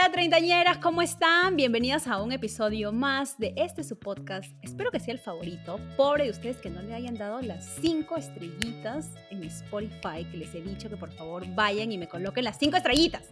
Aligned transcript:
Hola 0.00 0.12
treintañeras, 0.12 0.78
¿cómo 0.78 1.02
están? 1.02 1.56
Bienvenidas 1.56 2.06
a 2.06 2.22
un 2.22 2.32
episodio 2.32 2.90
más 2.90 3.36
de 3.38 3.52
este 3.56 3.84
su 3.84 3.98
podcast. 3.98 4.50
Espero 4.62 4.90
que 4.90 4.98
sea 4.98 5.12
el 5.12 5.20
favorito. 5.20 5.78
Pobre 5.98 6.24
de 6.24 6.30
ustedes 6.30 6.56
que 6.56 6.70
no 6.70 6.80
le 6.80 6.94
hayan 6.94 7.16
dado 7.16 7.42
las 7.42 7.76
cinco 7.82 8.16
estrellitas 8.16 9.10
en 9.28 9.44
Spotify, 9.44 10.24
que 10.30 10.38
les 10.38 10.54
he 10.54 10.62
dicho 10.62 10.88
que 10.88 10.96
por 10.96 11.12
favor 11.12 11.44
vayan 11.54 11.92
y 11.92 11.98
me 11.98 12.08
coloquen 12.08 12.44
las 12.44 12.56
cinco 12.56 12.78
estrellitas. 12.78 13.24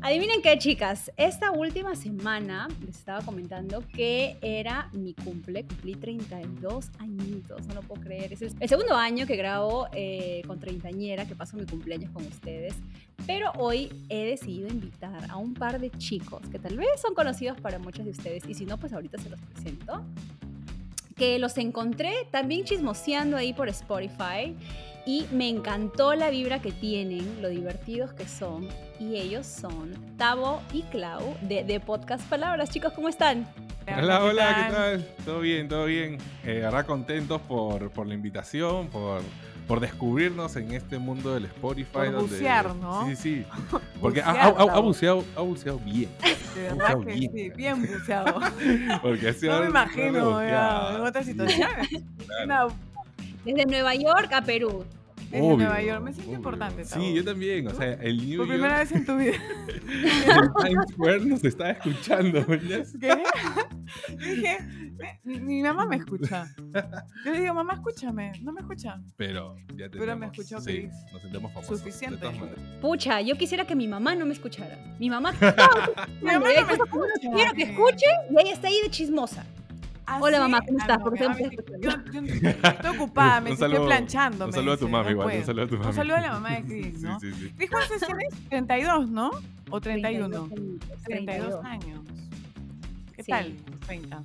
Adivinen 0.00 0.40
qué, 0.42 0.56
chicas. 0.58 1.10
Esta 1.16 1.50
última 1.50 1.96
semana 1.96 2.68
les 2.86 2.98
estaba 2.98 3.20
comentando 3.22 3.82
que 3.92 4.38
era 4.42 4.88
mi 4.92 5.12
cumple. 5.12 5.64
Cumplí 5.64 5.96
32 5.96 6.90
añitos, 7.00 7.66
no 7.66 7.74
lo 7.74 7.82
puedo 7.82 8.02
creer. 8.02 8.32
Es 8.32 8.42
el 8.42 8.68
segundo 8.68 8.94
año 8.94 9.26
que 9.26 9.34
grabo 9.34 9.88
eh, 9.92 10.42
con 10.46 10.60
treintañera, 10.60 11.26
que 11.26 11.34
paso 11.34 11.56
mi 11.56 11.66
cumpleaños 11.66 12.12
con 12.12 12.24
ustedes. 12.24 12.74
Pero 13.26 13.50
hoy 13.58 13.90
he 14.08 14.24
decidido 14.24 14.68
invitar 14.68 15.28
a 15.28 15.36
un 15.36 15.54
par 15.54 15.80
de 15.80 15.90
chicos 15.90 16.42
que 16.48 16.60
tal 16.60 16.76
vez 16.76 16.88
son 17.02 17.14
conocidos 17.14 17.60
para 17.60 17.80
muchos 17.80 18.04
de 18.04 18.12
ustedes. 18.12 18.44
Y 18.48 18.54
si 18.54 18.66
no, 18.66 18.78
pues 18.78 18.92
ahorita 18.92 19.18
se 19.18 19.30
los 19.30 19.40
presento. 19.40 20.04
Que 21.16 21.40
los 21.40 21.58
encontré 21.58 22.12
también 22.30 22.64
chismoseando 22.64 23.36
ahí 23.36 23.52
por 23.52 23.68
Spotify 23.68 24.54
y 25.08 25.24
me 25.32 25.48
encantó 25.48 26.14
la 26.14 26.28
vibra 26.28 26.58
que 26.60 26.70
tienen, 26.70 27.40
lo 27.40 27.48
divertidos 27.48 28.12
que 28.12 28.28
son. 28.28 28.68
Y 29.00 29.16
ellos 29.16 29.46
son 29.46 29.94
Tavo 30.18 30.60
y 30.70 30.82
Clau 30.82 31.34
de, 31.40 31.64
de 31.64 31.80
Podcast 31.80 32.28
Palabras. 32.28 32.68
Chicos, 32.68 32.92
¿cómo 32.92 33.08
están? 33.08 33.48
Hola, 33.86 34.22
hola, 34.22 34.66
¿qué 34.68 34.74
tal? 34.74 35.08
Todo 35.24 35.40
bien, 35.40 35.66
todo 35.66 35.86
bien. 35.86 36.18
Eh, 36.44 36.62
ahora 36.62 36.84
contentos 36.84 37.40
por, 37.40 37.90
por 37.90 38.06
la 38.06 38.12
invitación, 38.12 38.88
por, 38.88 39.22
por 39.66 39.80
descubrirnos 39.80 40.56
en 40.56 40.72
este 40.72 40.98
mundo 40.98 41.32
del 41.32 41.46
Spotify. 41.46 41.88
Por 41.90 42.12
donde, 42.12 42.20
bucear, 42.36 42.74
¿no? 42.74 43.06
Sí, 43.06 43.16
sí, 43.16 43.46
sí. 43.46 43.78
Porque 44.02 44.20
ha, 44.20 44.28
ha- 44.30 44.48
ha- 44.48 44.74
ha 44.76 44.78
buceado, 44.80 45.24
ha 45.34 45.40
buceado 45.40 45.78
bien. 45.78 46.10
De 46.54 46.62
verdad 46.64 46.76
Buceado 46.76 47.00
que 47.06 47.12
bien. 47.14 47.32
sí, 47.32 47.50
bien 47.56 47.80
buceado. 47.86 48.40
Porque 49.02 49.34
No 49.42 49.60
me 49.62 49.66
imagino 49.68 50.42
ya, 50.46 50.96
en 50.96 51.00
otra 51.00 51.22
situación. 51.24 51.68
Claro. 52.44 52.72
Desde 53.42 53.64
Nueva 53.64 53.94
York 53.94 54.30
a 54.34 54.42
Perú. 54.42 54.84
Desde 55.30 55.44
Obvio, 55.44 55.56
Nueva 55.56 55.82
York. 55.82 56.02
Me 56.02 56.12
siento 56.12 56.28
obvio. 56.30 56.36
importante. 56.38 56.84
Tavo. 56.84 57.02
Sí, 57.04 57.14
yo 57.14 57.24
también. 57.24 57.66
O 57.68 57.74
sea, 57.74 57.92
el 57.94 58.16
New 58.16 58.38
Por 58.38 58.46
York, 58.46 58.48
primera 58.48 58.78
vez 58.78 58.92
en 58.92 59.06
tu 59.06 59.16
vida. 59.16 59.32
el 59.86 60.66
Times 60.66 60.86
Square 60.92 61.20
nos 61.26 61.44
está 61.44 61.70
escuchando. 61.70 62.46
¿Qué? 62.46 63.22
Yo 64.08 64.16
dije, 64.18 64.58
mi, 65.24 65.40
mi 65.40 65.62
mamá 65.62 65.86
me 65.86 65.96
escucha. 65.96 66.46
Yo 67.24 67.32
le 67.32 67.40
digo, 67.40 67.54
mamá, 67.54 67.74
escúchame. 67.74 68.32
No 68.42 68.52
me 68.52 68.60
escucha. 68.60 69.00
Pero 69.16 69.56
ya 69.76 69.86
Pero 69.90 70.16
me 70.16 70.26
escuchó, 70.26 70.60
Sí, 70.60 70.88
nos 71.12 71.22
sentimos 71.22 71.52
famosos. 71.52 71.78
Suficiente. 71.78 72.26
Pucha, 72.82 73.20
yo 73.22 73.36
quisiera 73.36 73.66
que 73.66 73.74
mi 73.74 73.88
mamá 73.88 74.14
no 74.14 74.26
me 74.26 74.34
escuchara. 74.34 74.76
Mi 74.98 75.08
mamá 75.08 75.32
Mi 76.20 76.26
mamá 76.32 76.48
no 76.60 76.66
me 76.66 76.72
escucha. 76.74 77.30
quiero 77.34 77.52
que 77.54 77.62
escuche 77.62 78.06
y 78.30 78.40
ella 78.40 78.52
está 78.52 78.68
ahí 78.68 78.78
de 78.82 78.90
chismosa. 78.90 79.44
¿Ah, 80.10 80.18
Hola, 80.22 80.36
sí? 80.38 80.42
mamá, 80.42 80.60
¿cómo 80.66 80.78
estás? 80.78 80.98
no, 80.98 81.14
yo 81.80 81.90
estoy 81.90 82.96
ocupada, 82.96 83.40
me 83.42 83.50
Un 83.50 83.54
estoy 83.54 83.76
planchando. 83.86 84.46
Un 84.46 84.52
saludo 84.54 84.72
a 84.72 84.76
tu 84.78 84.88
mami, 84.88 85.04
no 85.04 85.10
igual. 85.10 85.36
Un 85.38 85.44
saludo 85.44 85.64
a 85.64 85.68
tu 85.68 85.74
mami. 85.76 85.86
Un 85.88 85.94
saludo 85.94 86.16
a 86.16 86.20
la 86.22 86.30
mamá 86.32 86.50
de 86.52 86.62
Chris, 86.66 87.02
¿no? 87.02 87.20
Sí, 87.20 87.32
sí, 87.34 87.52
sí. 87.58 87.68
¿cuántos 87.68 88.02
años 88.02 88.18
tienes? 88.18 88.48
32, 88.48 89.10
¿no? 89.10 89.30
¿O 89.70 89.80
31? 89.80 90.48
32 90.48 90.80
32 91.04 91.64
años. 91.64 92.00
¿Qué 93.14 93.22
Sí. 93.22 93.30
tal? 93.30 93.54
30. 93.86 94.22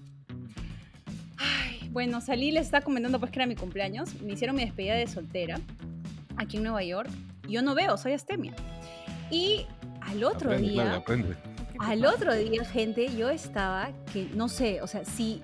Ay, 1.38 1.90
bueno, 1.92 2.22
salí, 2.22 2.52
les 2.52 2.66
estaba 2.68 2.84
comentando 2.86 3.20
pues 3.20 3.32
que 3.32 3.40
era 3.40 3.46
mi 3.46 3.56
cumpleaños. 3.56 4.22
Me 4.22 4.34
hicieron 4.34 4.56
mi 4.56 4.64
despedida 4.64 4.94
de 4.96 5.08
soltera 5.08 5.60
aquí 6.38 6.58
en 6.58 6.64
Nueva 6.64 6.84
York. 6.84 7.10
Yo 7.50 7.62
no 7.62 7.76
veo, 7.76 7.98
soy 7.98 8.14
astemia. 8.14 8.54
Y 9.30 9.66
al 10.00 10.24
otro 10.24 10.52
Aprende, 10.52 10.70
día, 10.70 10.82
Claudia, 10.84 11.00
aprende. 11.00 11.36
¿Qué 11.74 11.78
te 11.80 11.86
al 11.86 12.06
otro 12.06 12.34
día, 12.36 12.64
gente, 12.64 13.14
yo 13.18 13.30
estaba 13.30 13.90
que 14.14 14.30
no 14.34 14.48
sé, 14.48 14.82
o 14.82 14.88
sea, 14.88 15.04
si 15.04 15.42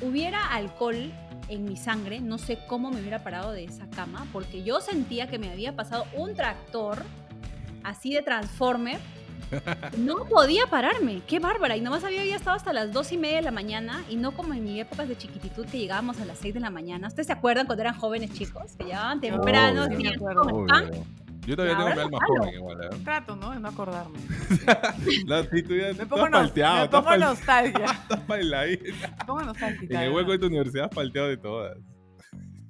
hubiera 0.00 0.52
alcohol 0.52 1.12
en 1.48 1.64
mi 1.64 1.76
sangre, 1.76 2.20
no 2.20 2.38
sé 2.38 2.58
cómo 2.66 2.90
me 2.90 3.00
hubiera 3.00 3.22
parado 3.22 3.52
de 3.52 3.64
esa 3.64 3.88
cama, 3.90 4.26
porque 4.32 4.62
yo 4.62 4.80
sentía 4.80 5.28
que 5.28 5.38
me 5.38 5.50
había 5.50 5.74
pasado 5.74 6.04
un 6.14 6.34
tractor 6.34 7.02
así 7.84 8.12
de 8.12 8.22
Transformer. 8.22 8.98
No 9.96 10.26
podía 10.26 10.66
pararme, 10.66 11.22
qué 11.26 11.38
bárbara. 11.38 11.74
Y 11.74 11.80
nomás 11.80 12.04
había, 12.04 12.20
había 12.20 12.36
estado 12.36 12.54
hasta 12.54 12.74
las 12.74 12.92
dos 12.92 13.12
y 13.12 13.16
media 13.16 13.36
de 13.36 13.42
la 13.42 13.50
mañana 13.50 14.04
y 14.10 14.16
no 14.16 14.32
como 14.32 14.52
en 14.52 14.62
mi 14.62 14.78
épocas 14.78 15.08
de 15.08 15.16
chiquititud 15.16 15.64
que 15.64 15.78
llegábamos 15.78 16.20
a 16.20 16.26
las 16.26 16.36
6 16.38 16.52
de 16.52 16.60
la 16.60 16.68
mañana. 16.68 17.08
¿Ustedes 17.08 17.28
se 17.28 17.32
acuerdan 17.32 17.64
cuando 17.64 17.82
eran 17.82 17.94
jóvenes 17.98 18.30
chicos? 18.34 18.72
Que 18.76 18.84
llegaban 18.84 19.22
temprano, 19.22 19.86
con 19.86 20.60
el 20.60 20.66
pan. 20.66 20.90
Yo 21.48 21.56
todavía 21.56 21.78
tengo 21.78 22.02
alma 22.02 22.18
claro. 22.18 22.34
joven 22.42 22.54
igual, 22.54 22.84
¿eh? 22.84 22.88
Trato, 23.04 23.36
¿no? 23.36 23.50
De 23.52 23.58
no 23.60 23.68
acordarme. 23.68 24.18
La 25.26 25.42
sí, 25.44 25.62
tú 25.62 25.74
ya 25.74 25.84
Me 25.84 25.90
estás 25.92 26.06
pongo, 26.08 26.30
palteado, 26.30 26.80
me 26.82 26.88
pongo 26.88 27.16
nostalgia. 27.16 27.84
estás. 28.10 28.28
Me 28.28 29.24
pongo 29.26 29.42
nostálgica. 29.44 29.94
En 29.94 30.00
el 30.08 30.12
hueco 30.14 30.32
de 30.32 30.38
tu 30.40 30.46
universidad 30.46 30.84
has 30.84 30.94
palteado 30.94 31.28
de 31.28 31.36
todas. 31.38 31.78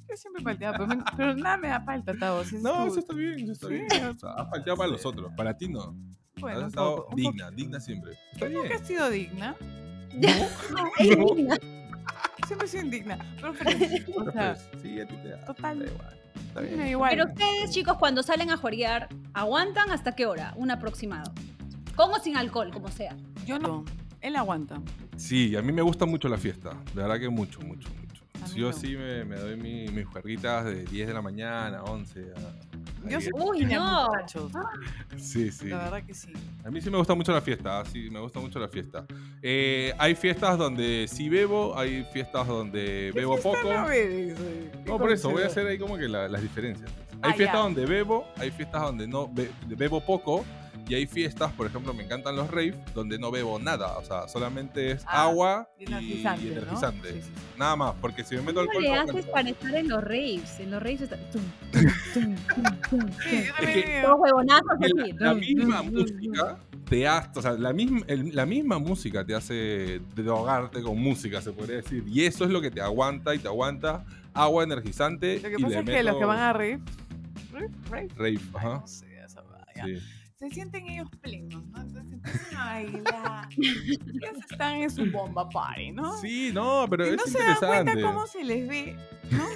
Yo 0.08 0.16
siempre 0.16 0.44
palteaba, 0.44 0.78
pero, 0.78 1.04
pero 1.16 1.34
nada 1.34 1.56
me 1.56 1.68
da 1.68 1.80
falta, 1.80 2.14
Tavo. 2.16 2.44
si 2.44 2.54
es 2.56 2.62
No, 2.62 2.86
eso 2.86 3.00
está 3.00 3.14
bien, 3.14 3.40
eso 3.40 3.52
está 3.52 3.66
Sí. 3.66 3.74
bien. 3.74 4.06
O 4.14 4.18
sea, 4.18 4.30
has 4.34 4.46
palteado 4.46 4.76
para 4.76 4.90
los 4.90 5.04
otros, 5.04 5.32
para 5.36 5.56
ti 5.56 5.68
no. 5.68 5.96
Bueno, 6.40 6.60
has 6.60 6.66
estado 6.68 6.96
poco, 7.04 7.16
digna, 7.16 7.50
digna 7.50 7.80
siempre. 7.80 8.12
Está. 8.32 8.48
Nunca 8.48 8.74
he 8.74 8.84
sido 8.84 9.10
digna. 9.10 9.56
Siempre 12.46 12.66
he 12.66 12.70
sido 12.70 12.84
indigna. 12.84 13.18
Pero. 13.36 14.22
O 14.26 14.32
sea, 14.32 14.54
sí, 14.80 14.98
a 15.00 15.06
ti 15.06 15.14
te 15.16 15.28
da. 15.28 15.44
Total. 15.44 15.78
Da 15.80 15.84
igual. 15.86 16.18
Está 16.34 16.60
me 16.60 16.66
bien. 16.68 16.78
da 16.80 16.88
igual. 16.88 17.10
Pero 17.10 17.24
ustedes, 17.26 17.70
chicos, 17.70 17.96
cuando 17.98 18.22
salen 18.22 18.50
a 18.50 18.56
juerguear, 18.56 19.08
¿aguantan 19.34 19.90
hasta 19.90 20.12
qué 20.12 20.26
hora? 20.26 20.52
Un 20.56 20.70
aproximado. 20.70 21.32
Con 21.96 22.10
o 22.12 22.18
sin 22.18 22.36
alcohol, 22.36 22.70
como 22.72 22.88
sea. 22.88 23.16
Yo 23.46 23.58
no. 23.58 23.84
Él 24.20 24.36
aguanta. 24.36 24.80
Sí, 25.16 25.54
a 25.56 25.62
mí 25.62 25.72
me 25.72 25.82
gusta 25.82 26.06
mucho 26.06 26.28
la 26.28 26.38
fiesta. 26.38 26.70
De 26.94 27.02
verdad 27.02 27.18
que 27.18 27.28
mucho, 27.28 27.60
mucho, 27.60 27.88
mucho. 27.94 28.24
Yo 28.54 28.72
sí 28.72 28.96
me, 28.96 29.24
me 29.24 29.36
doy 29.36 29.56
mi- 29.56 29.88
mis 29.88 30.06
juerguitas 30.06 30.64
de 30.64 30.84
10 30.84 31.06
de 31.08 31.14
la 31.14 31.22
mañana, 31.22 31.82
11. 31.84 32.20
a- 32.36 32.67
Soy 33.08 33.30
Uy, 33.34 33.64
no. 33.66 34.08
muchachos. 34.08 34.52
Sí, 35.16 35.50
sí. 35.50 35.66
La 35.68 35.78
verdad 35.84 36.02
que 36.04 36.14
sí. 36.14 36.32
A 36.64 36.70
mí 36.70 36.80
sí 36.80 36.90
me 36.90 36.98
gusta 36.98 37.14
mucho 37.14 37.32
la 37.32 37.40
fiesta, 37.40 37.84
sí, 37.86 38.08
me 38.10 38.20
gusta 38.20 38.40
mucho 38.40 38.58
la 38.58 38.68
fiesta. 38.68 39.06
Eh, 39.42 39.92
hay 39.98 40.14
fiestas 40.14 40.58
donde 40.58 41.06
sí 41.08 41.28
bebo, 41.28 41.76
hay 41.78 42.04
fiestas 42.12 42.46
donde 42.46 43.12
bebo 43.14 43.36
¿Qué 43.36 43.42
fiesta 43.42 43.62
poco. 43.62 43.74
no 43.74 43.86
ves, 43.86 44.38
eh? 44.38 44.70
¿Qué 44.84 44.90
No, 44.90 44.98
por 44.98 45.12
eso, 45.12 45.30
voy 45.30 45.42
a 45.42 45.46
hacer 45.46 45.66
ahí 45.66 45.78
como 45.78 45.96
que 45.96 46.08
la- 46.08 46.28
las 46.28 46.42
diferencias. 46.42 46.90
Hay 47.22 47.32
Ah, 47.32 47.34
fiestas 47.34 47.60
donde 47.62 47.84
bebo, 47.86 48.26
hay 48.36 48.50
fiestas 48.50 48.82
donde 48.82 49.08
no 49.08 49.26
be- 49.28 49.50
bebo 49.66 50.00
poco, 50.00 50.44
y 50.88 50.94
hay 50.94 51.06
fiestas, 51.06 51.52
por 51.52 51.66
ejemplo, 51.66 51.92
me 51.94 52.04
encantan 52.04 52.34
los 52.36 52.50
rave, 52.50 52.74
donde 52.94 53.18
no 53.18 53.30
bebo 53.30 53.58
nada, 53.58 53.98
o 53.98 54.04
sea, 54.04 54.26
solamente 54.28 54.92
es 54.92 55.02
Ah, 55.06 55.24
agua 55.24 55.68
y 55.78 55.82
y, 55.84 55.86
energizante, 55.86 56.42
y 56.46 56.50
¿no? 56.50 56.52
energizante. 56.56 57.12
Sí, 57.12 57.22
sí, 57.22 57.30
sí. 57.34 57.42
Nada 57.58 57.76
más, 57.76 57.94
porque 58.00 58.24
si 58.24 58.34
me 58.36 58.42
meto 58.42 58.60
¿Cómo 58.60 58.70
alcohol... 58.70 58.82
le 58.82 58.88
no 58.88 58.94
haces 58.94 59.08
aguanto. 59.10 59.32
para 59.32 59.48
estar 59.50 59.74
en 59.74 59.88
los 59.88 60.02
raves? 60.04 60.60
En 60.60 60.70
los 60.70 60.82
raves 60.82 61.00
está... 61.02 61.16
tum, 61.30 61.42
que- 63.22 64.00
Todos 64.02 64.16
huevonazos 64.20 64.70
Y 64.80 64.84
así. 64.84 65.12
la, 65.18 65.34
misma 65.34 65.82
música 65.82 66.58
te 66.88 67.06
hace, 67.06 67.38
o 67.38 67.42
sea, 67.42 67.52
la 67.52 67.72
misma, 67.72 68.00
el- 68.06 68.34
la 68.34 68.46
misma 68.46 68.78
música 68.78 69.24
te 69.24 69.34
hace 69.34 70.00
drogarte 70.14 70.82
con 70.82 70.98
música, 70.98 71.40
se 71.42 71.52
podría 71.52 71.76
decir. 71.76 72.04
Y 72.06 72.24
eso 72.24 72.44
es 72.44 72.50
lo 72.50 72.60
que 72.60 72.70
te 72.70 72.80
aguanta 72.80 73.34
y 73.34 73.38
te 73.38 73.48
aguanta 73.48 74.04
agua 74.32 74.64
energizante. 74.64 75.40
Lo 75.40 75.48
que 75.48 75.54
y 75.58 75.62
pasa 75.62 75.68
le 75.68 75.78
es 75.80 75.84
que 75.84 76.02
los 76.02 76.14
que 76.14 76.18
meto 76.20 76.26
van 76.28 76.38
a 76.38 76.52
rave, 76.52 76.80
rave, 77.52 77.68
rave, 77.90 78.08
Rave, 78.16 78.28
ay, 78.38 78.50
ajá. 78.54 78.68
no 78.80 78.86
sé, 78.86 79.06
esa. 79.24 79.42
Sí. 79.84 79.98
Se 80.38 80.50
sienten 80.50 80.86
ellos 80.88 81.08
plenos, 81.20 81.66
¿no? 81.66 81.80
Entonces 81.80 82.12
empiezan 82.12 82.56
a 82.56 82.64
bailar. 82.66 83.48
ellos 83.56 84.38
están 84.50 84.74
en 84.76 84.90
su 84.90 85.10
bomba 85.10 85.48
party, 85.48 85.90
¿no? 85.90 86.16
Sí, 86.18 86.50
no, 86.54 86.86
pero 86.88 87.06
y 87.06 87.10
es 87.10 87.16
no 87.16 87.24
se 87.24 87.38
dan 87.38 87.56
cuenta 87.56 88.00
cómo 88.00 88.26
se 88.26 88.44
les 88.44 88.68
ve, 88.68 88.96
¿no? 89.30 89.48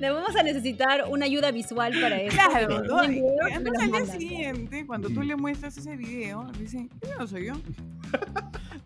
Le 0.00 0.10
vamos 0.10 0.36
a 0.36 0.42
necesitar 0.42 1.04
una 1.08 1.24
ayuda 1.24 1.50
visual 1.50 1.98
para 1.98 2.20
eso. 2.20 2.36
Claro, 2.36 2.82
¿no? 2.82 3.04
Y 3.04 3.22
Entonces 3.50 3.82
al 3.82 3.92
día 3.92 4.06
siguiente, 4.06 4.86
cuando 4.86 5.08
tú 5.08 5.22
le 5.22 5.34
muestras 5.36 5.78
ese 5.78 5.96
video, 5.96 6.50
dicen, 6.58 6.90
¿ese 7.00 7.14
no 7.18 7.26
soy 7.26 7.46
yo? 7.46 7.54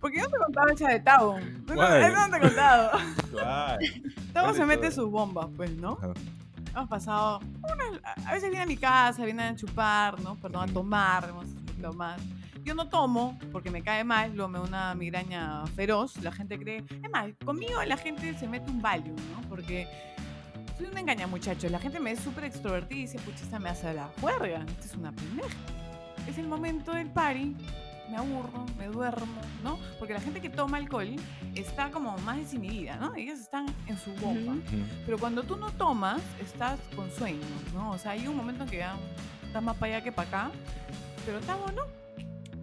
Porque 0.01 0.21
yo 0.21 0.29
te 0.29 0.37
contaba 0.37 0.73
esa 0.73 0.89
de 0.91 1.01
Tavo. 1.01 1.41
No, 1.67 1.75
no 1.75 1.89
te 1.89 2.07
he 2.07 2.41
contado. 2.41 2.91
Claro. 3.33 3.79
Tavo 4.33 4.47
¿Cuál 4.47 4.57
se 4.57 4.65
mete 4.65 4.93
sus 4.93 5.11
bombas, 5.11 5.49
pues, 5.57 5.73
¿no? 5.73 5.99
Hemos 6.77 6.91
pasado, 6.91 7.41
a 8.27 8.35
veces 8.35 8.51
viene 8.51 8.65
a 8.65 8.67
mi 8.67 8.77
casa, 8.77 9.25
viene 9.25 9.45
a 9.45 9.57
chupar, 9.57 10.21
¿no? 10.21 10.37
Perdón, 10.37 10.69
a 10.69 10.73
tomar, 10.75 11.33
lo 11.81 11.95
más. 11.95 12.21
yo 12.63 12.75
no 12.75 12.91
tomo 12.91 13.39
porque 13.51 13.71
me 13.71 13.83
cae 13.83 14.05
mal, 14.05 14.37
luego 14.37 14.49
me 14.51 14.59
da 14.59 14.65
una 14.65 14.95
migraña 14.95 15.65
feroz, 15.69 16.19
la 16.19 16.31
gente 16.33 16.59
cree, 16.59 16.85
es 17.03 17.11
más, 17.11 17.31
conmigo 17.47 17.83
la 17.83 17.97
gente 17.97 18.37
se 18.39 18.47
mete 18.47 18.71
un 18.71 18.83
Valium, 18.83 19.17
¿no? 19.17 19.49
Porque 19.49 19.89
soy 20.77 20.89
una 20.89 21.01
engaña 21.01 21.27
muchachos, 21.27 21.71
la 21.71 21.79
gente 21.79 21.99
me 21.99 22.11
es 22.11 22.21
súper 22.21 22.45
extrovertida 22.45 22.99
y 22.99 23.03
dice, 23.03 23.19
pucha, 23.21 23.43
esta 23.43 23.59
me 23.59 23.71
hace 23.71 23.95
la 23.95 24.11
juerga, 24.21 24.63
esta 24.69 24.85
es 24.85 24.95
una 24.97 25.13
pendeja. 25.13 25.57
Es 26.29 26.37
el 26.37 26.47
momento 26.47 26.93
del 26.93 27.09
party, 27.09 27.57
me 28.11 28.17
aburro, 28.17 28.65
me 28.79 28.87
duermo, 28.87 29.41
¿no? 29.65 29.79
Porque 29.99 30.15
la 30.15 30.21
gente 30.21 30.41
que 30.41 30.49
toma 30.51 30.77
alcohol 30.79 31.17
está 31.55 31.91
como 31.91 32.17
más 32.19 32.37
desinhibida, 32.37 32.97
¿no? 32.97 33.15
Ellos 33.15 33.39
están 33.39 33.67
en 33.87 33.99
su 33.99 34.13
bomba. 34.15 34.53
Ujú. 34.53 34.61
Ujú. 34.77 34.85
Pero 35.05 35.19
cuando 35.19 35.43
tú 35.43 35.57
no 35.57 35.71
tomas, 35.73 36.21
estás 36.41 36.79
con 36.95 37.11
sueño, 37.11 37.41
¿no? 37.75 37.91
O 37.91 37.99
sea, 37.99 38.13
hay 38.13 38.27
un 38.29 38.37
momento 38.37 38.65
en 38.65 38.71
que 38.71 38.77
ya 38.79 38.97
estás 39.45 39.63
más 39.63 39.77
para 39.77 39.97
allá 39.97 40.05
que 40.05 40.13
para 40.13 40.29
acá. 40.29 40.51
Pero 41.25 41.41
Tavo 41.41 41.71
no. 41.73 41.83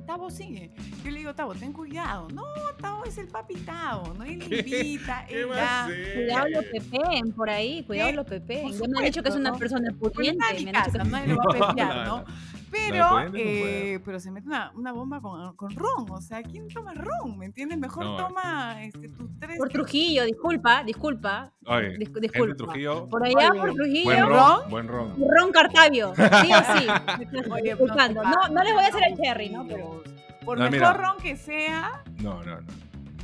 Tavo 0.05 0.29
sigue. 0.29 0.69
Yo 1.03 1.11
le 1.11 1.19
digo, 1.19 1.33
Tavo, 1.33 1.55
ten 1.55 1.71
cuidado. 1.71 2.27
No, 2.33 2.43
Tavo 2.81 3.05
es 3.05 3.17
el 3.17 3.27
papi 3.29 3.55
Tavo, 3.55 4.13
¿no? 4.13 4.23
Él 4.25 4.43
invita, 4.53 5.25
¿Qué 5.27 5.41
él 5.43 5.49
da. 5.49 5.87
Cuidado 6.13 6.47
lo 6.49 6.61
pepeen 6.61 7.31
por 7.33 7.49
ahí, 7.49 7.83
cuidado 7.83 8.09
Sí, 8.09 8.15
lo 8.17 8.25
pepeen. 8.25 8.71
Ya 8.73 8.87
me 8.87 8.99
han 8.99 9.05
dicho 9.05 9.23
que 9.23 9.29
es 9.29 9.35
una 9.35 9.53
persona 9.53 9.89
Porque 9.99 10.15
pudiente. 10.15 10.39
Me 10.63 10.71
han 10.71 10.85
dicho 10.85 10.91
que 11.03 11.09
nadie 11.09 11.27
lo 11.27 11.37
va 11.37 11.43
a 11.43 11.69
pepear, 11.69 11.95
No, 11.95 12.05
¿no? 12.05 12.17
no. 12.19 12.25
Pero, 12.73 13.09
no 13.29 13.31
eh, 13.35 13.99
pero 14.03 14.19
se 14.19 14.31
mete 14.31 14.47
una, 14.47 14.71
una 14.75 14.91
bomba 14.91 15.21
con, 15.21 15.55
con 15.55 15.75
ron. 15.75 16.09
O 16.09 16.21
sea, 16.21 16.41
¿quién 16.41 16.67
toma 16.67 16.93
ron? 16.93 17.37
¿Me 17.37 17.45
entiendes? 17.45 17.77
Mejor 17.77 18.03
No. 18.05 18.17
toma 18.17 18.83
este, 18.83 19.09
tus 19.09 19.29
tres. 19.39 19.57
Por 19.57 19.69
Trujillo, 19.69 20.25
disculpa, 20.25 20.83
disculpa. 20.83 21.51
Oye, 21.67 21.89
Dis- 21.97 22.05
gente 22.07 22.19
disculpa. 22.21 22.55
Trujillo, 22.55 23.07
Por 23.07 23.23
allá, 23.25 23.51
Oye, 23.51 23.59
por 23.59 23.73
Trujillo. 23.73 24.03
buen 24.05 24.19
¿ron? 24.27 24.29
ron, 24.61 24.69
buen 24.69 24.87
ron. 24.87 25.15
Ron 25.29 25.51
Cartavio, 25.51 26.13
sí 26.15 26.21
o 26.51 26.77
sí. 26.77 26.87
Oye, 27.51 27.69
Disculpando. 27.69 28.23
No, 28.23 28.47
no 28.49 28.63
les 28.63 28.73
voy 28.73 28.83
a 28.83 28.87
hacer 28.87 29.03
el 29.07 29.17
cherry, 29.17 29.49
¿no? 29.49 29.65
Pero 29.67 30.03
Por 30.43 30.57
No, 30.57 30.63
mejor 30.69 30.71
mira. 30.79 30.93
ron 30.93 31.17
que 31.17 31.37
sea, 31.37 32.03
No, 32.21 32.43
no, 32.43 32.59
no. 32.61 32.67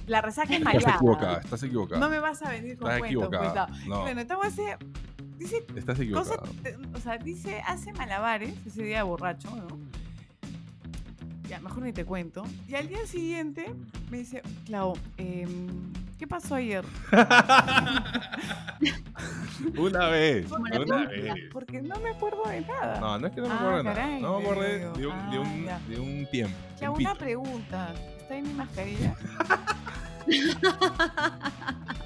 la 0.07 0.21
resaca 0.21 0.53
es 0.53 0.59
Estás 0.59 0.73
maleada. 0.73 0.95
equivocada, 0.95 1.39
estás 1.39 1.63
equivocada. 1.63 1.99
No 1.99 2.09
me 2.09 2.19
vas 2.19 2.41
a 2.43 2.49
venir 2.51 2.77
con 2.77 2.87
Estás 2.87 2.99
cuentos, 2.99 3.23
equivocada. 3.27 3.67
pues, 3.67 3.87
No, 3.87 4.01
Bueno, 4.01 4.21
esta 4.21 4.35
hace, 4.43 4.77
dice 5.39 5.65
estás 5.75 5.99
equivocada. 5.99 6.43
eh, 6.65 6.77
o 6.93 6.99
sea, 6.99 7.17
dice, 7.17 7.61
hace 7.65 7.91
malabares 7.93 8.53
ese 8.67 8.83
día 8.83 9.03
borracho, 9.03 9.49
¿no? 9.55 9.67
Ya, 11.47 11.59
mejor 11.61 11.81
ni 11.83 11.91
te 11.93 12.05
cuento. 12.05 12.43
Y 12.67 12.75
al 12.75 12.87
día 12.87 13.05
siguiente 13.07 13.73
me 14.11 14.17
dice, 14.19 14.43
Clau, 14.67 14.95
em, 15.17 15.67
¿qué 16.19 16.27
pasó 16.27 16.53
ayer? 16.55 16.85
Una 19.77 20.07
vez, 20.07 20.49
la 20.49 20.57
una 20.79 21.05
vez. 21.07 21.33
Porque 21.51 21.81
no 21.81 21.99
me 21.99 22.11
acuerdo 22.11 22.43
de 22.47 22.61
nada. 22.61 22.99
No, 22.99 23.17
no 23.19 23.27
es 23.27 23.33
que 23.33 23.41
no 23.41 23.47
me 23.47 23.53
Ah, 23.53 23.57
acuerdo 23.57 23.77
de 23.77 23.83
nada. 23.83 23.95
caray, 23.95 24.21
No 24.21 24.39
me 24.39 24.43
acuerdo 24.45 24.61
de, 24.63 24.87
un, 24.87 24.93
de, 24.93 25.11
ah, 25.11 25.39
un, 25.41 25.65
de 25.93 25.99
un 25.99 26.25
tiempo. 26.31 26.55
Hago 26.75 26.77
tiempito. 26.77 27.09
una 27.09 27.15
pregunta. 27.15 27.93
¿Está 28.19 28.35
en 28.37 28.47
mi 28.47 28.53
mascarilla? 28.53 29.15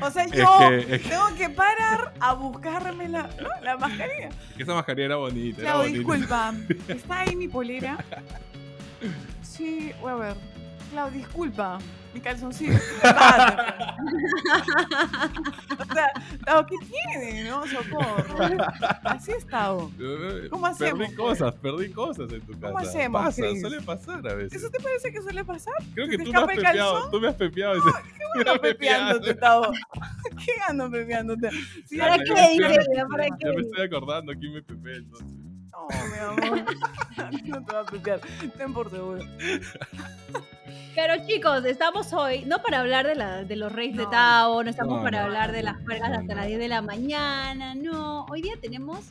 o 0.00 0.10
sea, 0.10 0.24
Es 0.24 0.32
yo 0.32 0.58
que, 0.58 0.78
es 0.96 1.02
que- 1.02 1.08
tengo 1.08 1.34
que 1.36 1.48
parar 1.50 2.12
a 2.20 2.32
buscarme 2.34 3.08
la, 3.08 3.22
¿no? 3.40 3.48
la 3.62 3.76
mascarilla. 3.76 4.28
esa 4.58 4.74
mascarilla 4.74 5.06
era 5.06 5.16
bonita. 5.16 5.60
Era 5.62 5.70
Clau, 5.72 5.82
bonita. 5.82 5.98
disculpa. 5.98 6.54
¿Está 6.88 7.20
ahí 7.20 7.36
mi 7.36 7.48
polera? 7.48 7.98
Sí, 9.42 9.92
voy 10.00 10.12
a 10.12 10.14
ver. 10.16 10.36
Clau, 10.94 11.10
disculpa. 11.10 11.78
Mi 12.14 12.20
calzoncillo. 12.20 12.78
¿Qué 12.78 13.08
o 15.82 15.84
sea, 15.92 16.12
Tao, 16.44 16.64
¿qué 16.66 16.76
tiene? 16.86 17.42
No, 17.50 17.66
socorro. 17.66 18.36
Así 19.02 19.32
he 19.32 19.36
estado. 19.36 19.90
¿Cómo 20.50 20.66
hacemos, 20.68 21.00
Perdí 21.00 21.14
cosas, 21.16 21.52
perdí 21.56 21.90
cosas 21.90 22.30
en 22.32 22.40
tu 22.42 22.52
casa. 22.52 22.66
¿Cómo 22.68 22.78
hacemos, 22.78 23.24
Pasa, 23.24 23.42
Chris? 23.42 23.60
suele 23.60 23.80
pasar 23.82 24.24
a 24.28 24.34
veces. 24.34 24.62
¿Eso 24.62 24.70
te 24.70 24.78
parece 24.78 25.10
que 25.12 25.20
suele 25.20 25.44
pasar? 25.44 25.74
Creo 25.94 26.06
que 26.08 26.18
te 26.18 26.22
tú 26.24 26.30
me 26.32 26.38
has 26.38 26.46
pepeado. 26.46 27.10
Tú 27.10 27.20
me 27.20 27.26
has 27.28 27.34
pepeado. 27.34 27.74
ese- 27.74 27.90
Ando 28.38 28.52
me 28.54 28.58
pepeándote, 28.60 29.34
Tao. 29.34 29.72
¿Qué 30.44 30.52
ando 30.68 30.88
pepeándote? 30.92 31.50
Sí, 31.88 31.96
Ya, 31.96 32.04
¿Para 32.10 32.16
ya 32.18 32.22
qué? 32.34 32.56
¿para 33.10 33.26
Ya 33.26 33.34
me 33.48 33.54
qué? 33.56 33.60
estoy 33.62 33.84
acordando 33.86 34.32
quién 34.38 34.52
me 34.54 34.62
pepea 34.62 34.94
entonces. 34.98 35.26
No, 35.72 35.88
mi 36.38 36.44
amor. 36.44 36.64
No 37.44 37.64
te 37.64 37.72
va 37.72 37.80
a 37.80 37.84
pepear. 37.84 38.20
Ten 38.56 38.72
por 38.72 38.88
seguro. 38.88 39.18
Pero 40.94 41.14
chicos, 41.26 41.64
estamos 41.64 42.12
hoy 42.12 42.44
no 42.46 42.62
para 42.62 42.80
hablar 42.80 43.06
de, 43.06 43.16
la, 43.16 43.42
de 43.42 43.56
los 43.56 43.72
reyes 43.72 43.96
de. 43.96 44.06
Tao, 44.06 44.62
no 44.62 44.70
estamos 44.70 44.98
No, 44.98 45.02
para 45.02 45.20
no, 45.20 45.24
hablar 45.26 45.50
de 45.50 45.62
las 45.62 45.78
cargas 45.82 46.18
hasta 46.18 46.34
las 46.34 46.46
10 46.46 46.58
de 46.60 46.68
la 46.68 46.82
mañana, 46.82 47.74
no. 47.74 48.26
Hoy 48.26 48.42
día 48.42 48.54
tenemos 48.60 49.06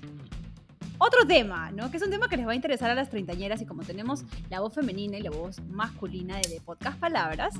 otro 0.97 1.27
tema, 1.27 1.71
¿no? 1.71 1.91
Que 1.91 1.97
es 1.97 2.03
un 2.03 2.09
tema 2.09 2.29
que 2.29 2.37
les 2.37 2.47
va 2.47 2.53
a 2.53 2.55
interesar 2.55 2.89
a 2.89 2.95
las 2.95 3.09
treintañeras 3.09 3.61
y 3.61 3.65
como 3.65 3.83
tenemos 3.83 4.23
la 4.49 4.61
voz 4.61 4.73
femenina 4.73 5.17
y 5.17 5.21
la 5.21 5.31
voz 5.31 5.59
masculina 5.63 6.37
de, 6.37 6.47
de 6.47 6.61
Podcast 6.61 6.97
Palabras, 6.99 7.53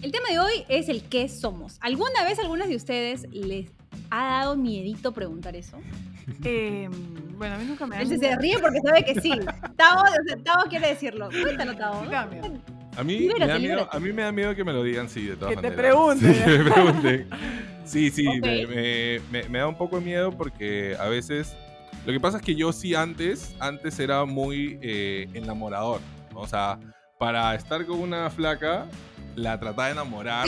el 0.00 0.12
tema 0.12 0.28
de 0.30 0.38
hoy 0.38 0.64
es 0.68 0.88
el 0.88 1.02
qué 1.02 1.28
somos. 1.28 1.78
¿Alguna 1.80 2.22
vez 2.24 2.38
algunas 2.38 2.68
de 2.68 2.76
ustedes 2.76 3.26
les 3.32 3.70
ha 4.10 4.38
dado 4.38 4.56
miedito 4.56 5.12
preguntar 5.12 5.56
eso? 5.56 5.78
Eh, 6.44 6.88
bueno, 7.36 7.56
a 7.56 7.58
mí 7.58 7.64
nunca 7.64 7.86
me 7.86 8.00
Él 8.00 8.12
han 8.12 8.18
se 8.18 8.36
ríe 8.36 8.58
porque 8.58 8.80
sabe 8.80 9.04
que 9.04 9.20
sí. 9.20 9.30
Tao, 9.76 10.02
o 10.02 10.28
sea, 10.28 10.36
Tao 10.44 10.64
quiere 10.68 10.88
decirlo. 10.88 11.28
Cuéntalo, 11.28 11.76
Tao. 11.76 12.08
Cambia. 12.08 12.42
A 12.96 13.02
mí, 13.04 13.28
me 13.38 13.46
da 13.46 13.58
miedo, 13.58 13.58
libérate. 13.74 13.96
a 13.96 14.00
mí 14.00 14.12
me 14.12 14.22
da 14.22 14.32
miedo 14.32 14.54
que 14.54 14.64
me 14.64 14.72
lo 14.72 14.82
digan, 14.82 15.08
sí, 15.08 15.26
de 15.26 15.36
todas 15.36 15.54
Que 15.54 15.60
te 15.60 15.70
maneras. 15.70 15.78
pregunten. 15.78 16.34
Sí, 16.34 16.40
que 16.44 16.58
me 16.58 16.70
pregunten. 16.70 17.28
Sí, 17.84 18.10
sí, 18.10 18.24
me, 18.40 18.66
me- 18.66 19.20
me- 19.30 19.48
me 19.48 19.58
da 19.58 19.66
un 19.68 19.76
poco 19.76 19.98
de 19.98 20.04
miedo 20.04 20.30
porque 20.36 20.96
a 20.98 21.08
veces... 21.08 21.54
Lo 22.06 22.12
que 22.12 22.20
pasa 22.20 22.36
es 22.38 22.42
que 22.42 22.54
yo 22.54 22.72
sí 22.72 22.94
antes, 22.94 23.54
antes 23.60 23.98
era 23.98 24.24
muy 24.26 24.78
eh, 24.82 25.26
enamorador. 25.34 26.00
¿no? 26.32 26.40
O 26.40 26.46
sea, 26.46 26.78
para 27.18 27.54
estar 27.54 27.84
con 27.86 27.98
una 28.00 28.28
flaca, 28.30 28.86
la 29.36 29.58
trataba 29.58 29.86
de 29.86 29.92
enamorar 29.92 30.46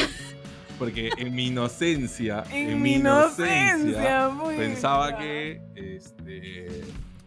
porque 0.78 1.10
en 1.16 1.34
mi 1.34 1.46
inocencia, 1.46 2.44
En 2.52 2.82
mi 2.82 2.94
inocencia, 2.96 4.28
muy 4.28 4.56
pensaba 4.56 5.16
bien. 5.16 5.62
que 5.75 5.94
este, 5.96 6.82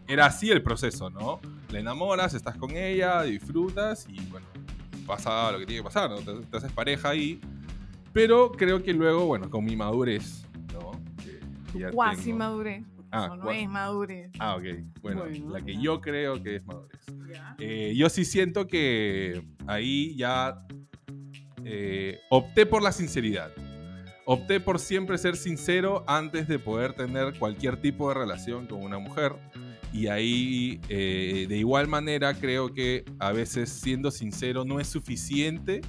era 0.06 0.26
así 0.26 0.50
el 0.50 0.62
proceso, 0.62 1.10
¿no? 1.10 1.40
La 1.70 1.80
enamoras, 1.80 2.34
estás 2.34 2.56
con 2.56 2.70
ella, 2.76 3.22
disfrutas 3.22 4.06
y 4.08 4.20
bueno, 4.26 4.46
pasa 5.00 5.50
lo 5.52 5.58
que 5.58 5.66
tiene 5.66 5.80
que 5.80 5.84
pasar, 5.84 6.10
¿no? 6.10 6.16
Te, 6.18 6.32
te 6.46 6.56
haces 6.56 6.72
pareja 6.72 7.10
ahí. 7.10 7.40
Pero 8.12 8.50
creo 8.52 8.82
que 8.82 8.92
luego, 8.92 9.26
bueno, 9.26 9.48
con 9.50 9.64
mi 9.64 9.76
madurez, 9.76 10.44
¿no? 10.72 10.92
Ya 11.78 11.90
Cuasi 11.90 12.24
tengo- 12.26 12.38
madurez. 12.38 12.84
Ah, 13.12 13.36
no 13.36 13.50
es 13.50 13.68
madurez. 13.68 14.30
Ah, 14.38 14.54
ok. 14.56 14.64
Bueno, 15.02 15.22
Bueno, 15.22 15.50
la 15.50 15.60
que 15.62 15.74
ya. 15.74 15.80
yo 15.80 16.00
creo 16.00 16.40
que 16.42 16.56
es 16.56 16.64
madurez. 16.64 17.00
Eh, 17.58 17.92
yo 17.96 18.08
sí 18.08 18.24
siento 18.24 18.66
que 18.68 19.42
ahí 19.66 20.14
ya 20.16 20.64
eh, 21.64 22.20
opté 22.30 22.66
por 22.66 22.82
la 22.82 22.92
sinceridad. 22.92 23.50
Opté 24.26 24.60
por 24.60 24.78
siempre 24.78 25.18
ser 25.18 25.36
sincero 25.36 26.04
antes 26.06 26.46
de 26.46 26.58
poder 26.60 26.92
tener 26.92 27.36
cualquier 27.38 27.76
tipo 27.80 28.08
de 28.08 28.14
relación 28.14 28.66
con 28.66 28.82
una 28.82 28.98
mujer. 28.98 29.34
Y 29.92 30.06
ahí, 30.06 30.80
eh, 30.88 31.46
de 31.48 31.56
igual 31.58 31.88
manera, 31.88 32.34
creo 32.34 32.72
que 32.72 33.04
a 33.18 33.32
veces 33.32 33.68
siendo 33.70 34.10
sincero 34.10 34.64
no 34.64 34.78
es 34.78 34.86
suficiente 34.86 35.80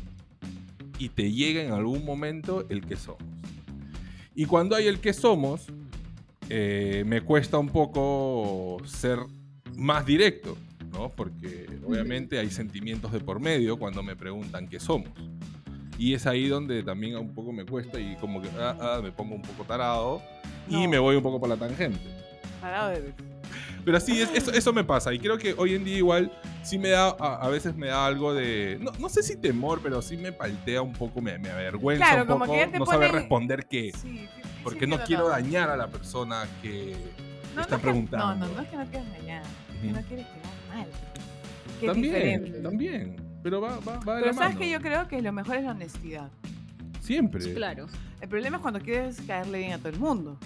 y 0.97 1.09
te 1.09 1.31
llega 1.31 1.61
en 1.63 1.71
algún 1.71 2.03
momento 2.03 2.65
el 2.69 2.81
que 2.85 2.95
somos. 2.95 3.23
Y 4.33 4.45
cuando 4.45 4.75
hay 4.75 4.87
el 4.87 4.99
que 4.99 5.13
somos, 5.13 5.67
eh, 6.49 7.03
me 7.05 7.21
cuesta 7.21 7.57
un 7.59 7.69
poco 7.69 8.77
ser 8.85 9.19
más 9.75 10.05
directo, 10.05 10.57
¿no? 10.91 11.09
Porque 11.09 11.67
obviamente 11.85 12.39
hay 12.39 12.49
sentimientos 12.49 13.11
de 13.11 13.19
por 13.19 13.39
medio 13.39 13.77
cuando 13.77 14.01
me 14.01 14.15
preguntan 14.15 14.67
qué 14.67 14.79
somos. 14.79 15.09
Y 15.99 16.13
es 16.15 16.25
ahí 16.25 16.47
donde 16.47 16.81
también 16.81 17.15
un 17.17 17.33
poco 17.35 17.51
me 17.53 17.65
cuesta 17.65 17.99
y 17.99 18.15
como 18.15 18.41
que 18.41 18.49
ah, 18.59 18.75
ah, 18.81 18.99
me 19.03 19.11
pongo 19.11 19.35
un 19.35 19.43
poco 19.43 19.63
tarado 19.63 20.21
y 20.67 20.83
No. 20.83 20.89
me 20.89 20.97
voy 20.97 21.15
un 21.15 21.21
poco 21.23 21.39
por 21.39 21.47
la 21.49 21.57
tangente. 21.57 21.99
Parado 22.59 22.89
de- 22.89 23.13
Pero 23.83 23.99
sí, 23.99 24.21
es- 24.21 24.29
eso, 24.33 24.51
eso 24.51 24.73
me 24.73 24.83
pasa. 24.83 25.13
Y 25.13 25.19
creo 25.19 25.37
que 25.37 25.53
hoy 25.57 25.73
en 25.75 25.83
día 25.83 25.97
igual 25.97 26.31
sí 26.63 26.77
me 26.77 26.89
da, 26.89 27.15
a, 27.19 27.35
a 27.45 27.49
veces 27.49 27.75
me 27.75 27.87
da 27.87 28.05
algo 28.05 28.33
de, 28.33 28.77
no, 28.79 28.91
no 28.99 29.09
sé 29.09 29.23
si 29.23 29.35
temor, 29.37 29.79
pero 29.81 30.01
sí 30.01 30.17
me 30.17 30.31
paltea 30.31 30.81
un 30.81 30.93
poco, 30.93 31.19
me, 31.21 31.37
me 31.39 31.49
avergüenza 31.49 32.05
Claro, 32.05 32.21
un 32.23 32.27
como 32.27 32.45
poco 32.45 32.57
que 32.71 32.79
no 32.79 32.85
saber 32.85 33.09
ponen- 33.09 33.13
responder 33.13 33.65
qué. 33.65 33.91
Sí, 33.99 34.19
sí, 34.19 34.29
Porque 34.63 34.85
sí 34.85 34.87
no 34.91 34.99
quiero 35.03 35.23
todo. 35.23 35.31
dañar 35.31 35.69
a 35.69 35.77
la 35.77 35.87
persona 35.87 36.45
que 36.61 36.95
No, 37.55 37.61
está 37.61 37.71
no 37.71 37.77
es 37.77 37.81
que- 37.81 37.87
preguntando. 37.87 38.35
No, 38.35 38.35
no, 38.47 38.53
no 38.53 38.61
es 38.61 38.69
que 38.69 38.77
no 38.77 38.85
quieras 38.85 39.11
dañar. 39.11 39.43
Es 39.43 39.79
que 39.81 39.87
Ujú. 39.87 39.95
no 39.95 40.01
quieres 40.07 40.25
quedar 40.27 40.77
mal. 40.77 40.87
Que 41.79 41.87
También, 41.87 42.13
diferente. 42.13 42.59
también. 42.61 43.15
Pero 43.41 43.59
va, 43.61 43.79
va, 43.79 43.93
va 43.99 44.15
de 44.17 44.21
Pero 44.21 44.25
la 44.27 44.33
sabes 44.33 44.49
mano. 44.49 44.59
que 44.59 44.69
yo 44.69 44.81
creo 44.81 45.07
que 45.07 45.19
lo 45.23 45.31
mejor 45.31 45.55
es 45.55 45.63
la 45.63 45.71
honestidad. 45.71 46.29
Siempre. 46.99 47.53
Claro. 47.55 47.87
El 48.21 48.29
problema 48.29 48.57
es 48.57 48.61
cuando 48.61 48.79
quieres 48.79 49.19
caerle 49.25 49.57
bien 49.57 49.71
a 49.73 49.77
todo 49.79 49.89
el 49.89 49.97
mundo. 49.99 50.37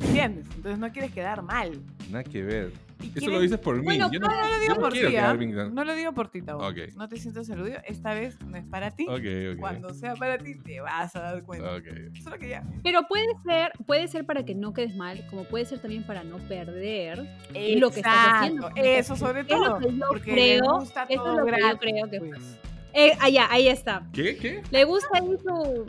¿Entiendes? 0.00 0.46
Entonces 0.56 0.78
no 0.78 0.92
quieres 0.92 1.12
quedar 1.12 1.42
mal. 1.42 1.80
Nada 2.10 2.24
que 2.24 2.42
ver. 2.42 2.72
Eso 3.14 3.30
lo 3.30 3.40
dices 3.40 3.58
por 3.58 3.76
mí. 3.76 3.84
Bueno, 3.84 4.10
yo 4.10 4.18
No, 4.18 4.26
no 4.28 4.34
lo 4.34 4.58
digo 4.58 4.74
no 4.74 4.80
por 4.80 4.92
ti, 4.92 5.00
No 5.72 5.84
lo 5.84 5.94
digo 5.94 6.12
por 6.12 6.28
ti, 6.30 6.42
Tabo. 6.42 6.66
Ok. 6.66 6.76
No 6.96 7.08
te 7.08 7.16
sientas 7.16 7.48
aludido. 7.50 7.78
Esta 7.86 8.12
vez 8.12 8.40
no 8.42 8.56
es 8.56 8.64
para 8.64 8.90
ti. 8.90 9.06
Cuando 9.58 9.94
sea 9.94 10.14
para 10.14 10.38
ti, 10.38 10.56
te 10.58 10.80
vas 10.80 11.14
a 11.14 11.20
dar 11.20 11.42
cuenta. 11.44 11.68
Solo 12.22 12.38
que 12.38 12.48
ya. 12.48 12.64
Pero 12.82 13.06
puede 13.06 13.26
ser, 13.44 13.72
puede 13.86 14.08
ser 14.08 14.24
para 14.24 14.44
que 14.44 14.54
no 14.54 14.72
quedes 14.72 14.96
mal, 14.96 15.24
como 15.30 15.44
puede 15.44 15.64
ser 15.64 15.78
también 15.78 16.04
para 16.04 16.24
no 16.24 16.38
perder 16.48 17.18
lo 17.76 17.90
que 17.90 18.00
estás 18.00 18.14
haciendo. 18.34 18.70
Eso 18.74 19.16
sobre 19.16 19.40
Es 19.42 19.48
lo 19.48 19.56
todo. 19.58 19.78
que 19.78 19.96
yo 19.96 20.04
porque 20.08 20.32
creo, 20.32 20.78
gusta 20.80 21.04
eso 21.04 21.12
es 21.12 21.16
todo 21.18 21.40
lo 21.40 21.46
que 21.46 21.60
yo 21.60 21.78
creo 21.78 22.10
que 22.10 22.20
pues. 22.20 22.58
Eh, 22.94 23.12
allá, 23.20 23.46
ahí 23.50 23.68
está. 23.68 24.02
¿Qué? 24.12 24.36
¿Qué? 24.36 24.62
Le 24.70 24.84
gusta 24.84 25.08
ahí 25.18 25.36
su, 25.44 25.86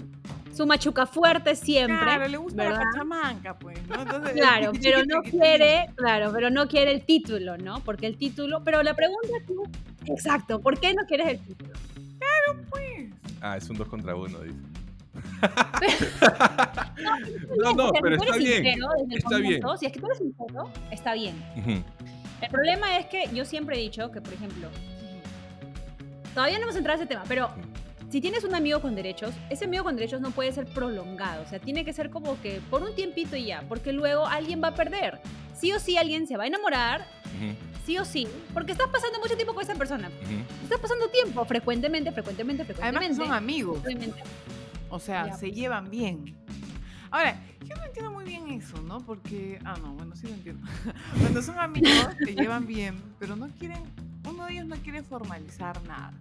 su 0.60 0.66
machuca 0.66 1.06
fuerte 1.06 1.56
siempre. 1.56 2.02
Claro, 2.02 2.28
le 2.28 2.36
gusta 2.36 2.64
¿verdad? 2.64 2.80
la 2.80 2.86
pachamanca, 2.92 3.58
pues, 3.58 3.80
¿no? 3.88 4.02
Entonces, 4.02 4.34
Claro, 4.34 4.74
pero 4.84 5.06
no 5.06 5.22
quiere, 5.22 5.90
claro, 5.96 6.32
pero 6.34 6.50
no 6.50 6.68
quiere 6.68 6.92
el 6.92 7.06
título, 7.06 7.58
¿no? 7.58 7.80
Porque 7.86 8.08
el 8.08 8.18
título, 8.18 8.62
pero 8.62 8.84
la 8.84 8.94
pregunta 8.94 9.30
es, 9.38 10.10
exacto, 10.10 10.60
¿por 10.60 10.78
qué 10.78 10.94
no 10.94 11.06
quieres 11.06 11.30
el 11.30 11.40
título? 11.40 11.72
pues. 12.70 13.10
Ah, 13.40 13.56
es 13.56 13.70
un 13.70 13.78
2 13.78 13.88
contra 13.88 14.14
1, 14.14 14.40
dice. 14.42 14.58
No, 17.58 17.74
no, 17.74 17.92
pero 18.02 18.18
está 18.18 18.36
bien, 18.36 18.66
está 19.12 19.38
bien. 19.38 19.62
Si 19.80 19.86
es 19.86 19.94
que 19.94 20.00
tú 20.00 20.08
eres 20.08 20.18
sincero, 20.18 20.70
está 20.92 21.14
bien. 21.14 21.42
Ujú. 21.56 21.82
El 22.42 22.50
problema 22.52 23.00
es 23.00 23.06
que 23.06 23.30
yo 23.34 23.46
siempre 23.46 23.78
he 23.78 23.80
dicho 23.80 24.12
que, 24.12 24.20
por 24.20 24.34
ejemplo, 24.34 24.68
todavía 26.34 26.58
no 26.58 26.66
hemos 26.66 26.76
entrado 26.76 27.00
a 27.00 27.02
ese 27.02 27.08
tema, 27.08 27.24
pero 27.30 27.50
si 28.10 28.22
tienes 28.22 28.44
un 28.44 28.56
amigo 28.56 28.82
con 28.82 28.96
derechos, 28.96 29.34
ese 29.50 29.66
amigo 29.66 29.84
con 29.84 29.96
derechos 29.96 30.20
no 30.22 30.32
puede 30.32 30.52
ser 30.52 30.66
prolongado. 30.66 31.44
O 31.44 31.48
sea, 31.48 31.60
tiene 31.60 31.86
que 31.86 31.94
ser 31.94 32.10
como 32.10 32.40
que 32.42 32.62
por 32.70 32.82
un 32.84 32.96
tiempito 32.96 33.36
y 33.36 33.46
ya, 33.46 33.64
porque 33.70 33.94
luego 33.94 34.26
alguien 34.26 34.62
va 34.64 34.70
a 34.70 34.76
perder. 34.76 35.20
Sí 35.54 35.72
o 35.74 35.80
sí 35.80 35.98
alguien 35.98 36.26
se 36.28 36.38
va 36.38 36.46
a 36.46 36.48
enamorar, 36.48 37.06
Ujú. 37.36 37.54
sí 37.86 37.98
o 37.98 38.06
sí, 38.06 38.28
porque 38.54 38.72
estás 38.72 38.88
pasando 38.88 39.20
mucho 39.20 39.36
tiempo 39.36 39.54
con 39.54 39.62
esa 39.64 39.76
persona. 39.76 40.08
Ujú. 40.08 40.64
Estás 40.64 40.80
pasando 40.80 41.10
tiempo 41.10 41.44
frecuentemente, 41.46 42.12
frecuentemente, 42.12 42.64
Además 42.64 42.78
frecuentemente. 42.80 43.22
que 43.22 43.26
son 43.28 43.36
amigos, 43.36 43.80
o 44.90 45.00
sea, 45.00 45.28
Ya, 45.28 45.34
se 45.34 45.48
pues. 45.48 45.56
llevan 45.58 45.90
bien. 45.92 46.36
Ahora, 47.12 47.40
yo 47.66 47.76
no 47.76 47.84
entiendo 47.86 48.12
muy 48.12 48.24
bien 48.24 48.48
eso, 48.50 48.82
¿no? 48.84 49.00
Porque, 49.00 49.60
ah, 49.66 49.76
no, 49.82 49.94
bueno, 49.94 50.16
sí 50.16 50.28
lo 50.28 50.34
entiendo. 50.34 50.66
Cuando 51.20 51.42
son 51.42 51.60
amigos, 51.60 52.08
se 52.24 52.34
llevan 52.36 52.66
bien, 52.66 52.96
pero 53.20 53.36
no 53.36 53.50
quieren, 53.50 53.82
uno 54.28 54.46
de 54.46 54.54
ellos 54.54 54.66
no 54.68 54.76
quiere 54.78 55.04
formalizar 55.04 55.84
nada. 55.84 56.14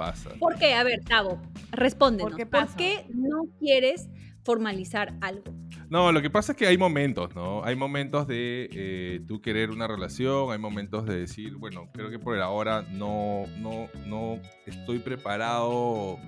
Pasa. 0.00 0.30
¿Por 0.38 0.56
qué? 0.56 0.72
A 0.72 0.82
ver, 0.82 1.04
Tavo, 1.04 1.42
respóndenos. 1.72 2.30
¿Por 2.30 2.38
qué 2.38 2.46
¿Por 2.46 2.74
qué 2.74 3.04
no 3.10 3.42
quieres 3.58 4.08
formalizar 4.44 5.12
algo? 5.20 5.52
No, 5.90 6.10
lo 6.10 6.22
que 6.22 6.30
pasa 6.30 6.52
es 6.52 6.58
que 6.58 6.66
hay 6.66 6.78
momentos, 6.78 7.34
¿no? 7.34 7.62
Hay 7.64 7.76
momentos 7.76 8.26
de 8.26 8.70
eh, 8.72 9.20
tú 9.28 9.42
querer 9.42 9.68
una 9.68 9.86
relación, 9.86 10.52
hay 10.52 10.58
momentos 10.58 11.04
de 11.04 11.20
decir, 11.20 11.56
bueno, 11.56 11.90
creo 11.92 12.08
que 12.08 12.18
por 12.18 12.38
ahora 12.38 12.80
no, 12.90 13.44
no, 13.58 13.88
no 14.06 14.40
estoy 14.64 15.00
preparado 15.00 16.18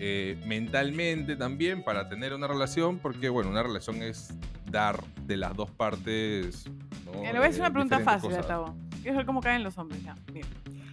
eh, 0.00 0.36
mentalmente 0.44 1.36
también 1.36 1.84
para 1.84 2.08
tener 2.08 2.34
una 2.34 2.48
relación, 2.48 2.98
porque, 2.98 3.28
bueno, 3.28 3.50
una 3.50 3.62
relación 3.62 4.02
es 4.02 4.34
dar 4.68 5.00
de 5.26 5.36
las 5.36 5.54
dos 5.54 5.70
partes. 5.70 6.64
¿no? 7.04 7.22
Le 7.22 7.32
voy 7.34 7.46
a 7.46 7.50
hacer 7.50 7.60
una 7.60 7.70
pregunta 7.70 8.00
fácil. 8.00 8.32
Tavo. 8.48 8.74
Quiero 9.00 9.18
ver 9.18 9.26
cómo 9.26 9.40
caen 9.40 9.62
los 9.62 9.78
hombres, 9.78 10.02
ya. 10.02 10.16
Mira, 10.32 10.48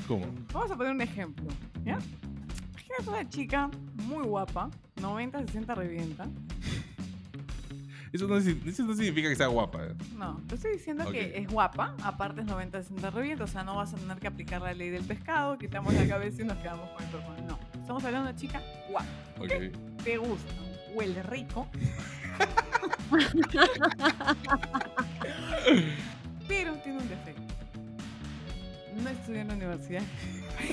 ¿Cómo? 0.09 0.25
vamos 0.51 0.71
a 0.71 0.75
poner 0.75 0.91
un 0.91 1.01
ejemplo, 1.01 1.45
¿ya? 1.85 1.99
Imagínate 2.71 3.09
una 3.09 3.29
chica 3.29 3.69
muy 4.07 4.23
guapa, 4.23 4.71
90, 4.99 5.41
60 5.45 5.75
revienta. 5.75 6.25
Eso 8.11 8.27
no, 8.27 8.37
eso 8.37 8.83
no 8.85 8.95
significa 8.95 9.29
que 9.29 9.35
sea 9.35 9.45
guapa. 9.45 9.85
¿eh? 9.85 9.93
No, 10.17 10.41
te 10.47 10.55
estoy 10.55 10.73
diciendo 10.73 11.11
que 11.11 11.37
es 11.37 11.47
guapa, 11.47 11.95
aparte 12.03 12.41
es 12.41 12.47
90, 12.47 12.81
60 12.81 13.11
revienta, 13.11 13.43
o 13.43 13.47
sea, 13.47 13.63
no 13.63 13.75
vas 13.75 13.93
a 13.93 13.97
tener 13.97 14.17
que 14.17 14.25
aplicar 14.25 14.63
la 14.63 14.73
ley 14.73 14.89
del 14.89 15.03
pescado, 15.03 15.59
quitamos 15.59 15.93
la 15.93 16.07
cabeza 16.07 16.41
y 16.41 16.45
nos 16.45 16.57
quedamos 16.57 16.89
con 16.89 17.03
el 17.03 17.09
cuerpo. 17.11 17.31
No, 17.47 17.59
estamos 17.79 18.03
hablando 18.03 18.29
de 18.29 18.31
una 18.31 18.35
chica 18.39 18.63
guapa, 18.89 19.05
Ok. 19.39 19.51
te 20.03 20.17
gusta, 20.17 20.51
huele 20.95 21.21
rico. 21.21 21.67
Pero. 26.47 26.78
No 29.09 29.15
estudia 29.19 29.41
en 29.41 29.47
la 29.47 29.53
universidad. 29.55 30.03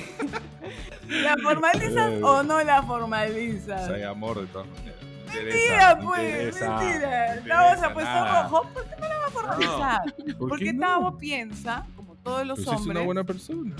¿La 1.09 1.35
formalizas 1.41 2.21
o 2.21 2.43
no 2.43 2.61
la 2.63 2.79
O 2.81 2.83
formalizas? 2.87 3.85
sea, 3.87 3.95
hay 3.95 4.03
amor 4.03 4.41
de 4.41 4.47
todas 4.47 4.67
maneras. 4.67 4.95
No 5.01 5.33
Mentira, 5.33 5.95
no 5.95 6.05
pues, 6.07 6.61
mentira. 6.61 7.35
no 7.35 7.47
Tavo 7.47 7.69
se 7.69 7.75
interesa 7.75 7.87
ha 7.87 7.93
puesto 7.93 8.11
nada. 8.13 8.43
rojo. 8.43 8.69
¿Por 8.73 8.83
qué 8.85 8.95
no 8.99 9.07
la 9.07 9.17
va 9.17 9.25
a 9.25 9.29
formalizar? 9.29 10.01
¿Por 10.37 10.49
Porque 10.49 10.73
no? 10.73 10.87
Tavo 10.87 11.17
piensa, 11.17 11.85
como 11.95 12.15
todos 12.15 12.45
los 12.47 12.55
Pues 12.59 12.67
es 12.67 12.73
hombres, 12.73 12.95
una 12.95 13.05
buena 13.05 13.23
persona. 13.23 13.75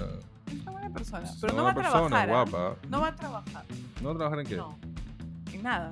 es 0.47 0.53
una 0.61 0.71
buena 0.71 0.89
persona. 0.89 1.23
Es 1.29 1.37
Pero 1.39 1.53
no 1.53 1.63
va 1.63 1.71
a 1.71 1.75
trabajar. 1.75 2.29
¿ah? 2.29 2.31
guapa. 2.31 2.75
No 2.89 3.01
va 3.01 3.07
a 3.07 3.15
trabajar. 3.15 3.63
¿No 4.01 4.15
trabajar 4.15 4.39
en 4.39 4.45
qué? 4.47 4.55
No. 4.57 4.77
En 5.53 5.63
nada. 5.63 5.91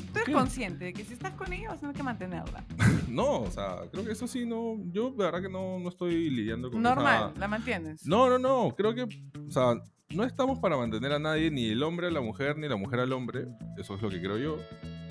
Tú, 0.00 0.12
tú 0.12 0.18
eres 0.20 0.34
consciente 0.34 0.84
de 0.86 0.92
que 0.92 1.04
si 1.04 1.12
estás 1.14 1.32
con 1.34 1.52
ella 1.52 1.68
vas 1.68 1.78
a 1.78 1.80
tener 1.80 1.96
que 1.96 2.02
mantenerla. 2.02 2.64
No, 3.08 3.42
o 3.42 3.50
sea, 3.50 3.76
creo 3.92 4.04
que 4.04 4.12
eso 4.12 4.26
sí 4.26 4.44
no. 4.44 4.76
Yo, 4.92 5.10
de 5.10 5.24
verdad 5.24 5.40
que 5.40 5.48
no, 5.48 5.78
no 5.78 5.88
estoy 5.88 6.28
lidiando 6.28 6.70
con 6.70 6.82
Normal, 6.82 7.30
esa- 7.30 7.40
la 7.40 7.48
mantienes. 7.48 8.04
No, 8.06 8.28
no, 8.28 8.38
no. 8.38 8.74
Creo 8.76 8.94
que. 8.94 9.02
O 9.04 9.50
sea, 9.50 9.74
no 10.10 10.24
estamos 10.24 10.58
para 10.58 10.76
mantener 10.76 11.12
a 11.12 11.18
nadie, 11.18 11.50
ni 11.50 11.70
el 11.70 11.82
hombre 11.82 12.08
a 12.08 12.10
la 12.10 12.20
mujer, 12.20 12.58
ni 12.58 12.68
la 12.68 12.76
mujer 12.76 13.00
al 13.00 13.12
hombre. 13.12 13.46
Eso 13.78 13.94
es 13.94 14.02
lo 14.02 14.10
que 14.10 14.20
creo 14.20 14.36
yo. 14.38 14.58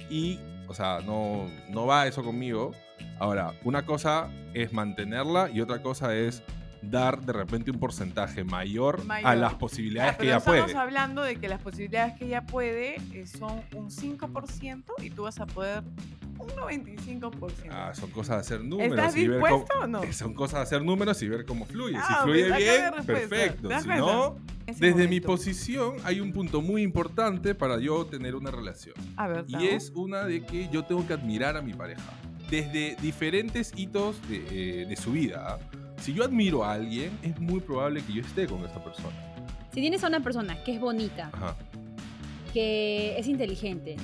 Y, 0.09 0.39
o 0.67 0.73
sea, 0.73 0.99
no, 1.05 1.49
no 1.69 1.85
va 1.87 2.05
eso 2.05 2.23
conmigo. 2.23 2.71
Ahora, 3.19 3.53
una 3.63 3.85
cosa 3.85 4.29
es 4.53 4.71
mantenerla 4.73 5.49
y 5.49 5.61
otra 5.61 5.81
cosa 5.81 6.15
es 6.15 6.43
dar 6.81 7.21
de 7.25 7.33
repente 7.33 7.71
un 7.71 7.79
porcentaje 7.79 8.43
mayor, 8.43 9.01
a 9.01 9.03
Mayor. 9.05 9.37
las 9.37 9.51
Ya, 9.53 9.57
posibilidades 9.57 10.11
que 10.13 10.17
pero 10.19 10.29
ella 10.29 10.37
estamos 10.37 10.63
puede. 10.65 10.77
hablando 10.77 11.21
de 11.23 11.35
que 11.37 11.47
las 11.49 11.61
posibilidades 11.61 12.17
que 12.17 12.25
ella 12.25 12.45
puede 12.45 12.95
eh, 13.13 13.25
son 13.27 13.61
un 13.75 13.89
5% 13.89 14.83
y 15.01 15.09
tú 15.09 15.23
vas 15.23 15.39
a 15.39 15.45
poder 15.47 15.83
un 16.37 16.49
95%. 16.49 17.69
Ah, 17.71 17.91
son 17.95 18.09
cosas 18.11 18.35
de 18.35 18.41
hacer 18.41 18.63
números. 18.63 18.97
¿Estás 18.97 19.15
y 19.15 19.27
ver 19.27 19.39
cómo- 19.39 19.55
dispuesto 19.57 19.79
o 19.83 19.87
no? 19.87 20.03
Eh, 20.03 20.13
Son 20.13 20.33
cosas 20.33 20.59
de 20.59 20.63
hacer 20.63 20.83
números 20.83 21.21
y 21.21 21.27
ver 21.29 21.45
cómo 21.45 21.65
fluye. 21.65 21.97
Ah, 21.97 22.19
si 22.23 22.23
fluye 22.29 22.57
bien, 22.57 23.05
perfecto. 23.05 23.67
¿Te 23.69 23.73
das 23.73 23.83
Si 23.83 23.89
no, 23.89 24.35
desde 24.65 24.93
mi 24.93 25.01
momento. 25.03 25.27
posición 25.27 25.95
hay 26.03 26.19
un 26.19 26.33
punto 26.33 26.61
muy 26.61 26.81
importante 26.81 27.55
para 27.55 27.79
yo 27.79 28.05
tener 28.05 28.35
una 28.35 28.51
relación. 28.51 28.95
A 29.15 29.27
ver, 29.27 29.45
Y 29.47 29.67
es 29.67 29.91
una 29.95 30.25
de 30.25 30.45
que 30.45 30.67
yo 30.69 30.83
tengo 30.83 31.07
que 31.07 31.13
admirar 31.13 31.55
a 31.55 31.61
mi 31.61 31.73
pareja. 31.73 32.03
Desde 32.49 32.95
diferentes 33.01 33.71
hitos 33.75 34.17
de, 34.27 34.81
eh, 34.81 34.85
de 34.85 34.95
su 34.97 35.13
vida. 35.13 35.45
¿ah? 35.47 35.59
Si 36.05 36.13
yo 36.13 36.23
admiro 36.23 36.63
a 36.63 36.73
alguien, 36.73 37.17
es 37.23 37.39
muy 37.39 37.59
probable 37.59 37.99
que 38.03 38.13
yo 38.13 38.21
esté 38.21 38.45
con 38.45 38.63
esta 38.63 38.79
persona. 38.83 39.15
Si 39.73 39.81
tienes 39.81 40.03
a 40.03 40.07
una 40.07 40.19
persona 40.19 40.63
que 40.63 40.75
es 40.75 40.79
bonita, 40.79 41.31
Ajá. 41.33 41.55
que 42.53 43.17
es 43.17 43.25
inteligente, 43.25 43.95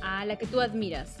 a 0.00 0.24
la 0.26 0.36
que 0.36 0.46
tú 0.46 0.60
admiras, 0.60 1.16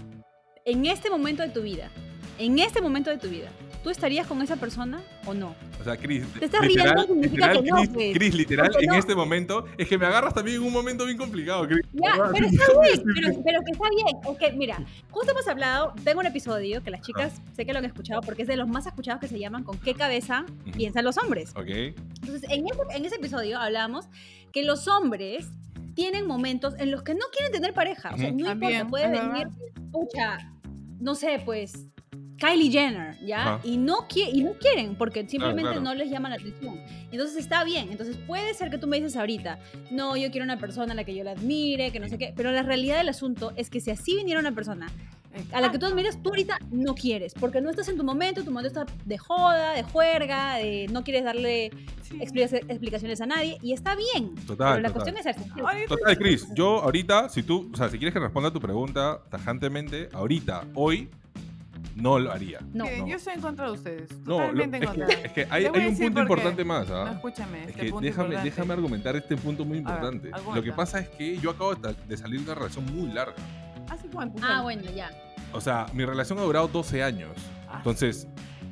en 0.64 0.86
este 0.86 1.10
momento 1.10 1.42
de 1.42 1.48
tu 1.48 1.62
vida, 1.62 1.90
en 2.38 2.60
este 2.60 2.80
momento 2.80 3.10
de 3.10 3.18
tu 3.18 3.28
vida, 3.28 3.48
¿tú 3.82 3.90
estarías 3.90 4.26
con 4.26 4.42
esa 4.42 4.56
persona 4.56 5.00
o 5.26 5.34
no? 5.34 5.54
O 5.80 5.84
sea, 5.84 5.96
Chris, 5.96 6.24
Te 6.38 6.44
estás 6.44 6.60
riendo, 6.60 7.06
significa 7.06 7.52
que 7.52 7.62
no, 7.62 7.76
Chris, 7.76 7.90
pues. 7.92 8.14
Chris, 8.14 8.34
literal, 8.34 8.68
Porque 8.70 8.84
en 8.84 8.92
no. 8.92 8.98
este 8.98 9.14
momento, 9.14 9.66
es 9.78 9.88
que 9.88 9.96
me 9.96 10.06
agarras 10.06 10.34
también 10.34 10.58
en 10.58 10.62
un 10.64 10.72
momento 10.72 11.06
bien 11.06 11.16
complicado, 11.16 11.66
Chris. 11.66 11.86
Ya, 11.92 12.12
pero 12.32 12.46
está 12.46 12.64
bien, 12.80 13.02
pero, 13.14 13.42
pero 13.44 13.60
que 13.62 13.72
está 13.72 13.88
bien. 13.90 14.06
Es 14.30 14.38
que, 14.38 14.56
mira, 14.56 14.84
justo 15.10 15.32
hemos 15.32 15.48
hablado, 15.48 15.94
tengo 16.04 16.20
un 16.20 16.26
episodio 16.26 16.82
que 16.82 16.90
las 16.90 17.00
chicas 17.00 17.40
sé 17.56 17.64
que 17.64 17.72
lo 17.72 17.78
han 17.78 17.84
escuchado 17.84 18.20
porque 18.20 18.42
es 18.42 18.48
de 18.48 18.56
los 18.56 18.68
más 18.68 18.86
escuchados 18.86 19.20
que 19.20 19.28
se 19.28 19.38
llaman 19.38 19.64
¿Con 19.64 19.78
qué 19.78 19.94
cabeza 19.94 20.44
piensan 20.76 21.04
los 21.04 21.16
hombres? 21.18 21.50
Ok. 21.56 21.68
Entonces, 21.68 22.44
en 22.50 22.66
ese, 22.66 22.80
en 22.94 23.04
ese 23.04 23.16
episodio 23.16 23.58
hablamos 23.58 24.06
que 24.52 24.64
los 24.64 24.88
hombres 24.88 25.48
tienen 25.94 26.26
momentos 26.26 26.74
en 26.78 26.90
los 26.90 27.02
que 27.02 27.14
no 27.14 27.24
quieren 27.32 27.52
tener 27.52 27.74
pareja. 27.74 28.12
O 28.14 28.18
sea, 28.18 28.30
no 28.32 28.50
importa, 28.50 28.86
puede 28.86 29.08
venir, 29.08 29.48
pucha, 29.90 30.38
no 30.98 31.14
sé, 31.14 31.42
pues, 31.44 31.86
Kylie 32.40 32.70
Jenner, 32.70 33.18
¿ya? 33.20 33.40
Ajá. 33.56 33.60
Y 33.62 33.76
no, 33.76 34.06
y 34.14 34.42
no 34.42 34.54
quieren 34.54 34.96
porque 34.96 35.28
simplemente 35.28 35.62
claro. 35.62 35.80
no 35.82 35.94
les 35.94 36.10
llama 36.10 36.30
la 36.30 36.36
atención. 36.36 36.80
Entonces 37.12 37.36
está 37.36 37.62
bien. 37.64 37.88
Entonces 37.90 38.16
puede 38.26 38.54
ser 38.54 38.70
que 38.70 38.78
tú 38.78 38.86
me 38.86 38.96
dices 38.96 39.16
ahorita, 39.16 39.58
no, 39.90 40.16
yo 40.16 40.30
quiero 40.30 40.44
una 40.44 40.58
persona 40.58 40.92
a 40.92 40.96
la 40.96 41.04
que 41.04 41.14
yo 41.14 41.22
la 41.22 41.32
admire, 41.32 41.92
que 41.92 42.00
no 42.00 42.08
sé 42.08 42.16
qué. 42.18 42.32
Pero 42.34 42.50
la 42.50 42.62
realidad 42.62 42.96
del 42.96 43.10
asunto 43.10 43.52
es 43.56 43.68
que 43.68 43.80
si 43.80 43.90
así 43.90 44.16
viniera 44.16 44.40
una 44.40 44.52
persona 44.52 44.90
a 45.52 45.60
la 45.60 45.70
que 45.70 45.78
tú 45.78 45.86
admiras, 45.86 46.20
tú 46.22 46.30
ahorita 46.30 46.58
no 46.72 46.94
quieres, 46.94 47.34
porque 47.34 47.60
no 47.60 47.70
estás 47.70 47.88
en 47.88 47.96
tu 47.96 48.02
momento, 48.02 48.42
tu 48.42 48.50
momento 48.50 48.80
está 48.80 48.92
de 49.04 49.16
joda, 49.18 49.74
de 49.74 49.84
juerga, 49.84 50.56
de 50.56 50.88
no 50.90 51.04
quieres 51.04 51.22
darle 51.24 51.70
Sí. 52.02 52.18
explicaciones 52.20 53.20
a 53.20 53.26
nadie, 53.26 53.58
y 53.62 53.72
está 53.72 53.94
bien. 53.94 54.34
Total, 54.34 54.72
pero 54.72 54.80
la 54.82 54.88
total. 54.88 54.92
cuestión 54.92 55.16
es 55.18 55.26
así. 55.26 55.48
Ahorita 55.60 55.86
Total, 55.86 56.18
Chris, 56.18 56.48
yo 56.56 56.82
ahorita, 56.82 57.28
si 57.28 57.44
tú, 57.44 57.70
o 57.72 57.76
sea, 57.76 57.88
si 57.88 57.98
quieres 57.98 58.12
que 58.12 58.18
responda 58.18 58.48
a 58.48 58.52
tu 58.52 58.60
pregunta 58.60 59.20
tajantemente, 59.30 60.08
ahorita, 60.12 60.64
hoy, 60.74 61.08
no 61.94 62.18
lo 62.18 62.32
haría. 62.32 62.60
No, 62.72 62.84
yo 63.06 63.16
estoy 63.16 63.34
en 63.34 63.40
contra 63.40 63.66
de 63.66 63.72
ustedes. 63.72 64.10
No, 64.20 64.38
lo- 64.38 64.38
Totalmente 64.38 64.76
en 64.78 64.82
es, 64.82 64.90
que, 64.90 65.26
es 65.26 65.32
que 65.32 65.46
hay, 65.50 65.64
un 65.66 65.96
punto 65.96 66.20
importante 66.22 66.64
más, 66.64 66.90
¿ah? 66.90 67.04
No, 67.06 67.12
escúchame. 67.12 67.62
Es 67.62 67.68
este 67.70 67.80
que 67.82 67.90
punto 67.90 68.04
déjame, 68.04 68.24
importante. 68.28 68.50
déjame 68.50 68.72
argumentar 68.72 69.16
este 69.16 69.36
punto 69.36 69.64
muy 69.64 69.80
ver, 69.80 69.88
importante. 69.88 70.30
Lo 70.54 70.62
que 70.62 70.72
pasa 70.72 71.00
es 71.00 71.08
que 71.08 71.38
yo 71.38 71.50
acabo 71.50 71.74
de, 71.74 72.16
salir 72.16 72.40
de 72.40 72.46
una 72.46 72.54
relación 72.54 72.84
muy 72.86 73.12
larga. 73.12 73.34
¿Hace 73.88 74.08
cuánto? 74.08 74.40
Ah, 74.44 74.62
bueno, 74.62 74.82
ya. 74.90 75.10
O 75.52 75.60
sea, 75.60 75.86
mi 75.92 76.04
relación 76.04 76.38
ha 76.38 76.42
durado 76.42 76.68
12 76.68 77.02
años. 77.02 77.32
Ah, 77.68 77.76
Entonces, 77.78 78.28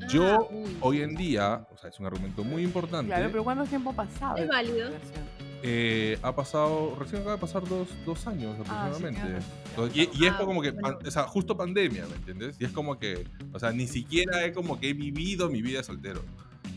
Yo, 0.09 0.49
uy. 0.51 0.77
hoy 0.81 1.03
en 1.03 1.15
día, 1.17 1.67
o 1.73 1.77
sea, 1.77 1.91
es 1.91 1.99
un 1.99 2.07
argumento 2.07 2.45
muy 2.45 2.63
importante. 2.63 3.07
Claro, 3.09 3.29
pero 3.31 3.43
¿cuánto 3.45 3.65
tiempo 3.65 3.91
ha 3.91 3.95
pasado? 3.95 4.37
Es 4.37 4.49
válido. 4.49 4.91
relación? 4.91 5.38
Eh, 5.63 6.19
ha 6.23 6.35
pasado, 6.35 6.95
recién 6.99 7.21
acaba 7.23 7.37
de 7.37 7.41
pasar 7.41 7.67
dos, 7.69 7.89
dos 8.07 8.27
años 8.27 8.57
Ah, 8.69 8.91
sí, 8.93 9.05
aproximadamente. 9.05 9.21
tienes 9.21 9.45
razón. 9.45 9.59
Entonces, 9.71 9.97
y, 9.97 10.23
y 10.23 10.27
es 10.27 10.33
Ah, 10.33 10.39
como 10.45 10.63
que, 10.63 10.71
bueno. 10.71 10.99
pan- 10.99 11.07
o 11.07 11.11
sea, 11.11 11.23
justo 11.25 11.57
pandemia, 11.57 12.07
¿me 12.07 12.17
entiendes? 12.17 12.57
Y 12.61 12.65
es 12.65 12.73
como 12.73 12.99
que, 12.99 13.27
o 13.53 13.59
sea, 13.59 13.73
ni 13.73 13.87
siquiera 13.87 14.45
es 14.45 14.55
como 14.55 14.79
que 14.79 14.91
he 14.91 14.93
vivido 14.95 15.49
mi 15.51 15.61
vida 15.63 15.83
soltero. 15.83 16.23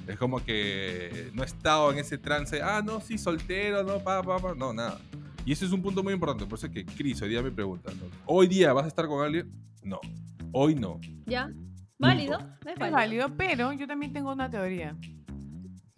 Es 0.07 0.17
como 0.17 0.43
que 0.43 1.29
no 1.33 1.43
he 1.43 1.45
estado 1.45 1.91
en 1.91 1.99
ese 1.99 2.17
trance, 2.17 2.61
ah, 2.61 2.81
no, 2.83 2.99
sí, 3.01 3.17
soltero, 3.17 3.83
no, 3.83 3.99
pa, 3.99 4.21
pa, 4.23 4.39
pa, 4.39 4.55
no, 4.55 4.73
nada. 4.73 4.99
Y 5.45 5.51
ese 5.53 5.65
es 5.65 5.71
un 5.71 5.81
punto 5.81 6.03
muy 6.03 6.13
importante, 6.13 6.45
por 6.45 6.57
eso 6.57 6.67
es 6.67 6.73
que 6.73 6.85
Cris 6.85 7.21
hoy 7.21 7.29
día 7.29 7.41
me 7.41 7.51
pregunta, 7.51 7.91
¿no? 7.93 8.05
¿hoy 8.25 8.47
día 8.47 8.73
vas 8.73 8.85
a 8.85 8.87
estar 8.87 9.07
con 9.07 9.23
alguien? 9.23 9.51
No, 9.83 9.99
hoy 10.51 10.75
no. 10.75 10.99
¿Ya? 11.25 11.49
¿Válido? 11.99 12.39
Es 12.65 12.91
válido, 12.91 13.35
pero 13.37 13.73
yo 13.73 13.85
también 13.87 14.11
tengo 14.11 14.31
una 14.31 14.49
teoría. 14.49 14.95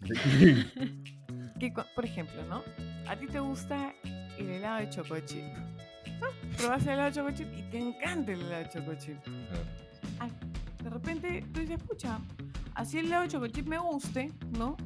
Que, 1.58 1.72
por 1.94 2.04
ejemplo, 2.04 2.42
¿no? 2.44 2.62
A 3.08 3.16
ti 3.16 3.26
te 3.26 3.38
gusta 3.38 3.92
el 4.38 4.50
helado 4.50 4.78
de 4.78 4.90
choco 4.90 5.18
chip. 5.20 5.44
¿no? 6.20 6.26
Probas 6.56 6.82
el 6.82 6.90
helado 6.90 7.10
de 7.10 7.12
choco 7.12 7.30
chip 7.30 7.48
y 7.56 7.62
te 7.62 7.78
encanta 7.78 8.32
el 8.32 8.40
helado 8.40 8.64
de 8.64 8.68
choco 8.70 8.94
chip. 8.94 9.16
Ah, 10.20 10.28
de 10.82 10.90
repente 10.90 11.44
tú 11.52 11.60
dices, 11.60 11.80
escucha, 11.80 12.18
así 12.74 12.98
el 12.98 13.06
helado 13.06 13.22
de 13.22 13.28
choco 13.28 13.46
chip 13.48 13.66
me 13.66 13.78
guste, 13.78 14.32
¿no? 14.58 14.76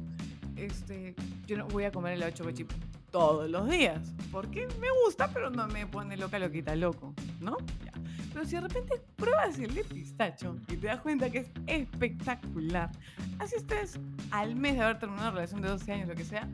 Este, 0.55 1.15
yo 1.47 1.57
no 1.57 1.67
voy 1.67 1.85
a 1.85 1.91
comer 1.91 2.13
helado 2.13 2.31
de 2.31 2.37
choco 2.37 2.51
chip 2.51 2.71
todos 3.11 3.49
los 3.49 3.69
días. 3.69 3.99
Porque 4.31 4.67
me 4.79 4.87
gusta, 5.03 5.29
pero 5.33 5.49
no 5.49 5.67
me 5.67 5.85
pone 5.87 6.17
loca, 6.17 6.39
loquita, 6.39 6.75
loco, 6.75 7.13
¿no? 7.39 7.57
Ya. 7.83 7.91
Pero 8.33 8.45
si 8.45 8.55
de 8.55 8.61
repente 8.61 9.01
pruebas 9.15 9.57
el 9.59 9.73
de 9.73 9.83
pistacho 9.83 10.55
y 10.67 10.77
te 10.77 10.87
das 10.87 11.01
cuenta 11.01 11.29
que 11.29 11.39
es 11.39 11.47
espectacular, 11.67 12.91
así 13.39 13.55
estés 13.55 13.99
al 14.31 14.55
mes 14.55 14.75
de 14.75 14.83
haber 14.83 14.99
terminado 14.99 15.29
una 15.29 15.35
relación 15.35 15.61
de 15.61 15.69
12 15.69 15.91
años, 15.91 16.07
lo 16.09 16.15
que 16.15 16.25
sea, 16.25 16.47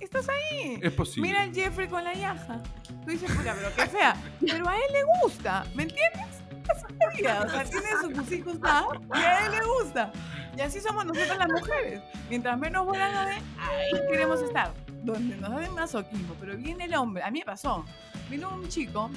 estás 0.00 0.28
ahí. 0.28 0.78
Es 0.82 0.92
posible. 0.92 1.28
Mira 1.28 1.42
al 1.42 1.54
Jeffrey 1.54 1.88
con 1.88 2.04
la 2.04 2.14
yaja. 2.14 2.62
Tú 3.04 3.10
dices, 3.10 3.30
puta, 3.30 3.54
pero 3.54 3.74
qué 3.74 3.86
fea. 3.86 4.16
Pero 4.40 4.68
a 4.68 4.76
él 4.76 4.92
le 4.92 5.02
gusta, 5.22 5.64
¿me 5.74 5.84
entiendes? 5.84 6.42
Es 6.74 6.82
la 6.98 7.08
vida. 7.16 7.42
O 7.44 7.48
sea, 7.48 7.64
tiene 7.64 7.86
sus 8.00 8.32
hijos 8.32 8.56
y 8.56 9.18
a 9.18 9.46
él 9.46 9.52
le 9.52 9.60
gusta. 9.66 10.12
Y 10.56 10.60
así 10.60 10.80
somos 10.80 11.04
nosotras 11.04 11.38
las 11.38 11.48
mujeres. 11.48 12.02
Mientras 12.28 12.58
menos 12.58 12.86
bola 12.86 13.10
nos 13.10 13.26
ahí 13.26 14.08
queremos 14.10 14.40
estar. 14.42 14.72
Donde 15.04 15.36
nos 15.36 15.54
den 15.56 15.74
masoquismo. 15.74 16.34
Pero 16.40 16.56
viene 16.56 16.84
el 16.84 16.94
hombre, 16.94 17.22
a 17.22 17.30
mí 17.30 17.40
me 17.40 17.44
pasó. 17.44 17.84
Vino 18.30 18.54
un 18.54 18.68
chico, 18.68 19.10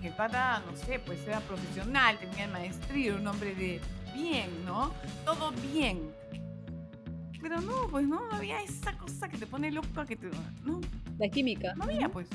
que 0.00 0.10
pata, 0.10 0.62
no 0.66 0.76
sé, 0.76 0.98
pues 0.98 1.24
era 1.26 1.40
profesional, 1.40 2.18
tenía 2.18 2.48
maestría, 2.48 3.14
un 3.14 3.26
hombre 3.26 3.54
de 3.54 3.80
bien, 4.12 4.50
¿no? 4.64 4.92
Todo 5.24 5.52
bien. 5.72 6.10
Pero 7.40 7.60
no, 7.60 7.88
pues 7.90 8.06
no, 8.06 8.26
no 8.28 8.36
había 8.36 8.60
esa 8.62 8.96
cosa 8.96 9.28
que 9.28 9.38
te 9.38 9.46
pone 9.46 9.70
loca, 9.70 10.04
que 10.04 10.16
te... 10.16 10.28
No, 10.64 10.80
La 11.18 11.28
química. 11.28 11.74
no 11.74 11.84
había, 11.84 12.08
pues. 12.08 12.28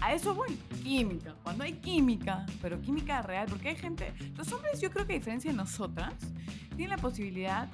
A 0.00 0.14
eso 0.14 0.34
voy. 0.34 0.56
Química. 0.82 1.34
Cuando 1.42 1.64
hay 1.64 1.74
química, 1.74 2.46
pero 2.62 2.80
química 2.80 3.22
real, 3.22 3.46
porque 3.48 3.70
hay 3.70 3.76
gente. 3.76 4.12
Los 4.36 4.52
hombres, 4.52 4.80
yo 4.80 4.90
creo 4.90 5.06
que 5.06 5.14
a 5.14 5.18
diferencia 5.18 5.50
de 5.50 5.56
nosotras, 5.56 6.14
tienen 6.76 6.90
la 6.90 6.98
posibilidad 6.98 7.68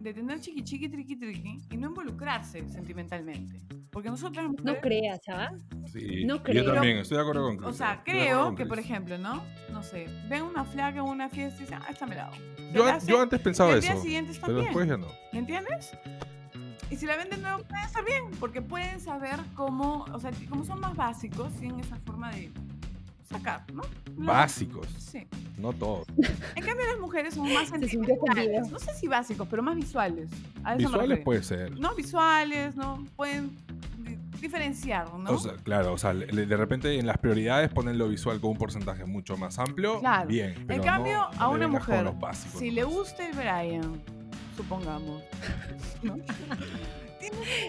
de 0.00 0.14
tener 0.14 0.40
chiqui 0.40 0.62
chiqui 0.62 0.88
triqui 0.88 1.16
triqui 1.16 1.60
y 1.70 1.76
no 1.76 1.88
involucrarse 1.88 2.66
sentimentalmente. 2.68 3.60
Porque 3.98 4.10
nosotras 4.10 4.46
No 4.62 4.76
creas, 4.76 5.18
¿ah? 5.26 5.50
Sí, 5.92 6.24
No 6.24 6.36
Yo 6.36 6.42
creo. 6.44 6.72
también, 6.72 6.98
estoy 6.98 7.16
de 7.16 7.22
acuerdo 7.22 7.42
con 7.42 7.56
Cris. 7.56 7.68
O 7.68 7.72
sea, 7.72 8.00
creo 8.04 8.54
que, 8.54 8.64
por 8.64 8.78
ejemplo, 8.78 9.18
¿no? 9.18 9.42
No 9.72 9.82
sé, 9.82 10.06
ven 10.28 10.44
una 10.44 10.64
flaca 10.64 10.98
en 10.98 11.04
una 11.04 11.28
fiesta 11.28 11.56
y 11.58 11.64
dicen, 11.64 11.80
ah, 11.82 11.90
está 11.90 12.06
me 12.06 12.14
lado. 12.14 12.30
Yo, 12.72 12.86
yo 13.08 13.20
antes 13.20 13.40
pensaba 13.40 13.72
eso, 13.72 13.80
día 13.80 13.96
siguiente 13.96 14.30
está 14.30 14.46
pero 14.46 14.58
bien. 14.60 14.66
después 14.68 14.88
ya 14.88 14.96
no. 14.98 15.08
¿Me 15.32 15.40
entiendes? 15.40 15.90
Y 16.92 16.94
si 16.94 17.06
la 17.06 17.16
ven 17.16 17.28
de 17.28 17.38
nuevo, 17.38 17.64
puede 17.64 17.82
estar 17.82 18.04
bien, 18.04 18.30
porque 18.38 18.62
pueden 18.62 19.00
saber 19.00 19.40
cómo, 19.56 20.06
o 20.12 20.20
sea, 20.20 20.30
como 20.48 20.64
son 20.64 20.78
más 20.78 20.94
básicos, 20.94 21.52
tienen 21.54 21.80
esa 21.80 21.96
forma 21.96 22.30
de 22.30 22.52
sacar, 23.28 23.64
¿no? 23.72 23.82
Básicos, 24.16 24.86
Sí. 24.98 25.26
no 25.58 25.72
todos. 25.72 26.06
En 26.56 26.64
cambio, 26.64 26.86
las 26.86 26.98
mujeres 27.00 27.34
son 27.34 27.52
más 27.52 27.68
sentimentales. 27.70 28.70
No 28.70 28.78
sé 28.78 28.94
si 28.94 29.06
básicos, 29.06 29.46
pero 29.50 29.62
más 29.62 29.76
visuales. 29.76 30.30
A 30.64 30.74
eso 30.74 30.88
me 30.88 30.96
Visuales 30.98 31.18
puede 31.24 31.42
ser. 31.42 31.78
No, 31.78 31.94
visuales, 31.94 32.74
¿no? 32.76 33.04
Pueden 33.16 33.50
di- 33.98 34.16
diferenciar, 34.40 35.12
¿no? 35.14 35.30
O 35.30 35.38
sea, 35.38 35.52
claro, 35.62 35.92
o 35.92 35.98
sea, 35.98 36.14
de 36.14 36.56
repente 36.56 36.98
en 36.98 37.06
las 37.06 37.18
prioridades 37.18 37.70
ponen 37.70 37.98
lo 37.98 38.08
visual 38.08 38.40
con 38.40 38.50
un 38.52 38.56
porcentaje 38.58 39.04
mucho 39.04 39.36
más 39.36 39.58
amplio. 39.58 40.00
Claro. 40.00 40.28
Bien. 40.28 40.54
en 40.68 40.82
cambio, 40.82 41.18
no- 41.18 41.30
no 41.38 41.42
a 41.42 41.48
una 41.50 41.68
mujer, 41.68 42.04
los 42.04 42.18
básicos 42.18 42.58
si 42.58 42.70
le 42.70 42.84
gusta 42.84 43.26
el 43.28 43.34
Brian, 43.36 44.00
supongamos, 44.56 45.22
¿no? 46.02 46.16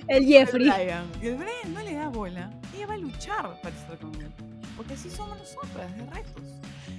El 0.08 0.24
el 0.24 0.26
Jeffrey. 0.26 0.70
Brian, 0.70 1.06
y 1.22 1.28
el 1.28 1.36
Brian 1.36 1.74
no 1.74 1.82
le 1.82 1.94
da 1.96 2.08
bola, 2.08 2.50
ella 2.76 2.88
va 2.88 2.94
a 2.94 2.98
luchar 2.98 3.60
para 3.62 3.76
estar 3.76 3.98
con 3.98 4.16
él. 4.16 4.32
Porque 4.80 4.94
así 4.94 5.10
somos 5.10 5.38
nosotras, 5.38 5.94
de 5.98 6.06
retos. 6.06 6.44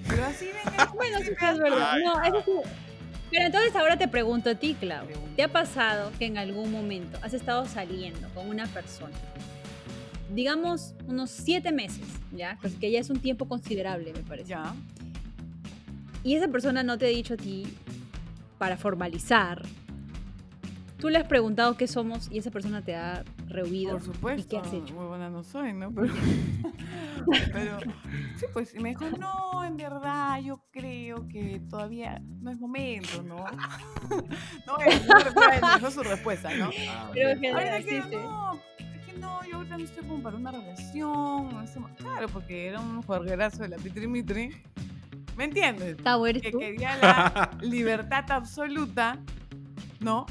Pero 0.06 0.26
así 0.26 0.44
ven 0.44 0.74
el 0.78 0.86
Bueno, 0.94 1.18
sí, 1.20 1.30
es 1.30 1.58
verdad. 1.58 1.92
Ay, 1.92 2.02
No, 2.04 2.22
eso 2.22 2.42
sí. 2.44 2.70
Pero 3.30 3.46
entonces 3.46 3.74
ahora 3.74 3.96
te 3.96 4.06
pregunto 4.06 4.50
a 4.50 4.54
ti, 4.54 4.76
Clau. 4.78 5.06
¿Te 5.34 5.44
ha 5.44 5.48
pasado 5.48 6.12
que 6.18 6.26
en 6.26 6.36
algún 6.36 6.70
momento 6.70 7.18
has 7.22 7.32
estado 7.32 7.64
saliendo 7.64 8.28
con 8.34 8.50
una 8.50 8.66
persona? 8.66 9.16
Digamos 10.30 10.92
unos 11.06 11.30
siete 11.30 11.72
meses, 11.72 12.04
¿ya? 12.32 12.58
Pues 12.60 12.74
que 12.74 12.90
ya 12.90 13.00
es 13.00 13.08
un 13.08 13.18
tiempo 13.18 13.48
considerable, 13.48 14.12
me 14.12 14.24
parece. 14.24 14.50
Ya. 14.50 14.74
Y 16.22 16.34
esa 16.34 16.48
persona 16.48 16.82
no 16.82 16.98
te 16.98 17.06
ha 17.06 17.08
dicho 17.08 17.32
a 17.32 17.38
ti 17.38 17.66
para 18.58 18.76
formalizar. 18.76 19.62
Tú 20.98 21.08
le 21.08 21.16
has 21.16 21.26
preguntado 21.26 21.78
qué 21.78 21.86
somos 21.86 22.28
y 22.30 22.36
esa 22.36 22.50
persona 22.50 22.82
te 22.82 22.94
ha 22.94 23.24
rehuido. 23.50 23.92
Por 23.92 24.02
supuesto. 24.02 24.42
¿Y 24.42 24.48
qué 24.48 24.58
has 24.58 24.72
hecho? 24.72 24.94
Muy 24.94 25.06
buena 25.06 25.28
no 25.28 25.42
soy, 25.42 25.72
¿no? 25.72 25.92
Pero, 25.94 26.12
pero 27.52 27.78
sí, 28.36 28.46
pues 28.54 28.74
y 28.74 28.78
me 28.80 28.90
dijo, 28.90 29.04
no, 29.18 29.62
en 29.62 29.76
verdad 29.76 30.40
yo 30.40 30.64
creo 30.70 31.28
que 31.28 31.60
todavía 31.68 32.18
no 32.40 32.50
es 32.50 32.58
momento, 32.58 33.22
¿no? 33.22 33.36
no, 34.66 34.78
es, 34.78 35.06
no, 35.06 35.78
fue 35.80 35.90
su 35.90 36.02
respuesta, 36.02 36.48
¿no? 36.56 36.70
Ah, 36.88 37.10
Creo 37.12 37.34
ok. 37.34 37.40
que 37.40 37.48
Ahorita 37.50 37.78
sí, 37.78 37.84
que 37.84 38.02
sí. 38.02 38.16
no, 38.16 38.54
es 38.78 39.04
que 39.04 39.12
no, 39.18 39.44
yo 39.44 39.56
ahorita 39.56 39.76
no 39.76 39.84
estoy 39.84 40.04
como 40.06 40.22
para 40.22 40.36
una 40.36 40.50
relación. 40.50 41.66
Claro, 41.98 42.28
porque 42.32 42.68
era 42.68 42.80
un 42.80 43.02
juerguerazo 43.02 43.62
de 43.64 43.68
la 43.68 43.76
Pitri 43.76 44.06
Mitri. 44.06 44.62
¿Me 45.36 45.44
entiendes? 45.44 45.98
Tavo, 45.98 46.26
¿eres 46.26 46.42
que 46.42 46.52
tú? 46.52 46.58
quería 46.58 46.96
la 46.96 47.50
libertad 47.60 48.24
absoluta, 48.30 49.18
¿no? 50.00 50.24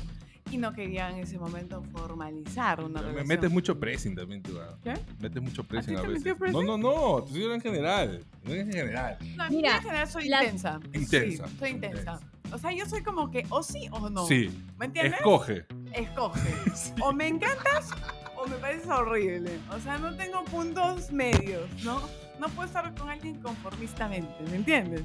Y 0.51 0.57
no 0.57 0.73
quería 0.73 1.09
en 1.11 1.17
ese 1.17 1.37
momento 1.37 1.83
formalizar 1.91 2.83
una 2.83 3.01
Me 3.01 3.07
relación. 3.07 3.27
metes 3.27 3.51
mucho 3.51 3.79
pressing 3.79 4.15
también, 4.15 4.41
tú. 4.41 4.57
ah. 4.59 4.75
¿Qué? 4.83 4.93
Metes 5.19 5.41
mucho 5.43 5.63
pressing 5.63 5.95
ti 5.95 6.01
a, 6.01 6.07
veces. 6.07 6.35
No, 6.51 6.63
no, 6.63 6.77
no. 6.77 7.21
Digo 7.29 7.53
en 7.53 7.61
general. 7.61 8.25
No 8.43 8.53
en 8.53 8.71
general. 8.71 9.17
No, 9.35 9.45
en 9.45 9.55
Mira, 9.55 9.77
mi 9.77 9.83
general 9.83 10.07
soy 10.07 10.27
la- 10.27 10.43
intensa. 10.43 10.79
Intensa. 10.93 11.47
Sí, 11.47 11.55
soy 11.59 11.69
intensa. 11.69 12.19
O 12.51 12.57
sea, 12.57 12.71
yo 12.71 12.85
soy 12.87 13.03
como 13.03 13.29
que 13.29 13.45
o 13.49 13.61
sí 13.61 13.87
o 13.91 14.09
no. 14.09 14.25
Sí. 14.25 14.49
¿Me 14.79 14.85
entiendes? 14.87 15.13
Escoge. 15.19 15.65
Escoge. 15.93 16.39
O 17.03 17.13
me 17.13 17.27
encantas 17.27 17.91
o 18.35 18.47
me 18.47 18.55
pareces 18.57 18.87
horrible. 18.89 19.51
O 19.75 19.79
sea, 19.79 19.97
no 19.99 20.15
tengo 20.15 20.43
puntos 20.45 21.11
medios, 21.11 21.69
¿no? 21.83 22.01
No 22.39 22.47
puedo 22.49 22.65
estar 22.67 22.91
con 22.95 23.07
alguien 23.09 23.35
conformistamente, 23.41 24.33
¿me 24.49 24.55
entiendes? 24.55 25.03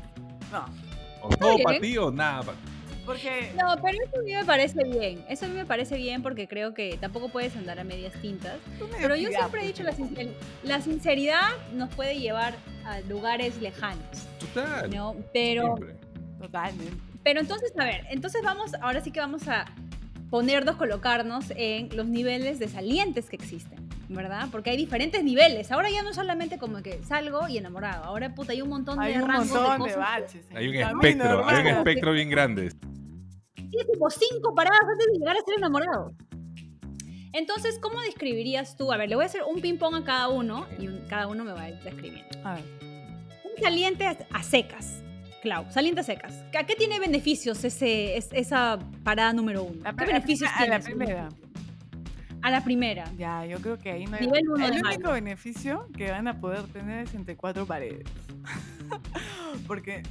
No. 0.51 0.65
O 1.21 1.29
todo 1.37 1.59
para 1.63 1.81
ti 1.81 1.99
o 1.99 2.11
nada 2.11 2.43
para 2.45 2.57
ti. 2.59 2.65
Porque 3.05 3.53
No, 3.61 3.77
pero 3.83 3.99
eso 4.03 4.19
a 4.19 4.23
mí 4.23 4.33
me 4.35 4.45
parece 4.45 4.83
bien. 4.85 5.25
Eso 5.29 5.45
a 5.45 5.49
mí 5.49 5.55
me 5.55 5.67
parece 5.67 5.97
bien 5.97 6.23
porque 6.23 6.49
creo 6.49 6.73
que 6.75 6.97
tampoco 6.99 7.29
puedes 7.29 7.55
andar 7.57 7.79
a 7.79 7.85
medias 7.85 8.12
tintas. 8.23 8.55
medio 8.81 8.88
Pero 9.01 9.17
yo 9.17 9.29
siempre 9.29 9.62
he 9.62 9.67
dicho, 9.67 9.83
la, 9.83 9.93
sincer- 9.93 10.33
la 10.62 10.81
sinceridad 10.81 11.49
nos 11.75 11.93
puede 11.95 12.19
llevar 12.19 12.55
a 12.87 13.01
lugares 13.01 13.61
lejanos, 13.61 14.07
Total. 14.38 14.90
¿no? 14.90 15.17
Pero, 15.33 15.77
Siempre. 15.77 15.97
Totalmente. 16.40 16.93
pero 17.23 17.40
entonces, 17.40 17.73
a 17.79 17.85
ver, 17.85 18.05
entonces 18.11 18.43
vamos, 18.43 18.73
ahora 18.81 19.01
sí 19.01 19.11
que 19.11 19.21
vamos 19.21 19.49
a 19.49 19.64
ponernos, 20.31 20.77
colocarnos 20.77 21.47
en 21.57 21.95
los 21.97 22.07
niveles 22.07 22.59
de 22.59 22.69
salientes 22.69 23.31
que 23.31 23.37
existen, 23.37 23.88
¿verdad? 24.09 24.49
Porque 24.51 24.71
hay 24.71 24.77
diferentes 24.77 25.23
niveles. 25.23 25.71
Ahora 25.71 25.90
ya 25.90 26.03
no 26.03 26.11
es 26.11 26.17
solamente 26.17 26.59
como 26.59 26.83
que 26.83 27.03
salgo 27.05 27.47
y 27.49 27.57
enamorado. 27.59 28.05
Ahora, 28.05 28.35
puta, 28.35 28.53
hay 28.53 28.61
un 28.62 28.69
montón 28.69 28.99
Hay 29.01 29.14
de 29.14 29.23
un 29.23 29.29
rangos 29.29 29.49
montón 29.49 29.64
de 29.67 29.73
de, 29.73 29.79
cosas. 29.79 29.97
baches. 29.99 30.45
en 30.51 30.57
Hay 30.57 30.69
un 30.69 30.75
espectro, 30.75 31.49
hay 31.49 31.61
un 31.61 31.67
espectro 31.69 32.12
bien 32.12 32.31
grande. 32.31 32.73
Tiene 33.75 33.91
tipo 33.93 34.09
cinco 34.11 34.55
paradas 34.55 34.81
antes 34.89 35.07
de 35.07 35.19
llegar 35.19 35.37
a 35.37 35.41
ser 35.41 35.55
enamorado. 35.59 36.15
Entonces, 37.33 37.79
¿cómo 37.81 38.01
describirías 38.03 38.77
tú? 38.77 38.93
A 38.93 38.97
ver, 38.97 39.09
le 39.09 39.17
voy 39.17 39.25
a 39.25 39.27
hacer 39.27 39.43
un 39.43 39.61
ping-pong 39.61 39.97
a 39.97 40.05
cada 40.05 40.29
uno 40.29 40.67
y 40.79 40.87
un- 40.87 41.01
cada 41.09 41.27
uno 41.27 41.43
me 41.45 41.53
va 41.53 41.63
a 41.63 41.71
ir 41.71 41.79
describiendo. 41.81 42.29
A 42.45 42.55
ver. 42.55 42.65
Un 43.45 43.61
saliente 43.63 44.07
a- 44.07 44.17
a 44.33 44.43
secas, 44.45 45.01
Clau, 45.43 45.71
saliente 45.73 46.01
a 46.01 46.05
secas. 46.05 46.33
¿A 46.57 46.65
qué 46.65 46.77
tiene 46.77 46.99
beneficios 47.01 47.65
ese, 47.65 48.17
es- 48.17 48.29
esa 48.33 48.79
parada 49.03 49.33
número 49.33 49.65
uno? 49.65 49.83
La 49.83 49.93
¿Qué 49.93 50.07
beneficios 50.07 50.49
a 50.53 50.57
tiene? 50.59 50.71
la 50.71 50.77
ese 50.77 50.87
primera. 50.91 51.29
A 52.43 52.51
la 52.51 52.63
primera. 52.63 53.05
Ya, 53.19 53.45
yo 53.47 53.59
creo 53.59 53.79
que 53.79 53.91
ahí 53.91 54.05
no 54.07 54.17
hay. 54.17 54.27
Nivel 54.27 54.49
uno 54.51 54.65
el 54.67 54.75
de 54.75 54.81
único 54.81 55.11
beneficio 55.13 55.89
que 55.97 56.11
van 56.13 56.29
a 56.29 56.41
poder 56.41 56.63
tener 56.69 57.07
es 57.09 57.15
entre 57.15 57.37
cuatro 57.37 57.67
paredes. 57.67 58.05
Porque, 59.67 60.03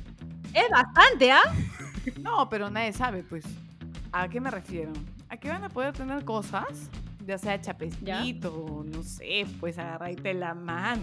Es 0.54 0.70
bastante, 0.70 1.32
¿ah? 1.32 1.42
No, 2.20 2.50
pero 2.50 2.70
nadie 2.70 2.94
sabe, 2.94 3.24
pues. 3.24 3.46
¿A 4.12 4.28
qué 4.28 4.40
me 4.40 4.52
refiero? 4.52 4.92
A 5.30 5.38
que 5.38 5.50
van 5.50 5.64
a 5.64 5.70
poder 5.70 5.94
tener 5.94 6.24
cosas, 6.24 6.90
ya 7.26 7.38
sea 7.38 7.60
chapecito, 7.60 8.84
no 8.86 9.02
sé, 9.02 9.46
pues 9.60 9.80
agarrarte 9.80 10.36
la 10.36 10.54
mano, 10.54 11.02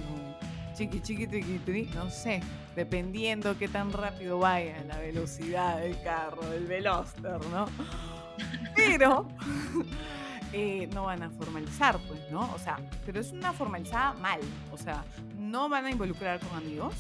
chiqui, 0.75 1.01
chiqui, 1.01 1.27
triqui, 1.27 1.59
tri, 1.59 1.91
no 1.95 2.09
sé, 2.09 2.41
dependiendo 2.77 3.59
qué 3.59 3.67
tan 3.67 3.93
rápido 3.93 4.39
vaya 4.39 4.85
la 4.85 4.99
velocidad 4.99 5.81
del 5.81 6.01
carro, 6.03 6.43
del 6.51 6.67
Veloster, 6.67 7.45
¿no? 7.51 7.67
Pero 8.77 9.27
eh, 10.53 10.89
no 10.95 11.05
van 11.05 11.23
a 11.23 11.31
formalizar, 11.31 11.99
pues, 12.07 12.21
¿no? 12.31 12.53
O 12.55 12.59
sea, 12.59 12.79
pero 13.05 13.21
es 13.21 13.33
una 13.33 13.53
formalizada 13.53 14.13
mal, 14.15 14.41
o 14.71 14.77
sea, 14.77 15.05
no 15.37 15.69
van 15.69 15.87
a 15.87 15.91
involucrar 15.91 16.39
con 16.41 16.57
amigos. 16.57 16.95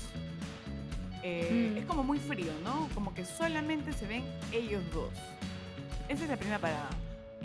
Eh, 1.22 1.72
Mm. 1.74 1.78
Es 1.78 1.85
como 1.85 2.02
muy 2.02 2.18
frío, 2.18 2.52
¿no? 2.64 2.88
Como 2.94 3.12
que 3.14 3.24
solamente 3.24 3.92
se 3.92 4.06
ven 4.06 4.24
ellos 4.52 4.83
dos. 4.92 5.11
Esa 6.09 6.24
es 6.24 6.30
la 6.30 6.37
primera 6.37 6.59
parada. 6.59 6.88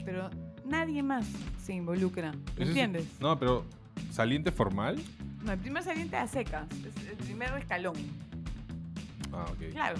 Pero 0.03 0.29
nadie 0.65 1.03
más 1.03 1.25
se 1.63 1.73
involucra. 1.73 2.31
¿Me 2.31 2.37
Ese 2.53 2.61
es- 2.63 2.67
entiendes? 2.69 3.05
No, 3.19 3.37
pero 3.37 3.65
saliente 4.11 4.51
formal. 4.51 4.97
No, 5.43 5.51
el 5.51 5.59
primer 5.59 5.83
saliente 5.83 6.15
a 6.15 6.27
secas. 6.27 6.67
Es 6.71 7.07
el 7.09 7.17
primer 7.17 7.49
escalón. 7.57 7.95
Ah, 9.33 9.45
ok. 9.51 9.71
Claro. 9.71 9.97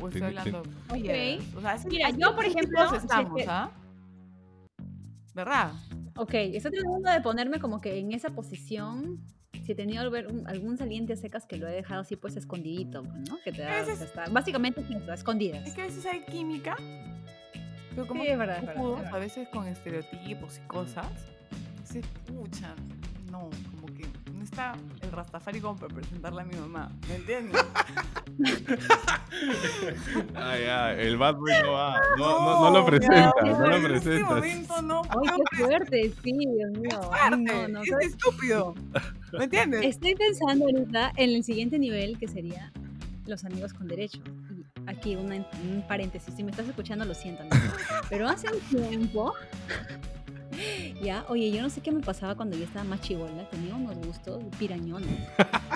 O 0.00 0.08
estoy 0.08 0.22
hablando. 0.22 0.60
Ok. 0.60 0.92
Oye, 0.92 1.40
o 1.56 1.60
sea, 1.60 1.72
así- 1.72 1.88
Mira, 1.88 2.10
yo, 2.10 2.34
por 2.36 2.44
ejemplo, 2.44 2.94
estamos, 2.94 3.42
¿ah? 3.48 3.70
¿Verdad? 5.34 5.72
Ok, 6.16 6.34
estoy 6.34 6.72
tratando 6.72 7.10
de 7.10 7.20
ponerme 7.20 7.60
como 7.60 7.80
que 7.80 7.98
en 7.98 8.12
esa 8.12 8.30
posición. 8.30 9.20
Si 9.68 9.72
he 9.72 9.74
tenido 9.74 10.00
algún- 10.00 10.46
saliente 10.78 11.12
a 11.12 11.16
secas 11.16 11.44
que 11.44 11.58
lo 11.58 11.68
he 11.68 11.70
dejado 11.72 12.00
así 12.00 12.16
pues 12.16 12.34
escondidito, 12.36 13.02
¿no? 13.02 13.38
Que 13.44 13.52
te 13.52 13.60
da, 13.60 13.74
veces- 13.80 13.96
o 13.96 13.96
sea, 13.98 14.06
está- 14.06 14.24
básicamente 14.30 14.80
a 15.12 15.14
escondidas. 15.14 15.66
Es 15.68 15.74
que 15.74 15.82
a 15.82 15.84
veces 15.84 16.06
hay 16.06 16.22
química. 16.24 16.74
Pero 17.90 18.06
como 18.06 18.22
Sí, 18.22 18.30
es 18.30 18.38
verdad, 18.38 18.56
es 18.56 18.60
verdad, 18.62 18.74
es 18.76 18.80
cojudos, 18.80 19.00
verdad. 19.02 19.14
a 19.14 19.18
veces 19.18 19.48
con 19.50 19.66
estereotipos 19.68 20.56
y 20.56 20.66
cosas, 20.68 21.06
se 21.84 21.98
escuchan. 21.98 22.76
No, 23.30 23.50
como 23.78 23.94
que 23.94 24.06
no 24.32 24.42
está 24.42 24.72
el 25.02 25.12
Rastafari 25.12 25.60
como 25.60 25.78
para 25.78 25.94
presentarle 25.94 26.40
a 26.40 26.44
mi 26.46 26.54
mamá. 26.56 26.90
¿Me 27.06 27.16
entiendes? 27.16 27.62
Ah, 30.34 30.56
ya, 30.58 30.92
el 30.94 31.16
bad 31.18 31.34
boy 31.36 31.52
no 31.62 31.72
va. 31.72 32.00
No, 32.16 32.40
no, 32.40 32.60
no 32.64 32.78
lo 32.78 32.86
presenta, 32.86 33.32
no 33.44 33.66
lo 33.66 33.76
en 33.76 33.84
este 33.94 34.00
presentas. 34.00 34.30
momento 34.30 34.82
no 34.82 35.02
Ay, 35.02 35.38
qué 35.50 35.56
fuerte, 35.64 36.12
sí, 36.24 36.32
Dios 36.32 36.70
mío. 36.72 37.00
Ay, 37.12 37.28
fuerte, 37.30 37.68
no, 37.68 37.68
no, 37.68 37.82
es 37.82 38.06
estúpido. 38.06 38.74
¿Me 39.32 39.44
entiendes? 39.44 39.84
Estoy 39.84 40.14
pensando 40.14 40.64
ahorita 40.66 41.12
en 41.16 41.30
el 41.30 41.44
siguiente 41.44 41.78
nivel 41.78 42.18
que 42.18 42.28
sería 42.28 42.72
los 43.26 43.44
amigos 43.44 43.74
con 43.74 43.86
derecho. 43.88 44.20
Y 44.50 44.64
aquí 44.88 45.16
una- 45.16 45.36
un 45.36 45.84
paréntesis, 45.86 46.32
si 46.34 46.42
me 46.44 46.50
estás 46.50 46.66
escuchando 46.68 47.04
lo 47.04 47.14
siento, 47.14 47.42
amigo. 47.42 47.56
pero 48.10 48.28
hace 48.28 48.46
un 48.52 48.60
tiempo, 48.88 49.34
ya, 51.02 51.24
oye, 51.28 51.50
yo 51.52 51.62
no 51.62 51.70
sé 51.70 51.80
qué 51.80 51.92
me 51.92 52.00
pasaba 52.00 52.34
cuando 52.34 52.56
yo 52.56 52.64
estaba 52.64 52.84
más 52.84 53.00
chivola, 53.00 53.48
tenía 53.50 53.74
unos 53.74 53.96
gustos 53.98 54.42
pirañones, 54.58 55.08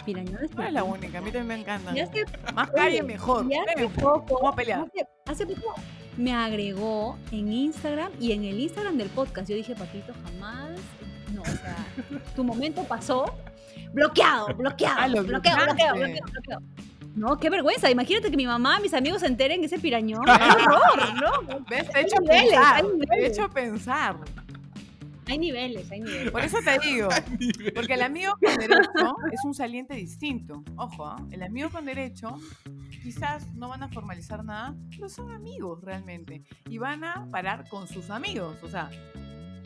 pirañones. 0.04 0.54
No 0.54 0.62
es 0.62 0.72
la 0.72 0.82
única, 0.84 1.18
a 1.18 1.20
mí 1.20 1.30
también 1.30 1.46
me 1.46 1.54
encantan. 1.60 1.96
Y 1.96 2.00
hace, 2.00 2.24
Más 2.54 2.70
calle 2.70 3.02
mejor. 3.02 3.46
y 3.50 3.54
hace 3.54 3.88
poco, 3.88 4.36
Vamos 4.36 4.52
a 4.52 4.56
pelear. 4.56 4.80
hace, 4.80 5.06
hace 5.26 5.46
poco 5.46 5.74
me 6.16 6.32
agregó 6.32 7.18
en 7.30 7.52
Instagram 7.52 8.12
y 8.20 8.32
en 8.32 8.44
el 8.44 8.58
Instagram 8.60 8.96
del 8.98 9.08
podcast. 9.10 9.48
Yo 9.48 9.56
dije, 9.56 9.74
Patito, 9.74 10.12
jamás, 10.24 10.70
no, 11.46 11.52
o 11.52 11.56
sea, 11.56 11.76
tu 12.34 12.44
momento 12.44 12.84
pasó. 12.84 13.24
Bloqueado, 13.92 14.46
bloqueado, 14.54 14.96
Ah, 15.00 15.08
lo 15.08 15.22
bloqueado, 15.22 15.64
bloqueado, 15.66 15.96
bloqueado, 15.96 16.30
bloqueado. 16.32 16.62
No, 17.14 17.38
qué 17.38 17.50
vergüenza. 17.50 17.90
Imagínate 17.90 18.30
que 18.30 18.36
mi 18.38 18.46
mamá, 18.46 18.80
mis 18.80 18.94
amigos 18.94 19.20
se 19.20 19.26
enteren 19.26 19.60
de 19.60 19.66
ese 19.66 19.78
pirañón. 19.78 20.24
¡Qué 20.24 20.30
horror! 20.32 21.14
¿no? 21.20 21.64
¿Ves? 21.70 21.90
Te 21.90 21.98
he 21.98 22.02
hecho 22.02 22.16
niveles, 22.20 22.50
pensar. 22.52 22.74
hay 22.74 22.82
Te 22.82 22.88
he 22.88 22.96
niveles. 22.96 23.38
hecho 23.38 23.50
pensar. 23.50 24.16
Hay 25.28 25.38
niveles, 25.38 25.90
hay 25.90 26.00
niveles. 26.00 26.30
Por 26.32 26.40
eso 26.42 26.58
te 26.64 26.78
digo. 26.88 27.08
Porque 27.74 27.94
el 27.94 28.02
amigo 28.02 28.32
con 28.42 28.56
derecho 28.56 29.16
es 29.30 29.40
un 29.44 29.54
saliente 29.54 29.94
distinto. 29.94 30.64
Ojo, 30.76 31.06
¿ah? 31.06 31.22
el 31.30 31.42
amigo 31.42 31.68
con 31.70 31.84
derecho 31.84 32.38
quizás 33.02 33.46
no 33.54 33.68
van 33.68 33.82
a 33.82 33.88
formalizar 33.88 34.42
nada, 34.44 34.74
pero 34.90 35.08
son 35.08 35.30
amigos 35.32 35.82
realmente. 35.82 36.42
Y 36.70 36.78
van 36.78 37.04
a 37.04 37.26
parar 37.30 37.68
con 37.68 37.86
sus 37.88 38.08
amigos. 38.10 38.56
O 38.62 38.68
sea, 38.68 38.90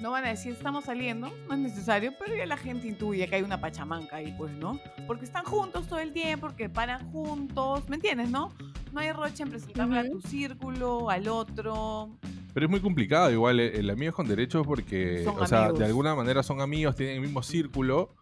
no 0.00 0.11
van 0.11 0.24
a 0.24 0.28
decir 0.28 0.52
estamos 0.52 0.85
saliendo, 0.85 1.32
no 1.48 1.54
es 1.54 1.61
necesario, 1.61 2.12
pero 2.18 2.37
ya 2.37 2.46
la 2.46 2.56
gente 2.56 2.87
intuye 2.87 3.26
que 3.28 3.37
hay 3.37 3.42
una 3.42 3.61
pachamanca 3.61 4.16
ahí, 4.16 4.35
pues, 4.37 4.52
¿no? 4.52 4.78
Porque 5.06 5.24
están 5.24 5.44
juntos 5.44 5.87
todo 5.87 5.98
el 5.98 6.12
tiempo, 6.12 6.46
porque 6.46 6.68
paran 6.68 7.11
juntos, 7.11 7.88
¿me 7.88 7.96
entiendes, 7.96 8.30
no? 8.30 8.52
No 8.92 9.00
hay 9.00 9.12
roche 9.12 9.42
en 9.42 9.50
presentarle 9.50 9.98
a 9.98 10.02
Ujú. 10.02 10.20
tu 10.20 10.28
círculo, 10.28 11.11
al 11.11 11.28
otro. 11.28 12.11
Pero 12.54 12.66
es 12.66 12.70
muy 12.70 12.80
complicado 12.80 13.30
igual 13.30 13.61
el, 13.61 13.74
el 13.74 13.90
amigo 13.90 14.12
con 14.12 14.26
derechos 14.26 14.66
porque, 14.66 15.22
Son 15.24 15.38
o 15.38 15.46
sea, 15.46 15.72
de 15.72 15.85
alguna 15.85 16.14
manera 16.14 16.42
son 16.42 16.61
amigos, 16.61 16.96
tienen 16.96 17.16
el 17.16 17.20
mismo 17.20 17.42
círculo 17.42 18.14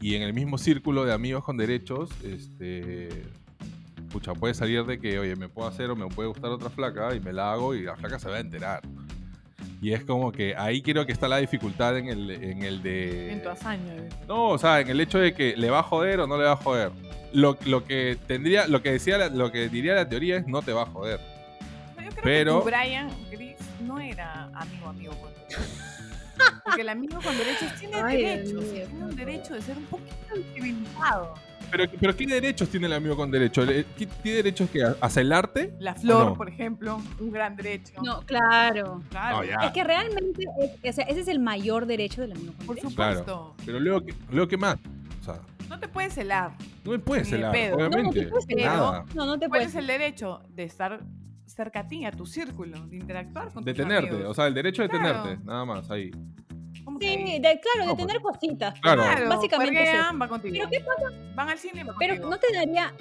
y 0.00 0.14
en 0.14 0.22
el 0.22 0.32
mismo 0.32 0.58
círculo 0.58 1.04
de 1.04 1.12
amigos 1.12 1.44
con 1.44 1.56
derechos, 1.56 2.10
este, 2.24 3.08
pucha, 4.10 4.32
puede 4.34 4.54
salir 4.54 4.84
de 4.84 4.98
que, 4.98 5.18
oye, 5.18 5.36
me 5.36 5.48
puedo 5.48 5.68
hacer 5.68 5.90
o 5.90 5.96
me 5.96 6.06
puede 6.08 6.28
gustar 6.28 6.50
otra 6.50 6.70
flaca 6.70 7.14
y 7.14 7.20
me 7.20 7.32
la 7.32 7.52
hago 7.52 7.74
y 7.74 7.82
la 7.82 7.96
flaca 7.96 8.18
se 8.18 8.28
va 8.28 8.36
a 8.36 8.40
enterar. 8.40 8.82
Y 9.82 9.92
es 9.92 10.04
como 10.04 10.30
que 10.30 10.54
ahí 10.56 10.80
creo 10.80 11.04
que 11.04 11.10
está 11.12 11.26
la 11.28 11.38
dificultad 11.38 11.98
en 11.98 12.08
el, 12.08 12.30
en 12.30 12.62
el 12.62 12.82
de... 12.82 13.32
En 13.32 13.42
tu 13.42 13.48
hazaña. 13.48 13.92
¿eh? 13.94 14.08
No, 14.28 14.50
o 14.50 14.58
sea, 14.58 14.78
en 14.80 14.88
el 14.88 15.00
hecho 15.00 15.18
de 15.18 15.34
que 15.34 15.56
le 15.56 15.70
va 15.70 15.80
a 15.80 15.82
joder 15.82 16.20
o 16.20 16.26
no 16.28 16.38
le 16.38 16.44
va 16.44 16.52
a 16.52 16.56
joder. 16.56 16.92
Lo, 17.32 17.58
lo 17.66 17.84
que 17.84 18.16
tendría, 18.28 18.68
lo 18.68 18.80
que 18.80 18.92
decía, 18.92 19.18
la- 19.18 19.28
lo 19.28 19.50
que 19.50 19.68
diría 19.68 19.94
la 19.94 20.08
teoría 20.08 20.36
es 20.36 20.46
no 20.46 20.62
te 20.62 20.72
va 20.72 20.82
a 20.82 20.86
joder. 20.86 21.18
No, 21.96 22.02
Yo 22.02 22.10
creo 22.10 22.22
Pero- 22.22 22.64
que 22.64 22.70
tu 22.70 22.76
Brian 22.76 23.10
Gris 23.30 23.56
no 23.84 23.98
era 23.98 24.44
amigo, 24.54 24.88
amigo 24.88 25.12
con 25.20 25.32
derechos. 25.34 25.78
Porque 26.64 26.80
el 26.82 26.88
amigo 26.88 27.18
con 27.20 27.36
derechos 27.36 27.74
tiene 27.78 27.96
Ay, 28.00 28.22
derechos. 28.22 28.64
tiene 28.72 29.04
un 29.04 29.16
derecho 29.16 29.54
de 29.54 29.62
ser 29.62 29.76
un 29.76 29.84
poquito 29.86 30.14
civilizado. 30.54 31.34
Pero, 31.72 31.90
pero 31.98 32.14
¿qué 32.16 32.26
derechos 32.26 32.68
tiene 32.68 32.86
el 32.86 32.92
amigo 32.92 33.16
con 33.16 33.30
derecho? 33.30 33.64
¿Le- 33.64 33.86
¿Qué, 33.96 34.04
¿Tiene 34.06 34.36
derechos 34.36 34.68
que 34.68 34.84
a, 34.84 34.94
a 35.00 35.08
celarte? 35.08 35.74
La 35.80 35.94
flor, 35.94 36.26
no? 36.26 36.34
por 36.34 36.48
ejemplo, 36.50 37.00
un 37.18 37.32
gran 37.32 37.56
derecho. 37.56 37.94
No, 38.04 38.20
claro. 38.26 39.02
claro. 39.08 39.42
Ya. 39.42 39.56
Es 39.66 39.72
que 39.72 39.82
realmente, 39.82 40.44
es- 40.60 40.90
o 40.90 40.92
sea, 40.92 41.04
ese 41.06 41.20
es 41.20 41.28
el 41.28 41.40
mayor 41.40 41.86
derecho 41.86 42.20
del 42.20 42.32
amigo 42.32 42.52
con 42.58 42.66
Por 42.66 42.76
derecho. 42.76 42.90
supuesto. 42.90 43.54
Pero 43.64 43.80
luego, 43.80 44.04
¿qué- 44.04 44.14
luego 44.30 44.48
¿qué 44.48 44.58
más? 44.58 44.76
O 45.22 45.24
sea, 45.24 45.40
No 45.70 45.78
te 45.80 45.88
puedes 45.88 46.12
celar. 46.12 46.52
no 46.84 46.90
me 46.90 46.98
puedes 46.98 47.26
celar, 47.28 47.52
pedo. 47.52 47.78
No, 47.78 47.88
no 47.88 47.96
obviamente. 47.96 48.30
te 48.46 48.54
Nada. 48.56 49.04
No, 49.14 49.24
no 49.24 49.38
te 49.38 49.48
¿Cuál 49.48 49.60
puedes. 49.60 49.68
es 49.70 49.74
el 49.76 49.86
derecho 49.86 50.42
de 50.50 50.64
estar 50.64 51.00
cerca 51.46 51.80
a 51.80 51.88
ti, 51.88 52.04
a 52.04 52.12
tu 52.12 52.26
círculo, 52.26 52.86
de 52.86 52.96
interactuar 52.96 53.50
con 53.50 53.64
De 53.64 53.72
tus 53.72 53.82
tenerte, 53.82 54.10
amigos? 54.10 54.30
o 54.30 54.34
sea, 54.34 54.46
el 54.46 54.52
derecho 54.54 54.82
de 54.82 54.90
Claro. 54.90 55.22
tenerte, 55.22 55.44
nada 55.46 55.64
más, 55.64 55.90
ahí. 55.90 56.10
¿Cómo 56.84 56.98
que 56.98 57.06
Sí, 57.08 57.38
de- 57.40 57.60
claro, 57.60 57.86
No, 57.90 57.94
de 57.94 58.02
tener 58.06 58.20
cositas. 58.22 58.78
Claro. 58.80 59.02
Claro, 59.02 59.28
Básicamente 59.28 59.84
contigo. 60.28 60.54
Pero 60.54 60.68
qué 60.70 60.80
pasa, 60.80 61.16
Van 61.34 61.48
al 61.48 61.58
cine, 61.58 61.84
va 61.84 61.94
pero 61.98 62.14
contigo. 62.14 62.30
no 62.30 62.38
te 62.38 62.52
daría, 62.52 62.92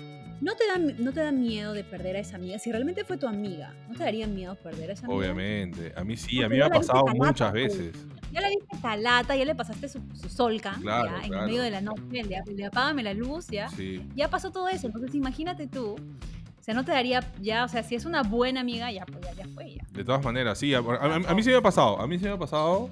no 0.42 0.56
te 0.56 0.68
da, 0.68 0.78
no 0.78 1.12
te 1.14 1.20
da 1.22 1.32
miedo 1.32 1.74
de 1.74 1.84
perder 1.84 2.16
a 2.16 2.20
esa 2.20 2.36
amiga. 2.38 2.58
Si 2.60 2.72
realmente 2.72 3.04
fue 3.04 3.18
tu 3.18 3.28
amiga, 3.28 3.74
¿no 3.90 3.96
te 3.96 4.04
daría 4.04 4.28
miedo 4.28 4.56
perder 4.56 4.90
a 4.90 4.94
esa 4.94 5.06
amiga? 5.06 5.20
Obviamente. 5.20 5.94
A 5.96 6.04
mí 6.04 6.16
sí, 6.18 6.36
Porque 6.38 6.46
a 6.46 6.50
mí 6.50 6.58
me 6.58 6.64
ha 6.64 6.70
pasado 6.70 7.06
calata, 7.06 7.26
muchas 7.28 7.52
pues. 7.52 7.78
veces. 7.78 8.06
Ya 8.32 8.40
la 8.40 8.48
viste 8.50 8.66
calata, 8.82 9.36
ya 9.36 9.44
le 9.46 9.56
pasaste 9.56 9.90
su, 9.90 10.00
su 10.14 10.30
solca, 10.30 10.78
Claro, 10.82 11.10
ya, 11.10 11.24
en 11.24 11.28
claro. 11.30 11.44
el 11.44 11.50
medio 11.50 11.62
de 11.64 11.70
la 11.72 11.82
noche, 11.82 12.02
le, 12.24 12.42
le 12.56 12.66
apágame 12.66 13.04
la 13.04 13.14
luz, 13.14 13.48
ya. 13.48 13.68
Sí. 13.70 14.08
Ya 14.16 14.30
pasó 14.30 14.52
todo 14.52 14.70
eso, 14.70 14.88
entonces 14.88 15.14
imagínate 15.16 15.68
tú. 15.68 15.96
O 15.96 16.64
sea, 16.64 16.74
no 16.76 16.86
te 16.86 16.92
daría, 16.92 17.20
ya, 17.42 17.66
o 17.66 17.68
sea, 17.68 17.82
si 17.84 17.96
es 17.96 18.06
una 18.06 18.22
buena 18.24 18.62
amiga, 18.62 18.90
ya, 18.92 19.06
pues 19.06 19.20
ya, 19.26 19.34
ya 19.34 19.48
fue, 19.54 19.74
ya. 19.76 19.84
De 19.92 20.04
todas 20.06 20.24
maneras, 20.24 20.60
sí. 20.60 20.74
A, 20.74 20.78
a- 20.80 20.82
a- 20.82 21.16
a 21.16 21.34
mí 21.34 21.44
sí 21.44 21.50
me 21.50 21.56
ha 21.56 21.62
pasado. 21.62 22.00
A 22.00 22.08
mí 22.08 22.18
sí 22.20 22.24
me 22.26 22.32
ha 22.32 22.38
pasado. 22.38 22.90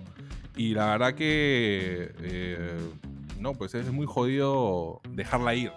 Y 0.60 0.74
la 0.74 0.88
verdad 0.88 1.14
que. 1.14 2.12
eh, 2.22 2.78
no, 3.40 3.54
pues 3.54 3.74
es 3.76 3.90
muy 3.94 4.06
jodido 4.06 5.00
dejarla 5.12 5.56
ir. 5.56 5.72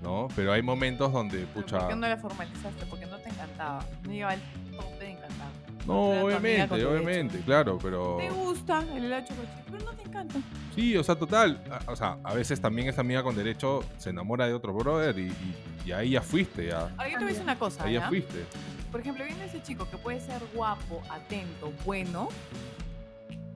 ¿No? 0.00 0.28
Pero 0.34 0.52
hay 0.52 0.62
momentos 0.62 1.12
donde, 1.12 1.40
pucha. 1.46 1.80
¿Por 1.80 1.88
qué 1.88 1.96
no 1.96 2.08
la 2.08 2.16
formalizaste? 2.16 2.86
Porque 2.86 3.04
no 3.04 3.18
te 3.18 3.28
encantaba. 3.28 3.84
No 4.04 4.12
lleva 4.12 4.32
el 4.32 4.40
tope 4.74 5.04
de 5.04 5.10
encantar. 5.10 5.48
No, 5.86 6.12
amiga 6.12 6.24
obviamente, 6.24 6.86
obviamente, 6.86 7.38
claro, 7.40 7.78
pero. 7.82 8.16
Te 8.18 8.30
gusta 8.30 8.82
el 8.94 9.04
helado 9.04 9.22
de 9.22 9.28
chocolate, 9.28 9.62
pero 9.70 9.84
no 9.84 9.92
te 9.92 10.02
encanta. 10.08 10.34
Sí, 10.74 10.96
o 10.96 11.04
sea, 11.04 11.14
total. 11.16 11.62
a- 11.70 11.90
O 11.92 11.96
sea, 11.96 12.16
a 12.24 12.32
veces 12.32 12.58
también 12.62 12.88
esa 12.88 13.02
amiga 13.02 13.22
con 13.22 13.36
derecho 13.36 13.80
se 13.98 14.08
enamora 14.10 14.46
de 14.46 14.54
otro 14.54 14.72
brother 14.72 15.18
y, 15.18 15.26
y- 15.26 15.56
y 15.84 15.92
ahí 15.92 16.10
ya 16.10 16.22
fuiste, 16.22 16.68
ya. 16.68 16.88
Ahora 16.96 17.08
yo 17.08 17.18
te 17.18 17.24
voy 17.24 17.24
a 17.24 17.28
decir 17.28 17.42
una 17.42 17.58
cosa. 17.58 17.84
Ahí 17.84 17.94
ya 17.94 18.00
¿ya? 18.00 18.08
fuiste. 18.08 18.44
Por 18.90 19.00
ejemplo, 19.00 19.24
viene 19.24 19.44
ese 19.44 19.62
chico 19.62 19.86
que 19.90 19.98
puede 19.98 20.20
ser 20.20 20.40
guapo, 20.54 21.02
atento, 21.10 21.72
bueno, 21.84 22.28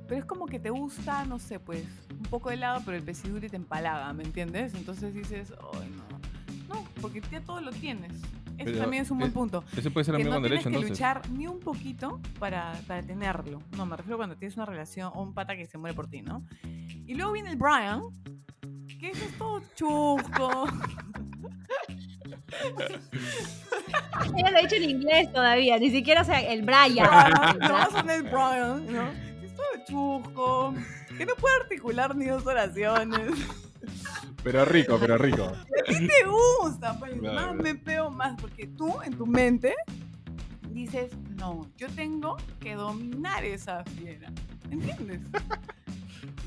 pero 0.08 0.20
es 0.20 0.24
como 0.24 0.46
que 0.46 0.58
te 0.58 0.70
gusta, 0.70 1.24
no 1.24 1.38
sé, 1.38 1.60
pues, 1.60 1.84
un 2.10 2.24
poco 2.30 2.48
de 2.48 2.56
helado, 2.56 2.82
pero 2.84 2.96
el 2.96 3.02
pesiduri 3.02 3.48
te 3.48 3.56
empalaga, 3.56 4.12
¿me 4.12 4.24
entiendes? 4.24 4.74
Entonces 4.74 5.14
dices, 5.14 5.52
ay, 5.74 5.90
no. 5.96 6.74
No, 6.74 6.84
porque 7.00 7.22
ya 7.30 7.40
todo 7.40 7.60
lo 7.60 7.70
tienes. 7.70 8.12
Eso 8.12 8.64
Pero, 8.64 8.78
también 8.78 9.02
es 9.02 9.10
un 9.10 9.18
buen 9.18 9.30
eh, 9.30 9.34
punto. 9.34 9.64
Ese 9.76 9.90
puede 9.90 10.04
ser 10.04 10.14
que 10.14 10.22
amigo 10.22 10.34
no 10.34 10.40
con 10.40 10.48
tienes 10.48 10.64
derecho, 10.64 10.70
que 10.70 10.86
entonces. 10.86 10.90
luchar 10.90 11.30
ni 11.30 11.46
un 11.46 11.60
poquito 11.60 12.20
para, 12.38 12.72
para 12.86 13.02
tenerlo. 13.02 13.62
No, 13.76 13.86
me 13.86 13.96
refiero 13.96 14.16
cuando 14.18 14.36
tienes 14.36 14.56
una 14.56 14.66
relación 14.66 15.10
o 15.14 15.22
un 15.22 15.34
pata 15.34 15.56
que 15.56 15.66
se 15.66 15.78
muere 15.78 15.94
por 15.94 16.08
ti, 16.08 16.22
¿no? 16.22 16.44
Y 16.62 17.14
luego 17.14 17.32
viene 17.32 17.50
el 17.50 17.56
Brian, 17.56 18.02
que 19.00 19.10
es 19.10 19.38
todo 19.38 19.62
chusco. 19.74 20.66
Ella 24.36 24.50
lo 24.50 24.58
ha 24.58 24.60
dicho 24.62 24.76
en 24.76 24.90
inglés 24.90 25.32
todavía, 25.32 25.78
ni 25.78 25.90
siquiera, 25.90 26.20
o 26.22 26.24
sea, 26.24 26.40
el 26.40 26.62
Brian. 26.62 26.92
Brian, 26.94 27.58
no 27.58 27.76
a 27.76 27.88
poner 27.88 28.22
Brian, 28.22 28.86
¿no? 28.92 29.31
Todo 29.62 29.84
chusco, 29.86 30.74
que 31.16 31.26
no 31.26 31.34
puede 31.36 31.56
articular 31.56 32.16
ni 32.16 32.26
dos 32.26 32.46
oraciones. 32.46 33.32
Pero 34.42 34.64
rico, 34.64 34.98
pero 34.98 35.16
rico. 35.18 35.44
A 35.44 35.84
ti 35.86 36.06
te 36.06 36.24
gusta, 36.26 36.98
pues 36.98 37.18
Claro, 37.18 37.34
más 37.34 37.54
me 37.54 37.74
pego 37.74 38.10
más, 38.10 38.34
porque 38.40 38.66
tú 38.66 39.00
en 39.02 39.16
tu 39.16 39.26
mente 39.26 39.74
dices, 40.70 41.12
no, 41.36 41.70
yo 41.76 41.88
tengo 41.90 42.36
que 42.58 42.74
dominar 42.74 43.44
esa 43.44 43.84
fiera. 43.84 44.32
¿Entiendes? 44.70 45.20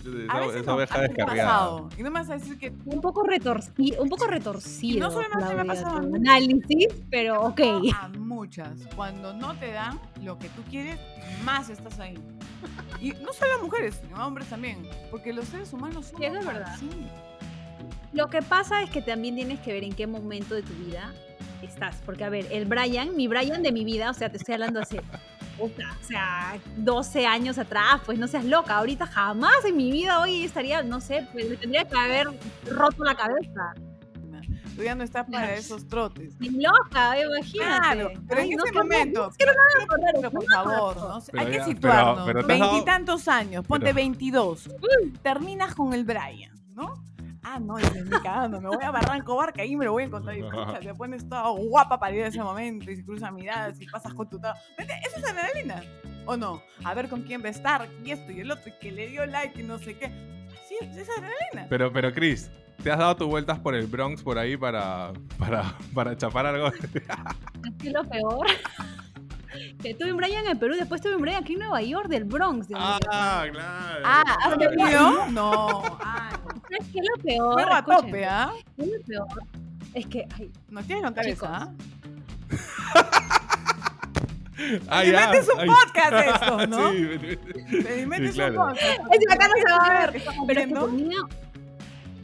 Esa, 0.05 0.39
veces 0.39 0.55
esa 0.61 0.71
no, 0.71 0.77
oveja 0.77 0.97
a 0.97 1.01
descarriada. 1.01 1.81
Y 1.97 2.03
no 2.03 2.11
me 2.11 2.19
vas 2.19 2.29
a 2.29 2.33
decir 2.33 2.57
que 2.57 2.73
Un 2.85 3.01
poco 3.01 3.23
retorcido, 3.23 4.03
un 4.03 4.09
poco 4.09 4.27
retorcido. 4.27 4.97
Y 4.97 4.99
no 4.99 5.11
solamente 5.11 5.37
me 5.37 5.61
ha 5.61 5.63
Claudia, 5.63 5.83
pasado 5.83 5.97
a 5.97 6.15
análisis, 6.15 6.87
pero 7.09 7.43
ok. 7.43 7.61
a 7.93 8.07
muchas. 8.09 8.87
Cuando 8.95 9.33
no 9.33 9.55
te 9.57 9.71
dan 9.71 9.99
lo 10.23 10.37
que 10.37 10.49
tú 10.49 10.61
quieres, 10.69 10.99
más 11.43 11.69
estás 11.69 11.99
ahí. 11.99 12.17
Y 13.01 13.11
no 13.11 13.33
solo 13.33 13.55
a 13.59 13.63
mujeres, 13.63 13.99
sino 14.01 14.17
a 14.17 14.27
hombres 14.27 14.47
también. 14.47 14.87
Porque 15.11 15.33
los 15.33 15.47
seres 15.47 15.71
humanos 15.73 16.07
son 16.07 16.19
Sí, 16.19 16.25
es 16.25 16.45
verdad. 16.45 16.75
Lo 18.13 18.27
que 18.27 18.41
pasa 18.41 18.81
es 18.81 18.89
que 18.89 19.01
también 19.01 19.35
tienes 19.35 19.59
que 19.59 19.73
ver 19.73 19.83
en 19.83 19.93
qué 19.93 20.07
momento 20.07 20.55
de 20.55 20.63
tu 20.63 20.73
vida 20.73 21.13
estás. 21.61 22.01
Porque, 22.05 22.23
a 22.23 22.29
ver, 22.29 22.47
el 22.51 22.65
Brian, 22.65 23.15
mi 23.15 23.27
Brian 23.27 23.61
de 23.61 23.71
mi 23.71 23.83
vida, 23.83 24.09
o 24.09 24.13
sea, 24.13 24.29
te 24.29 24.37
estoy 24.37 24.53
hablando 24.53 24.79
hace, 24.79 25.01
puta, 25.57 25.97
o 26.01 26.05
sea, 26.05 26.57
12 26.77 27.25
años 27.25 27.57
atrás, 27.57 28.01
pues 28.05 28.17
no 28.19 28.27
seas 28.27 28.45
loca. 28.45 28.75
Ahorita 28.77 29.05
jamás 29.07 29.63
en 29.65 29.77
mi 29.77 29.91
vida 29.91 30.19
hoy 30.19 30.43
estaría, 30.43 30.83
no 30.83 30.99
sé, 31.01 31.27
pues 31.31 31.49
me 31.49 31.55
tendría 31.57 31.85
que 31.85 31.97
haber 31.97 32.27
roto 32.69 33.03
la 33.03 33.15
cabeza. 33.15 33.73
Tú 34.75 34.83
ya 34.83 34.93
no 34.93 35.05
estás 35.05 35.25
para 35.31 35.53
esos 35.53 35.87
trotes. 35.87 36.37
Ni 36.37 36.49
loca, 36.49 37.17
imagínate. 37.17 37.55
Claro, 37.95 38.11
pero 38.27 38.41
Ay, 38.41 38.49
en 38.51 38.57
no, 38.57 38.63
ese 38.65 38.73
momento, 38.73 39.29
es 39.31 39.37
que 39.37 39.45
no 39.45 39.51
me 39.53 39.57
voy 39.57 39.81
a 39.81 39.83
acordar, 39.85 40.13
pero 40.15 40.31
por 40.31 40.45
favor, 40.45 40.73
acuerdo. 40.91 41.09
¿no? 41.19 41.23
Pero 41.31 41.43
hay 41.45 41.51
que 41.51 41.63
situarnos. 41.63 42.45
Veintitantos 42.45 43.27
años, 43.29 43.65
ponte 43.65 43.85
Pero- 43.85 43.95
22. 43.95 44.69
Terminas 45.21 45.73
con 45.75 45.93
el 45.93 46.03
Brian, 46.03 46.51
¿no? 46.73 46.93
Ah, 47.47 47.59
no, 47.59 47.75
dices, 47.77 48.03
ni 48.05 48.09
cagando, 48.09 48.59
me 48.59 48.69
voy 48.69 48.83
a 48.83 48.89
Barranco 48.89 49.35
Barca, 49.35 49.61
ahí 49.61 49.75
me 49.75 49.85
lo 49.85 49.91
voy 49.91 50.01
a 50.03 50.05
encontrar. 50.07 50.35
Y 50.35 50.41
pucha, 50.41 50.79
te 50.79 50.93
pones 50.95 51.29
toda 51.29 51.47
guapa 51.49 51.99
para 51.99 52.15
ir 52.15 52.23
a 52.23 52.27
ese 52.27 52.41
momento 52.41 52.89
y 52.89 52.95
si 52.95 53.03
cruzas 53.05 53.31
miradas 53.31 53.79
y 53.79 53.85
pasas 53.85 54.13
con 54.15 54.27
tu... 54.27 54.39
ta- 54.39 54.55
Vete, 54.77 54.93
Eso 55.07 55.17
es 55.17 55.23
adrenalina, 55.25 55.83
¿o 56.25 56.35
no? 56.35 56.63
A 56.83 56.93
ver 56.95 57.07
con 57.07 57.21
quién 57.21 57.43
va 57.43 57.47
a 57.47 57.51
estar, 57.51 57.87
y 58.03 58.09
esto 58.11 58.31
y 58.31 58.39
el 58.39 58.49
otro, 58.51 58.69
y 58.69 58.79
que 58.79 58.91
le 58.91 59.07
dio 59.09 59.25
like 59.27 59.59
y 59.61 59.63
no 59.63 59.77
sé 59.77 59.95
qué. 59.95 60.07
Sí, 60.67 60.75
es 60.81 61.07
adrenalina. 61.07 61.67
Pero, 61.69 61.93
pero 61.93 62.11
Chris, 62.11 62.49
¿te 62.81 62.91
has 62.91 62.97
dado 62.97 63.15
tus 63.15 63.27
vueltas 63.27 63.59
por 63.59 63.75
el 63.75 63.85
Bronx 63.85 64.23
por 64.23 64.39
ahí 64.39 64.57
para, 64.57 65.13
para, 65.37 65.75
para 65.93 66.17
chapar 66.17 66.47
algo? 66.47 66.71
Es 67.83 67.93
lo 67.93 68.03
peor. 68.09 68.47
Que 69.81 69.93
tuve 69.93 70.11
un 70.11 70.17
Brian 70.17 70.45
en 70.47 70.59
Perú, 70.59 70.73
después 70.77 70.99
tuve 71.01 71.15
un 71.15 71.21
Brian 71.21 71.41
aquí 71.43 71.53
en 71.53 71.59
Nueva 71.59 71.81
York, 71.81 72.07
del 72.09 72.25
Bronx. 72.25 72.67
Ah, 72.75 73.45
claro. 73.49 74.03
Ah, 74.03 74.37
¿has 74.43 74.57
tenido? 74.57 75.27
No. 75.31 75.97
Ah, 76.75 76.83
no. 76.83 76.85
¿Sabes 76.85 76.91
qué 76.93 76.99
es 76.99 77.05
lo 77.15 77.23
peor? 77.23 77.53
Juego 77.53 77.73
a 77.73 77.79
Escúchenme, 77.79 78.07
tope, 78.11 78.25
¿ah? 78.25 78.51
¿qué 78.75 78.83
es 78.83 78.89
lo 78.89 79.01
peor? 79.05 79.27
Es 79.93 80.05
que, 80.07 80.27
ay, 80.37 80.51
contar 81.01 81.25
Chicos. 81.25 81.37
eso, 81.43 81.47
¿ah? 81.47 81.73
Ah, 84.87 85.03
ya. 85.03 85.19
mente 85.27 85.37
es 85.39 85.49
un 85.49 85.59
Ay. 85.59 85.67
podcast 85.67 86.13
esto, 86.41 86.67
¿no? 86.67 86.91
Sí, 86.91 86.97
Me 86.97 88.05
mente 88.07 88.31
Sí, 88.31 88.39
es 88.39 88.47
un 88.47 88.53
claro. 88.53 88.55
podcast. 88.55 88.99
Es 89.11 89.19
que 89.27 89.33
acá 89.33 89.47
no 89.49 89.53
se 89.57 89.71
va 89.71 89.85
a 89.85 89.99
ver. 89.99 90.11
¿Qué 90.11 90.17
estamos 90.17 90.47
pero 90.47 90.59
es 90.61 90.67
que 90.67 90.73
tenía... 90.73 91.17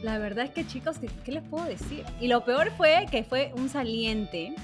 La 0.02 0.18
verdad 0.18 0.44
es 0.46 0.50
que, 0.50 0.66
chicos, 0.66 0.98
¿qué, 0.98 1.08
qué 1.24 1.32
les 1.32 1.42
puedo 1.44 1.64
decir? 1.66 2.04
Y 2.20 2.28
lo 2.28 2.44
peor 2.44 2.72
fue 2.76 3.06
que 3.10 3.22
fue 3.22 3.52
un 3.54 3.68
saliente. 3.68 4.54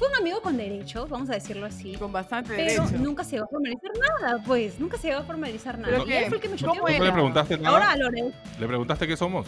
Fue 0.00 0.08
un 0.08 0.14
amigo 0.16 0.40
con 0.40 0.56
derechos, 0.56 1.10
vamos 1.10 1.28
a 1.28 1.34
decirlo 1.34 1.66
así. 1.66 1.92
Con 1.96 2.10
bastante 2.10 2.54
Pero 2.56 2.84
derecho. 2.84 2.98
nunca 3.04 3.22
se 3.22 3.38
va 3.38 3.44
a 3.44 3.48
formalizar 3.48 3.90
nada, 4.22 4.42
pues. 4.42 4.80
Nunca 4.80 4.96
se 4.96 5.10
va 5.12 5.18
a 5.18 5.22
formalizar 5.24 5.78
nada. 5.78 5.92
¿Pero 5.92 6.04
y 6.04 6.06
qué? 6.06 6.18
él 6.20 6.24
fue 6.28 6.36
el 6.38 6.42
que 6.42 6.48
me 6.48 6.56
¿Cómo 6.56 6.74
choteó. 6.74 6.98
¿No 6.98 7.04
le 7.04 7.12
preguntaste 7.12 7.58
nada? 7.58 7.68
Ahora, 7.76 7.96
Lore, 7.98 8.32
¿Le 8.58 8.66
preguntaste 8.66 9.06
qué 9.06 9.14
somos? 9.14 9.46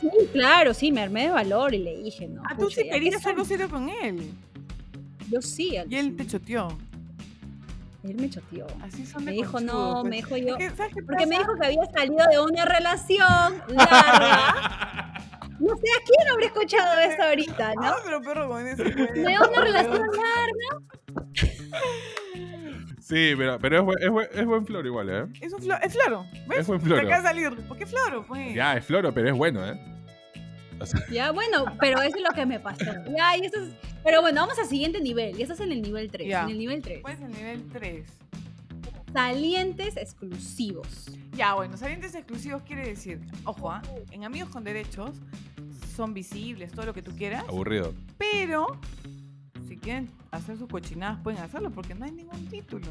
sí, 0.00 0.08
claro, 0.32 0.74
sí, 0.74 0.92
me 0.92 1.00
armé 1.02 1.24
de 1.24 1.30
valor 1.30 1.74
y 1.74 1.78
le 1.78 1.96
dije, 1.96 2.28
no. 2.28 2.40
Ah, 2.48 2.54
tú 2.56 2.66
pucha, 2.66 2.82
sí 2.82 2.88
querías 2.88 3.20
que 3.20 3.28
algo 3.30 3.44
serio 3.44 3.68
con 3.68 3.88
él. 3.88 4.30
Yo 5.28 5.42
sí. 5.42 5.76
Y 5.90 5.96
él 5.96 6.14
te 6.14 6.24
choteó. 6.24 6.68
Él 8.04 8.14
me 8.14 8.30
choteó. 8.30 8.68
Así 8.80 9.04
son 9.04 9.24
Me 9.24 9.32
de 9.32 9.38
dijo, 9.38 9.50
conchudos, 9.54 9.74
no, 9.74 10.00
pues. 10.02 10.10
me 10.10 10.16
dijo 10.18 10.36
yo. 10.36 10.56
¿sabes 10.76 10.94
qué 10.94 11.02
Porque 11.02 11.26
me 11.26 11.36
dijo 11.36 11.52
que 11.60 11.66
había 11.66 11.84
salido 11.92 12.24
de 12.30 12.38
una 12.38 12.64
relación 12.64 13.54
larga. 13.70 15.00
No 15.60 15.76
sé 15.76 15.82
a 15.86 16.04
quién 16.04 16.28
habré 16.32 16.46
escuchado 16.46 17.00
eso 17.00 17.22
ahorita, 17.22 17.74
¿no? 17.74 17.82
Ah, 17.86 17.96
pero 18.04 18.20
perro 18.22 18.48
con 18.48 18.66
ese. 18.66 18.84
De 18.84 19.20
una 19.22 19.60
relación 19.60 20.00
larga. 20.00 21.84
Sí, 23.00 23.34
pero, 23.36 23.58
pero 23.58 23.78
es, 23.78 23.84
buen, 23.84 24.02
es, 24.02 24.08
buen, 24.10 24.28
es 24.32 24.46
buen 24.46 24.66
floro 24.66 24.88
igual, 24.88 25.10
¿eh? 25.10 25.26
Es, 25.40 25.52
un 25.52 25.60
flo- 25.60 25.78
es 25.82 25.92
floro. 25.92 26.24
¿Ves? 26.48 26.60
Es 26.60 26.66
buen 26.66 26.80
Te 26.80 26.86
floro. 26.86 27.02
acaba 27.02 27.16
de 27.18 27.22
salir. 27.22 27.66
¿Por 27.68 27.76
qué 27.76 27.86
floro? 27.86 28.24
Pues. 28.26 28.54
Ya, 28.54 28.76
es 28.76 28.84
floro, 28.84 29.12
pero 29.12 29.28
es 29.28 29.34
bueno, 29.36 29.64
¿eh? 29.66 29.78
O 30.80 30.86
sea, 30.86 31.00
Ya, 31.10 31.30
bueno, 31.30 31.66
pero 31.78 32.00
eso 32.00 32.16
es 32.16 32.22
lo 32.22 32.30
que 32.34 32.46
me 32.46 32.58
pasó. 32.60 32.84
Ya, 33.16 33.36
y 33.36 33.44
eso 33.46 33.60
es- 33.60 33.74
Pero 34.02 34.22
bueno, 34.22 34.40
vamos 34.40 34.58
al 34.58 34.66
siguiente 34.66 35.00
nivel. 35.00 35.38
Y 35.38 35.42
eso 35.42 35.52
es 35.52 35.60
en 35.60 35.70
el 35.72 35.82
nivel 35.82 36.10
3. 36.10 36.26
Ya. 36.28 36.44
En 36.44 36.50
el 36.50 36.58
nivel 36.58 36.80
3. 36.82 37.00
Pues 37.02 37.20
el 37.20 37.30
nivel 37.30 37.68
3. 37.72 38.06
Salientes 39.14 39.96
exclusivos. 39.96 41.06
Ya, 41.36 41.54
bueno, 41.54 41.76
salientes 41.76 42.16
exclusivos 42.16 42.62
quiere 42.62 42.84
decir, 42.84 43.20
ojo, 43.44 43.70
¿ah? 43.70 43.80
en 44.10 44.24
amigos 44.24 44.48
con 44.50 44.64
derechos 44.64 45.12
son 45.94 46.12
visibles, 46.14 46.72
todo 46.72 46.86
lo 46.86 46.94
que 46.94 47.00
tú 47.02 47.12
quieras, 47.16 47.44
aburrido. 47.48 47.94
pero 48.18 48.66
si 49.68 49.76
quieren 49.76 50.10
hacer 50.32 50.58
sus 50.58 50.68
cochinadas 50.68 51.20
pueden 51.22 51.40
hacerlo 51.40 51.70
porque 51.70 51.94
no 51.94 52.04
hay 52.04 52.10
ningún 52.10 52.44
título. 52.48 52.88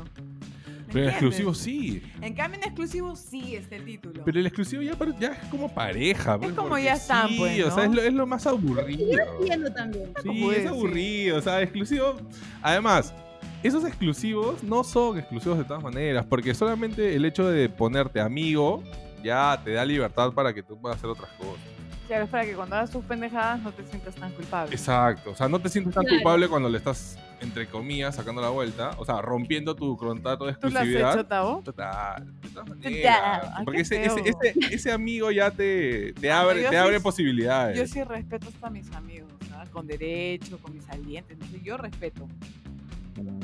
¿Me 0.87 0.93
Pero 0.93 1.09
el 1.09 1.13
entiendes? 1.13 1.13
exclusivo 1.13 1.53
sí. 1.53 2.01
En 2.21 2.33
cambio, 2.35 2.57
en 2.61 2.67
exclusivo 2.67 3.15
sí 3.17 3.55
está 3.57 3.75
el 3.75 3.83
título. 3.83 4.23
Pero 4.23 4.39
el 4.39 4.45
exclusivo 4.45 4.81
ya, 4.81 4.93
es 5.33 5.49
como 5.49 5.73
pareja. 5.73 6.39
pues, 6.39 6.53
como 6.53 6.69
porque 6.69 6.85
ya 6.85 6.93
están, 6.93 7.27
sí, 7.27 7.35
pues, 7.37 7.65
o 7.65 7.71
sea, 7.71 7.83
es 7.83 7.91
lo, 7.91 8.01
es 8.01 8.13
lo 8.13 8.25
más 8.25 8.47
aburrido. 8.47 9.23
Entiendo 9.39 9.73
también. 9.73 10.13
Sí, 10.21 10.27
Como 10.27 10.51
es 10.53 10.59
es, 10.59 10.67
aburrido. 10.67 11.37
O 11.37 11.41
sea, 11.41 11.61
exclusivo. 11.61 12.15
Además, 12.61 13.13
esos 13.63 13.85
exclusivos 13.85 14.63
no 14.63 14.83
son 14.83 15.17
exclusivos 15.19 15.57
de 15.57 15.63
todas 15.63 15.81
maneras. 15.83 16.25
Porque 16.29 16.53
solamente 16.53 17.15
el 17.15 17.25
hecho 17.25 17.49
de 17.49 17.69
ponerte 17.69 18.19
amigo 18.19 18.83
ya 19.23 19.59
te 19.63 19.71
da 19.73 19.85
libertad 19.85 20.31
para 20.33 20.53
que 20.53 20.61
tú 20.63 20.79
puedas 20.79 20.97
hacer 20.97 21.09
otras 21.09 21.29
cosas. 21.33 21.63
Claro, 22.07 22.25
es 22.25 22.29
para 22.29 22.43
que 22.45 22.53
cuando 22.53 22.75
hagas 22.75 22.91
tus 22.91 23.03
pendejadas 23.05 23.61
no 23.61 23.71
te 23.71 23.83
sientas 23.85 24.13
tan 24.15 24.29
culpable. 24.33 24.75
Exacto. 24.75 25.31
O 25.31 25.35
sea, 25.35 25.47
no 25.47 25.59
te 25.59 25.69
sientes 25.69 25.93
tan 25.93 26.03
Claro. 26.03 26.17
culpable 26.17 26.49
cuando 26.49 26.67
le 26.67 26.77
estás, 26.77 27.17
entre 27.39 27.65
comillas, 27.65 28.15
sacando 28.15 28.41
la 28.41 28.49
vuelta. 28.49 28.91
O 28.97 29.05
sea, 29.05 29.21
rompiendo 29.21 29.73
tu 29.73 29.95
contrato 29.95 30.45
de 30.45 30.53
¿Tú 30.55 30.59
lo 30.63 30.67
has 30.67 30.73
exclusividad. 30.85 31.13
hecho, 31.13 31.25
Tavo? 31.25 31.61
Total, 31.63 32.41
de 32.41 32.49
todas 32.49 32.69
maneras. 32.69 33.51
Ay, 33.55 33.63
Porque 33.65 33.81
ese, 33.81 34.03
ese, 34.03 34.19
ese, 34.25 34.53
ese 34.75 34.91
amigo 34.91 35.31
ya 35.31 35.49
te, 35.49 36.11
te 36.19 36.29
Ah, 36.29 36.41
abre, 36.41 36.63
yo 36.63 36.69
te 36.69 36.75
sí- 36.75 36.81
abre 36.81 36.99
posibilidades. 36.99 37.77
Yo 37.79 37.87
sí 37.87 38.03
respeto 38.03 38.49
hasta 38.49 38.67
a 38.67 38.69
mis 38.69 38.91
amigos, 38.93 39.31
¿sabes? 39.49 39.69
con 39.69 39.87
derecho, 39.87 40.57
con 40.61 40.73
mis 40.73 40.83
salientes. 40.83 41.31
entonces 41.31 41.63
Yo 41.63 41.77
respeto. 41.77 42.27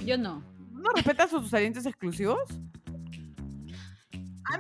Yo 0.06 0.18
no. 0.18 0.44
¿No 0.72 0.90
respetas 0.96 1.34
a 1.34 1.40
tus 1.40 1.50
salientes 1.50 1.86
exclusivos? 1.86 2.40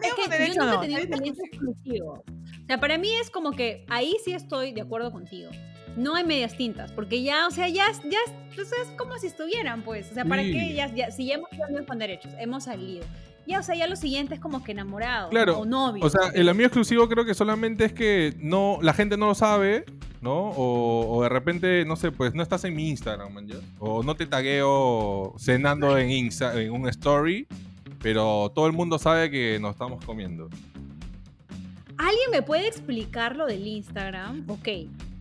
Es 0.02 0.14
que 0.14 0.24
yo 0.24 0.30
derecho 0.30 0.62
nunca 0.62 0.74
he 0.74 0.76
no, 0.76 0.80
tenido 0.82 1.18
saliente 1.18 1.42
exclusivo. 1.52 2.12
O 2.14 2.66
sea, 2.68 2.80
para 2.80 2.98
mí 2.98 3.10
es 3.16 3.32
como 3.32 3.52
que 3.52 3.86
ahí 3.90 4.16
sí 4.24 4.34
estoy 4.34 4.72
de 4.72 4.82
acuerdo 4.82 5.12
contigo. 5.12 5.50
No 5.98 6.16
hay 6.16 6.24
medias 6.24 6.56
tintas, 6.56 6.92
porque 6.92 7.24
ya, 7.24 7.48
o 7.48 7.52
sea, 7.52 7.68
ya, 7.68 7.86
ya 8.10 8.20
pues 8.54 8.72
es 8.72 8.88
como 8.98 9.18
si 9.18 9.28
estuvieran, 9.28 9.82
pues. 9.82 10.12
O 10.12 10.14
sea, 10.14 10.26
¿para 10.26 10.44
Sí. 10.44 10.52
qué? 10.52 10.74
Ya, 10.76 10.94
ya, 10.94 11.10
si 11.12 11.26
ya 11.26 11.36
hemos 11.36 11.50
salido 11.50 11.86
con 11.86 11.98
derechos, 11.98 12.32
hemos 12.38 12.66
salido. 12.66 13.04
Ya, 13.50 13.60
o 13.60 13.64
sea, 13.64 13.74
ya 13.76 13.88
lo 13.88 13.96
siguiente 13.96 14.36
es 14.36 14.40
como 14.40 14.64
que 14.64 14.74
enamorado. 14.74 15.30
Claro, 15.30 15.58
O 15.60 15.66
novio. 15.66 16.06
O 16.06 16.10
sea, 16.10 16.30
el 16.36 16.48
amigo 16.50 16.68
exclusivo 16.68 17.10
creo 17.10 17.26
que 17.26 17.34
solamente 17.34 17.84
es 17.86 17.94
que 17.94 18.36
no, 18.40 18.78
la 18.84 18.94
gente 18.94 19.18
no 19.18 19.26
lo 19.26 19.34
sabe, 19.36 19.86
¿no? 20.22 20.50
O, 20.52 21.18
o 21.18 21.24
de 21.24 21.30
repente, 21.30 21.84
no 21.86 21.96
sé, 21.96 22.12
pues 22.12 22.36
no 22.36 22.44
estás 22.44 22.64
en 22.66 22.76
mi 22.76 22.90
Instagram, 22.90 23.34
man, 23.34 23.48
¿ya? 23.48 23.56
O 23.80 24.04
no 24.04 24.14
te 24.16 24.28
tagueo 24.28 25.34
cenando 25.40 25.98
en, 25.98 26.10
Insta- 26.10 26.56
en 26.62 26.72
un 26.72 26.88
story, 26.90 27.48
pero 28.04 28.52
todo 28.54 28.68
el 28.68 28.74
mundo 28.74 29.00
sabe 29.00 29.32
que 29.32 29.58
nos 29.60 29.72
estamos 29.72 30.06
comiendo. 30.06 30.48
¿Alguien 31.98 32.30
me 32.32 32.42
puede 32.44 32.68
explicar 32.68 33.36
lo 33.36 33.46
del 33.48 33.66
Instagram? 33.66 34.46
Ok. 34.48 34.68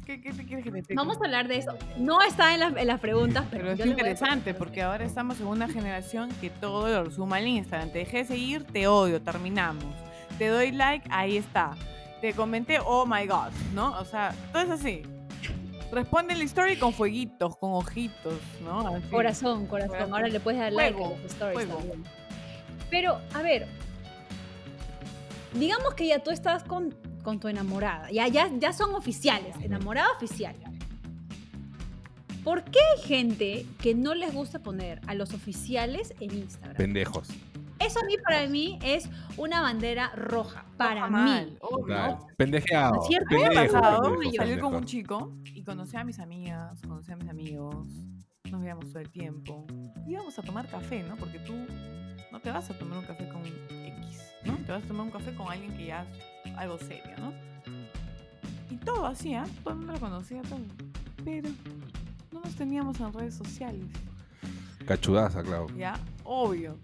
¿Qué, 0.09 0.23
qué 0.23 0.33
te 0.33 0.47
quieres 0.47 0.65
que 0.65 0.71
te 0.73 0.79
explique? 0.79 0.97
Vamos 0.99 1.19
a 1.21 1.25
hablar 1.27 1.49
de 1.49 1.59
eso. 1.59 1.77
No 1.99 2.23
está 2.23 2.55
en, 2.55 2.61
las- 2.61 2.75
en 2.79 2.87
las 2.87 2.99
preguntas, 2.99 3.45
pero, 3.51 3.65
Pero 3.65 3.75
es 3.75 3.87
interesante 3.87 4.55
porque 4.55 4.81
ahora 4.81 5.05
estamos 5.05 5.39
en 5.39 5.49
una 5.49 5.69
generación 5.69 6.31
que 6.41 6.49
todo 6.49 7.05
lo 7.05 7.11
suma 7.11 7.37
al 7.37 7.47
Instagram. 7.47 7.91
Te 7.93 7.99
dejé 7.99 8.19
de 8.19 8.25
seguir, 8.25 8.65
te 8.65 8.87
odio, 8.87 9.21
terminamos. 9.21 9.85
Te 10.39 10.47
doy 10.49 10.73
like, 10.73 11.07
ahí 11.13 11.37
está. 11.37 11.73
Te 12.23 12.33
comenté, 12.33 12.79
oh 12.83 13.05
my 13.05 13.27
god, 13.27 13.51
¿no? 13.75 13.99
O 13.99 14.05
sea, 14.07 14.35
todo 14.51 14.63
es 14.63 14.71
así. 14.71 15.03
Responde 15.93 16.35
la 16.37 16.45
story 16.45 16.77
con 16.77 16.95
fueguitos, 16.95 17.59
con 17.59 17.73
ojitos, 17.73 18.33
¿no? 18.65 18.89
Así. 18.89 19.09
Corazón, 19.11 19.67
corazón. 19.67 20.11
Ahora 20.11 20.29
le 20.29 20.41
puedes 20.41 20.59
dar 20.59 20.73
like 20.73 20.97
a 21.05 21.07
los 21.11 21.21
stories 21.27 21.69
también. 21.69 22.03
Pero, 22.91 23.21
a 23.35 23.43
ver. 23.43 23.67
Digamos 25.59 25.95
que 25.95 26.07
ya 26.07 26.23
tú 26.23 26.31
estás 26.31 26.63
con, 26.65 26.95
con 27.23 27.41
tu 27.41 27.49
enamorada. 27.49 28.11
Ya, 28.11 28.29
ya, 28.29 28.49
ya 28.59 28.73
son 28.73 28.95
oficiales. 28.95 29.57
Enamorada 29.63 30.09
oficial. 30.17 30.55
¿Por 32.45 32.65
qué 32.65 32.79
hay 32.97 33.03
gente 33.03 33.67
que 33.81 33.95
no 33.95 34.15
les 34.15 34.33
gusta 34.33 34.61
poner 34.61 35.01
a 35.07 35.15
los 35.15 35.35
oficiales 35.35 36.15
en 36.21 36.33
Instagram? 36.35 36.77
Pendejos. 36.77 37.29
Eso 37.79 38.01
a 38.01 38.05
mí, 38.05 38.15
para 38.25 38.47
mí, 38.49 38.79
es 38.83 39.09
una 39.37 39.61
bandera 39.61 40.11
roja. 40.17 40.65
Para 40.77 41.07
Roja 41.07 41.25
mí. 41.45 41.57
Pendejeado. 42.37 42.95
¿No 42.97 43.03
es 43.03 43.09
cierto? 43.09 43.37
Me 43.37 43.45
ha 43.45 43.49
Pendejo, 43.51 43.73
pasado 43.75 44.03
pendejo, 44.03 44.37
salir 44.37 44.61
con 44.61 44.71
pendejo. 44.73 44.77
un 44.79 44.85
chico 44.85 45.33
y 45.55 45.63
conocí 45.63 45.97
a 45.97 46.05
mis 46.05 46.19
amigas, 46.19 46.81
conocí 46.83 47.13
a 47.13 47.17
mis 47.17 47.29
amigos, 47.29 47.87
nos 48.51 48.61
veíamos 48.61 48.89
todo 48.89 48.99
el 49.01 49.11
tiempo. 49.11 49.67
Íbamos 50.09 50.39
a 50.39 50.43
tomar 50.43 50.67
café, 50.69 51.03
¿no? 51.03 51.17
Porque 51.17 51.39
tú 51.41 51.55
no 52.33 52.41
te 52.41 52.51
vas 52.51 52.69
a 52.71 52.79
tomar 52.79 52.99
un 52.99 53.05
café 53.05 53.29
con 53.29 53.43
¿no? 54.45 54.57
Te 54.59 54.73
vas 54.73 54.85
a 54.85 54.87
tomar 54.87 55.07
un 55.07 55.13
café 55.13 55.35
con 55.35 55.51
alguien 55.51 55.77
que 55.77 55.87
ya 55.87 56.07
es 56.45 56.55
algo 56.57 56.79
serio, 56.79 57.17
¿no? 57.19 57.33
Y 58.71 58.77
todo 58.77 59.07
así, 59.07 59.35
¿ah? 59.35 59.47
Todo 59.63 59.75
el 59.75 59.79
mundo 59.81 59.93
lo 59.95 60.01
conocía, 60.01 60.43
todo. 60.43 60.61
Pero 61.25 61.49
no 62.33 62.41
nos 62.41 62.55
teníamos 62.55 63.01
en 63.01 63.13
redes 63.13 63.35
sociales, 63.35 63.87
Cachudaza, 64.87 65.43
claro. 65.43 65.67
¿ya? 65.77 65.99
Obvio. 66.25 66.79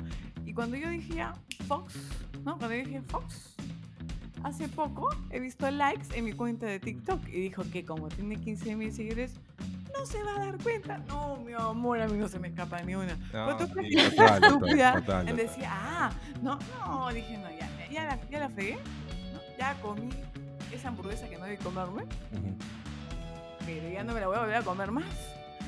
Y 0.45 0.53
cuando 0.53 0.77
yo 0.77 0.91
dije 0.91 1.15
ya, 1.15 1.33
Fox, 1.67 1.95
¿no? 2.45 2.59
Cuando 2.59 2.77
yo 2.77 2.85
dije 2.85 3.01
Fox, 3.01 3.54
hace 4.45 4.69
poco 4.69 5.09
he 5.31 5.41
visto 5.41 5.69
likes 5.71 6.07
en 6.17 6.25
mi 6.27 6.33
cuenta 6.33 6.67
de 6.67 6.79
TikTok 6.79 7.27
y 7.29 7.41
dijo 7.41 7.63
que 7.73 7.85
como 7.85 8.09
tiene 8.09 8.37
15 8.37 8.77
mil 8.77 8.93
seguidores, 8.93 9.35
no 9.99 10.05
se 10.07 10.23
va 10.23 10.37
a 10.37 10.39
dar 10.47 10.59
cuenta. 10.63 10.99
No, 11.09 11.37
mi 11.39 11.53
amor, 11.55 12.01
a 12.01 12.07
mí 12.09 12.19
no 12.19 12.29
se 12.29 12.39
me 12.39 12.49
escapa 12.49 12.81
ni 12.83 12.95
una. 12.95 13.17
No, 13.33 13.47
Pero 13.47 13.57
tú 13.57 13.69
crees 13.73 13.97
que 13.97 14.11
total, 14.11 14.45
estúpida 14.45 14.93
total, 14.95 15.27
total. 15.27 15.37
decir, 15.37 15.65
ah, 15.67 16.11
no, 16.43 16.59
no, 16.79 17.13
dije, 17.13 17.39
no, 17.39 17.51
ya, 17.51 17.69
ya, 17.91 18.05
la, 18.05 18.29
ya 18.31 18.39
la 18.41 18.49
fregué, 18.51 18.75
¿no? 19.33 19.41
Ya 19.59 19.75
comí 19.81 20.11
esa 20.73 20.89
hamburguesa 20.89 21.29
que 21.29 21.39
no 21.39 21.45
debí 21.45 21.57
comerme, 21.59 22.03
Ujú. 22.03 22.57
pero 23.65 23.89
ya 23.89 24.05
no 24.05 24.13
me 24.13 24.21
la 24.21 24.27
voy 24.27 24.37
a 24.37 24.41
volver 24.41 24.57
a 24.57 24.63
comer 24.63 24.91
más. 24.91 25.05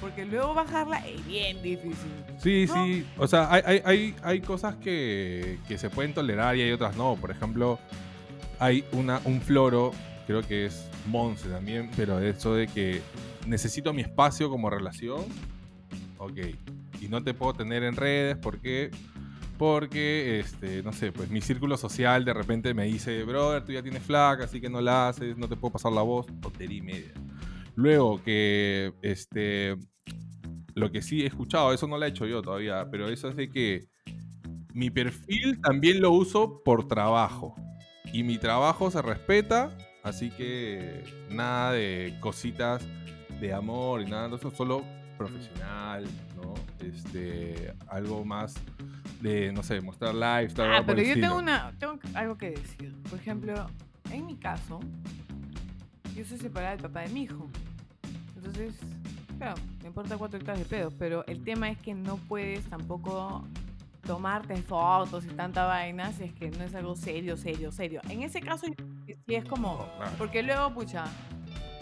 Porque 0.00 0.26
luego 0.26 0.52
bajarla 0.52 0.98
es 1.06 1.24
bien 1.26 1.62
difícil. 1.62 2.12
Sí, 2.38 2.66
¿no? 2.68 2.74
sí. 2.74 3.06
O 3.16 3.26
sea, 3.26 3.50
hay, 3.50 3.62
hay, 3.64 3.82
hay, 3.82 4.16
hay 4.22 4.40
cosas 4.42 4.74
que, 4.74 5.58
que 5.66 5.78
se 5.78 5.88
pueden 5.88 6.12
tolerar 6.12 6.54
y 6.56 6.60
hay 6.60 6.70
otras 6.72 6.94
no. 6.96 7.16
Por 7.16 7.30
ejemplo, 7.30 7.78
hay 8.58 8.84
una, 8.92 9.20
un 9.24 9.40
floro, 9.40 9.92
creo 10.26 10.42
que 10.42 10.66
es 10.66 10.88
Monse 11.06 11.48
también, 11.48 11.90
pero 11.96 12.18
de 12.18 12.30
eso 12.30 12.54
de 12.54 12.66
que 12.66 13.00
necesito 13.46 13.92
mi 13.92 14.02
espacio 14.02 14.50
como 14.50 14.70
relación. 14.70 15.24
Ok. 16.18 16.38
Y 17.00 17.08
no 17.08 17.22
te 17.22 17.34
puedo 17.34 17.54
tener 17.54 17.82
en 17.82 17.96
redes, 17.96 18.36
¿por 18.36 18.60
qué? 18.60 18.90
Porque, 19.58 20.40
este, 20.40 20.82
no 20.82 20.92
sé, 20.92 21.12
pues 21.12 21.30
mi 21.30 21.40
círculo 21.40 21.76
social 21.76 22.24
de 22.24 22.34
repente 22.34 22.74
me 22.74 22.84
dice, 22.84 23.24
brother, 23.24 23.64
tú 23.64 23.72
ya 23.72 23.82
tienes 23.82 24.02
flaca, 24.02 24.44
así 24.44 24.60
que 24.60 24.68
no 24.68 24.80
la 24.80 25.08
haces, 25.08 25.36
no 25.36 25.48
te 25.48 25.56
puedo 25.56 25.72
pasar 25.72 25.92
la 25.92 26.02
voz, 26.02 26.26
tontería 26.40 26.78
y 26.78 26.82
media. 26.82 27.12
Luego 27.74 28.22
que, 28.22 28.92
este, 29.02 29.76
lo 30.74 30.90
que 30.92 31.00
sí 31.00 31.22
he 31.22 31.26
escuchado, 31.26 31.72
eso 31.72 31.86
no 31.86 31.96
lo 31.96 32.04
he 32.04 32.08
hecho 32.08 32.26
yo 32.26 32.42
todavía, 32.42 32.86
pero 32.90 33.08
eso 33.08 33.28
es 33.28 33.36
de 33.36 33.48
que 33.48 33.86
mi 34.74 34.90
perfil 34.90 35.58
también 35.62 36.02
lo 36.02 36.10
uso 36.12 36.62
por 36.62 36.86
trabajo. 36.86 37.54
Y 38.12 38.22
mi 38.22 38.38
trabajo 38.38 38.90
se 38.90 39.02
respeta, 39.02 39.70
así 40.02 40.30
que 40.30 41.04
nada 41.30 41.72
de 41.72 42.16
cositas 42.20 42.86
de 43.40 43.52
amor 43.52 44.02
y 44.02 44.06
nada 44.06 44.28
de 44.28 44.36
eso, 44.36 44.50
solo 44.50 44.84
profesional, 45.16 46.04
¿no? 46.36 46.54
Este, 46.84 47.74
algo 47.88 48.24
más 48.24 48.54
de, 49.20 49.52
no 49.52 49.62
sé, 49.62 49.80
mostrar 49.80 50.14
lifestyle. 50.14 50.72
Ah, 50.72 50.82
pero 50.86 51.02
yo 51.02 51.14
tengo, 51.14 51.36
una, 51.36 51.72
tengo 51.78 51.98
algo 52.14 52.36
que 52.36 52.50
decir. 52.50 52.94
Por 53.10 53.18
ejemplo, 53.18 53.66
en 54.10 54.26
mi 54.26 54.36
caso, 54.36 54.80
yo 56.14 56.24
soy 56.24 56.38
separada 56.38 56.72
del 56.72 56.82
papá 56.82 57.00
de 57.00 57.08
mi 57.08 57.22
hijo. 57.22 57.48
Entonces, 58.36 58.74
claro, 59.38 59.56
me 59.80 59.88
importa 59.88 60.16
cuatro 60.16 60.38
hectáreas 60.38 60.68
de 60.68 60.76
pedos, 60.76 60.94
pero 60.98 61.26
el 61.26 61.42
tema 61.42 61.70
es 61.70 61.78
que 61.78 61.94
no 61.94 62.16
puedes 62.16 62.64
tampoco 62.66 63.44
tomarte 64.06 64.56
fotos 64.62 65.24
y 65.24 65.28
tanta 65.28 65.64
vaina 65.64 66.12
si 66.12 66.24
es 66.24 66.32
que 66.34 66.50
no 66.50 66.64
es 66.64 66.74
algo 66.74 66.94
serio, 66.96 67.36
serio, 67.36 67.72
serio. 67.72 68.00
En 68.08 68.22
ese 68.22 68.40
caso, 68.40 68.66
sí 69.06 69.34
es 69.34 69.44
como... 69.44 69.86
Porque 70.18 70.42
luego, 70.42 70.72
pucha, 70.72 71.04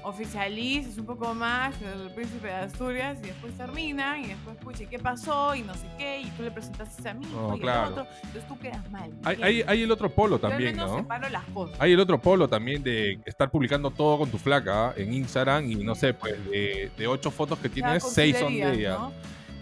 oficializas 0.05 0.99
un 0.99 1.07
poco 1.07 1.35
más 1.35 1.75
el 1.83 2.11
príncipe 2.15 2.49
de 2.49 2.55
Asturias 2.55 3.19
y 3.23 3.29
después 3.29 3.57
termina 3.57 4.19
y 4.19 4.27
después, 4.27 4.57
pucha, 4.59 4.83
¿y 4.85 4.87
qué 4.87 4.99
pasó? 4.99 5.55
Y 5.55 5.63
no 5.63 5.75
sé 5.75 5.87
qué, 5.97 6.21
y 6.21 6.31
tú 6.31 6.43
le 6.43 6.51
presentaste 6.51 7.09
a 7.09 7.15
mí 7.15 7.27
No, 7.33 7.57
y 7.57 7.61
claro. 7.61 7.91
otro. 7.91 8.07
Entonces 8.17 8.47
tú 8.47 8.59
quedas 8.59 8.91
mal. 8.91 9.11
¿me 9.11 9.45
Hay, 9.45 9.63
hay, 9.67 9.83
el 9.83 9.91
otro 9.91 10.15
polo 10.15 10.39
Yo 10.39 10.47
al 10.47 10.53
también, 10.53 10.77
menos 10.77 10.91
¿no? 10.91 10.99
separo 10.99 11.29
las 11.31 11.45
cosas. 11.47 11.77
Hay 11.81 11.93
el 11.93 12.01
otro 12.01 12.21
polo 12.21 12.49
también 12.49 12.83
de 12.83 13.19
estar 13.25 13.51
publicando 13.51 13.91
todo 13.91 14.19
con 14.19 14.31
tu 14.31 14.39
flaca 14.39 14.93
en 14.97 15.13
Instagram 15.15 15.71
y 15.71 15.77
no 15.77 15.95
sé, 15.95 16.13
pues 16.13 16.35
de, 16.51 16.91
de 16.97 17.07
ocho 17.07 17.31
fotos 17.31 17.59
que 17.59 17.69
tienes, 17.69 18.03
seis 18.05 18.37
son 18.39 18.53
de 18.55 18.73
ella. 18.75 18.91
¿no? 18.99 19.13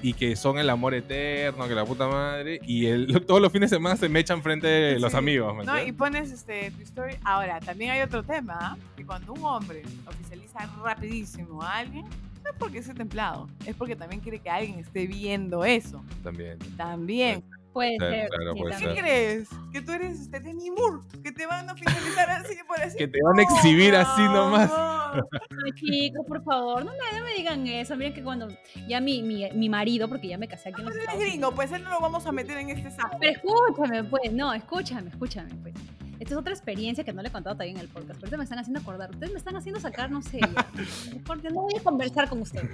Y 0.02 0.14
que 0.14 0.34
son 0.36 0.58
el 0.58 0.68
amor 0.68 0.94
eterno, 0.94 1.68
que 1.68 1.74
la 1.74 1.84
puta 1.84 2.08
madre. 2.08 2.60
Y 2.66 2.86
el, 2.86 3.06
todos 3.26 3.40
los 3.40 3.52
fines 3.52 3.70
de 3.70 3.76
semana 3.76 3.96
se 3.96 4.08
me 4.08 4.20
echan 4.20 4.42
frente 4.42 4.66
de 4.66 4.98
los 4.98 5.12
Sí. 5.12 5.18
amigos, 5.18 5.54
¿me 5.56 5.64
No, 5.64 5.80
y 5.82 5.92
pones 5.92 6.30
este, 6.32 6.70
tu 6.72 6.82
story. 6.82 7.14
Ahora, 7.24 7.60
también 7.60 7.92
hay 7.92 8.00
otro 8.02 8.22
tema, 8.22 8.56
¿ah? 8.60 8.76
que 8.96 9.06
cuando 9.06 9.32
un 9.32 9.44
hombre 9.44 9.82
oficializa 10.06 10.68
rapidísimo 10.82 11.62
a 11.62 11.78
alguien, 11.78 12.04
no 12.42 12.50
es 12.50 12.56
porque 12.58 12.82
sea 12.82 12.94
templado, 12.94 13.48
es 13.64 13.76
porque 13.76 13.94
también 13.94 14.20
quiere 14.20 14.40
que 14.40 14.50
alguien 14.50 14.80
esté 14.80 15.06
viendo 15.06 15.64
eso. 15.64 16.02
También. 16.24 16.58
También. 16.76 17.44
Puede 17.72 17.96
Claro, 17.96 18.12
ser. 18.14 18.28
claro, 18.28 18.52
sí, 18.54 18.58
puede 18.60 18.70
también. 18.72 18.94
¿Qué 18.94 19.00
crees? 19.00 19.48
Que 19.72 19.80
tú 19.82 19.92
eres 19.92 20.20
este, 20.20 20.40
Demi 20.40 20.70
Moore, 20.70 20.98
que 21.22 21.32
te 21.32 21.46
van 21.46 21.68
a 21.68 21.72
oficializar 21.72 22.30
así 22.30 22.54
por 22.66 22.80
así. 22.80 22.98
Que 22.98 23.08
te 23.08 23.18
van 23.22 23.38
a 23.38 23.42
exhibir 23.42 23.94
así 23.96 24.22
nomás. 24.22 24.68
No, 24.70 25.22
Ay, 25.64 25.72
chicos, 25.74 26.24
por 26.26 26.42
favor, 26.44 26.84
no 26.84 26.92
me, 26.92 27.18
no 27.18 27.24
me 27.24 27.34
digan 27.34 27.66
eso. 27.66 27.96
Miren 27.96 28.14
que 28.14 28.22
cuando 28.22 28.48
ya 28.88 29.00
mi, 29.00 29.22
mi, 29.22 29.50
mi 29.52 29.68
marido, 29.68 30.08
porque 30.08 30.28
ya 30.28 30.38
me 30.38 30.48
casé 30.48 30.70
aquí 30.70 30.80
en 30.80 30.86
los 30.86 30.94
Pero 30.94 31.02
él 31.02 31.08
Estados 31.08 31.22
es 31.22 31.28
gringo, 31.30 31.48
Unidos. 31.48 31.54
pues 31.54 31.72
él 31.72 31.84
no 31.84 31.90
lo 31.90 32.00
vamos 32.00 32.26
a 32.26 32.32
meter 32.32 32.58
en 32.58 32.70
este 32.70 32.90
saco. 32.90 33.16
Pero 33.20 33.32
escúchame, 33.32 34.04
pues, 34.04 34.32
no, 34.32 34.52
escúchame, 34.54 35.10
escúchame, 35.10 35.50
pues. 35.62 35.74
Esta 36.20 36.34
es 36.34 36.38
otra 36.38 36.52
experiencia 36.52 37.02
que 37.04 37.12
no 37.12 37.20
le 37.20 37.28
he 37.28 37.32
contado 37.32 37.56
todavía 37.56 37.72
en 37.74 37.80
el 37.80 37.88
podcast. 37.88 38.10
Pero 38.20 38.26
ahorita 38.26 38.36
me 38.36 38.44
están 38.44 38.58
haciendo 38.60 38.80
acordar. 38.80 39.10
Ustedes 39.10 39.32
me 39.32 39.38
están 39.38 39.56
haciendo 39.56 39.80
sacar, 39.80 40.10
no 40.10 40.22
sé, 40.22 40.38
ya. 40.40 40.66
Porque 41.26 41.48
no 41.50 41.62
voy 41.62 41.74
a 41.78 41.82
conversar 41.82 42.28
con 42.28 42.40
ustedes. 42.42 42.70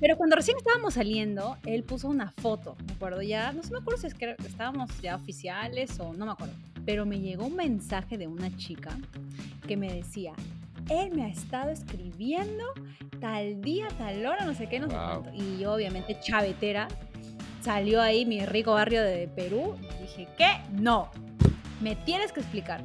Pero 0.00 0.16
cuando 0.16 0.36
recién 0.36 0.56
estábamos 0.58 0.94
saliendo, 0.94 1.56
él 1.64 1.82
puso 1.82 2.08
una 2.08 2.30
foto, 2.30 2.76
me 2.86 2.92
acuerdo 2.92 3.22
ya, 3.22 3.52
no 3.52 3.62
sé, 3.62 3.72
me 3.72 3.78
acuerdo 3.78 4.00
si 4.00 4.06
es 4.08 4.14
que 4.14 4.36
estábamos 4.46 4.90
ya 5.00 5.16
oficiales 5.16 5.98
o 6.00 6.12
no 6.12 6.26
me 6.26 6.32
acuerdo. 6.32 6.54
Pero 6.84 7.06
me 7.06 7.18
llegó 7.20 7.46
un 7.46 7.56
mensaje 7.56 8.18
de 8.18 8.26
una 8.26 8.54
chica 8.56 8.96
que 9.66 9.76
me 9.76 9.92
decía, 9.92 10.32
él 10.90 11.10
me 11.14 11.24
ha 11.24 11.28
estado 11.28 11.70
escribiendo 11.70 12.64
tal 13.20 13.60
día, 13.62 13.88
tal 13.98 14.24
hora, 14.26 14.44
no 14.44 14.54
sé 14.54 14.68
qué, 14.68 14.78
no 14.78 14.88
sé 14.88 14.94
Wow. 14.96 15.22
cuánto. 15.22 15.30
Y 15.34 15.58
yo, 15.58 15.72
obviamente, 15.72 16.18
chavetera, 16.20 16.88
salió 17.62 18.00
ahí 18.02 18.26
mi 18.26 18.44
rico 18.44 18.72
barrio 18.74 19.02
de 19.02 19.26
Perú. 19.28 19.76
y 19.98 20.02
Dije, 20.02 20.28
¿qué? 20.36 20.58
No, 20.72 21.10
me 21.80 21.96
tienes 21.96 22.32
que 22.32 22.40
explicar. 22.40 22.84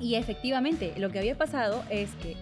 Y 0.00 0.14
efectivamente, 0.14 0.92
lo 0.98 1.10
que 1.10 1.18
había 1.18 1.36
pasado 1.36 1.82
es 1.90 2.10
que 2.22 2.36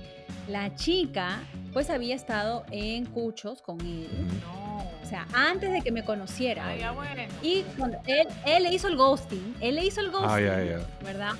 la 0.49 0.75
chica, 0.75 1.38
pues 1.76 1.90
había 1.90 2.14
estado 2.14 2.64
en 2.70 3.04
Cuchos 3.04 3.60
con 3.60 3.78
él. 3.82 4.08
No. 4.40 4.78
O 5.02 5.06
sea, 5.06 5.26
antes 5.34 5.70
de 5.70 5.82
que 5.82 5.92
me 5.92 6.06
conociera. 6.06 6.68
Ay, 6.68 6.78
ya 6.80 6.92
bueno. 6.92 7.20
Y 7.42 7.64
cuando 7.76 7.98
él, 8.06 8.26
él 8.46 8.62
le 8.62 8.72
hizo 8.72 8.88
el 8.88 8.96
ghosting, 8.96 9.56
él 9.60 9.74
le 9.74 9.84
hizo 9.84 10.00
el 10.00 10.10
ghosting, 10.10 10.30
Ah, 10.30 10.40
ya. 10.40 10.86
¿verdad? 11.04 11.32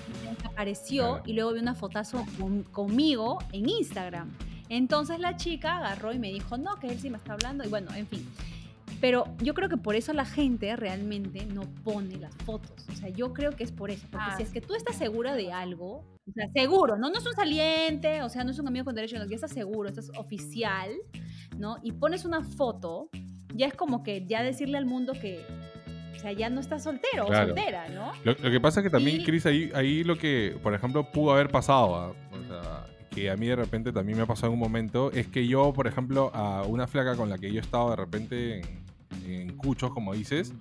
Apareció 0.45 1.05
Claro. 1.15 1.23
y 1.25 1.33
luego 1.33 1.53
vi 1.55 1.61
una 1.61 1.75
fotazo 1.75 2.23
con- 2.39 2.65
conmigo 2.65 3.39
en 3.53 3.67
Instagram. 3.71 4.31
Entonces 4.69 5.21
la 5.21 5.39
chica 5.39 5.79
agarró 5.79 6.13
y 6.13 6.19
me 6.19 6.29
dijo, 6.29 6.59
no, 6.59 6.77
que 6.77 6.89
él 6.89 7.01
sí 7.01 7.09
me 7.09 7.17
está 7.17 7.33
hablando. 7.33 7.65
Y 7.65 7.69
bueno, 7.69 7.95
en 7.95 8.07
fin. 8.07 8.29
Pero 9.01 9.25
yo 9.43 9.53
creo 9.55 9.69
que 9.69 9.77
por 9.77 9.95
eso 9.95 10.13
la 10.13 10.25
gente 10.25 10.75
realmente 10.77 11.45
no 11.47 11.63
pone 11.85 12.17
las 12.17 12.35
fotos. 12.45 12.87
O 12.91 12.95
sea, 12.97 13.09
yo 13.11 13.33
creo 13.35 13.53
que 13.53 13.63
es 13.65 13.71
por 13.73 13.91
eso. 13.91 14.07
Porque 14.11 14.27
Ah, 14.31 14.35
si 14.37 14.43
es 14.43 14.51
que 14.51 14.61
tú 14.61 14.75
estás 14.75 14.97
segura 14.97 15.35
de 15.35 15.53
algo, 15.53 15.99
o 16.27 16.33
sea, 16.35 16.49
seguro, 16.55 16.97
¿no? 16.97 17.11
No 17.11 17.19
es 17.19 17.27
un 17.27 17.35
saliente, 17.35 18.23
o 18.23 18.29
sea, 18.31 18.43
no 18.45 18.51
es 18.53 18.59
un 18.59 18.67
amigo 18.69 18.85
con 18.87 18.95
derecho, 18.95 19.19
no, 19.19 19.27
que 19.27 19.35
estás 19.35 19.51
seguro, 19.53 19.89
estás 19.89 20.11
oficial, 20.17 20.91
¿no? 21.59 21.77
Y 21.83 21.93
pones 21.93 22.25
una 22.25 22.43
foto, 22.43 23.11
ya 23.55 23.67
es 23.67 23.75
como 23.75 24.03
que 24.03 24.25
ya 24.27 24.43
decirle 24.43 24.79
al 24.79 24.87
mundo 24.87 25.13
que, 25.13 25.45
o 26.15 26.19
sea, 26.19 26.33
ya 26.33 26.49
no 26.49 26.61
estás 26.61 26.83
soltero 26.83 27.27
Claro. 27.27 27.45
o 27.45 27.47
soltera, 27.55 27.89
¿no? 27.91 28.13
Lo, 28.25 28.33
lo 28.33 28.51
que 28.51 28.61
pasa 28.61 28.81
es 28.81 28.85
que 28.85 28.91
también, 28.91 29.21
Y- 29.21 29.25
Chris, 29.25 29.45
ahí, 29.47 29.71
ahí 29.75 30.05
lo 30.05 30.17
que, 30.17 30.57
por 30.63 30.73
ejemplo, 30.75 31.11
pudo 31.13 31.33
haber 31.33 31.51
pasado, 31.51 31.95
¿ah? 31.97 32.13
o 32.33 32.45
sea, 32.49 32.87
que 33.11 33.31
a 33.31 33.37
mí 33.37 33.47
de 33.47 33.57
repente 33.57 33.93
también 33.93 34.17
me 34.19 34.25
ha 34.25 34.27
pasado 34.27 34.49
en 34.49 34.55
un 34.55 34.61
momento, 34.61 35.11
es 35.13 35.27
que 35.29 35.47
yo, 35.47 35.73
por 35.73 35.87
ejemplo, 35.87 36.31
a 36.35 36.63
una 36.63 36.87
flaca 36.87 37.15
con 37.15 37.29
la 37.31 37.39
que 37.39 37.51
yo 37.53 37.59
he 37.59 37.63
estado 37.63 37.91
de 37.91 37.97
repente 37.97 38.59
en, 38.61 38.86
en 39.25 39.57
Cuchos, 39.57 39.91
como 39.93 40.15
dices, 40.15 40.53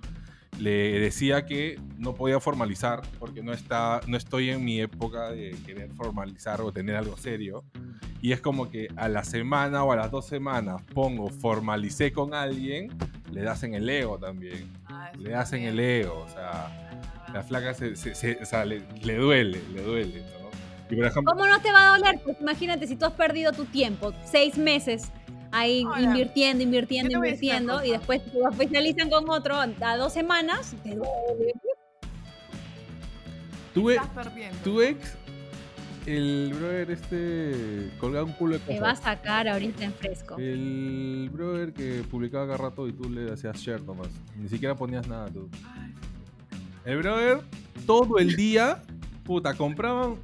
le 0.58 0.98
decía 1.00 1.44
que 1.44 1.78
no 1.98 2.14
podía 2.14 2.40
formalizar 2.40 3.02
porque 3.18 3.42
no, 3.42 3.52
está, 3.52 4.00
no 4.06 4.16
estoy 4.16 4.50
en 4.50 4.64
mi 4.64 4.80
época 4.80 5.30
de 5.30 5.50
querer 5.66 5.90
formalizar 5.92 6.60
o 6.62 6.72
tener 6.72 6.96
algo 6.96 7.16
serio. 7.16 7.64
Y 8.22 8.32
es 8.32 8.40
como 8.40 8.70
que 8.70 8.88
a 8.96 9.08
la 9.08 9.22
semana 9.22 9.84
o 9.84 9.92
a 9.92 9.96
las 9.96 10.10
dos 10.10 10.26
semanas 10.26 10.80
pongo 10.94 11.28
formalicé 11.28 12.12
con 12.12 12.32
alguien, 12.32 12.90
le 13.30 13.42
das 13.42 13.62
en 13.64 13.74
el 13.74 13.88
ego 13.88 14.18
también. 14.18 14.70
Ah, 14.86 15.12
Le 15.18 15.30
das 15.30 15.52
en 15.52 15.64
el 15.64 15.78
ego, 15.78 16.24
o 16.26 16.28
sea 16.28 16.50
Ah. 17.28 17.30
la 17.34 17.42
flaca 17.42 17.74
se, 17.74 17.94
se- 17.96 18.14
se- 18.14 18.38
o 18.40 18.46
sea, 18.46 18.64
le, 18.64 18.82
le 19.02 19.16
duele, 19.16 19.60
le 19.74 19.82
duele, 19.82 20.20
¿no? 20.20 20.46
Y 20.90 20.96
por 20.96 21.04
ejemplo, 21.06 21.32
¿Cómo 21.34 21.46
no 21.46 21.60
te 21.60 21.70
va 21.72 21.88
a 21.94 21.98
doler? 21.98 22.20
Pues 22.24 22.36
imagínate 22.40 22.86
si 22.86 22.96
tú 22.96 23.04
has 23.04 23.12
perdido 23.12 23.52
tu 23.52 23.64
tiempo, 23.66 24.14
seis 24.24 24.56
meses 24.56 25.10
ahí 25.58 25.84
invirtiendo, 25.98 26.62
invirtiendo, 26.62 27.16
invirtiendo, 27.16 27.84
y 27.84 27.90
después 27.90 28.22
se 28.30 28.40
oficializan 28.46 29.10
con 29.10 29.28
otro 29.28 29.56
a 29.56 29.96
dos 29.96 30.12
semanas, 30.12 30.74
te 30.82 30.94
duele. 30.94 31.52
Tu, 33.74 33.90
ex, 34.80 35.16
el 36.06 36.54
brother 36.54 36.90
este, 36.90 37.90
colgaba 38.00 38.24
un 38.24 38.32
culo 38.32 38.54
de 38.54 38.60
te 38.60 38.80
va 38.80 38.88
a 38.88 38.94
cosas. 38.94 39.04
sacar 39.04 39.48
ahorita 39.48 39.84
en 39.84 39.92
fresco. 39.92 40.36
El 40.38 41.28
brother 41.30 41.74
que 41.74 42.02
publicaba 42.10 42.46
cada 42.46 42.56
rato 42.56 42.88
y 42.88 42.94
tú 42.94 43.10
le 43.10 43.30
hacías 43.30 43.58
share 43.58 43.82
nomás. 43.82 44.08
Ni 44.34 44.48
siquiera 44.48 44.74
ponías 44.74 45.06
nada 45.06 45.26
tú. 45.28 45.50
El 46.86 46.98
brother, 46.98 47.40
todo 47.84 48.18
el 48.18 48.34
día, 48.34 48.82
puta, 49.24 49.52
compraban, 49.52 50.14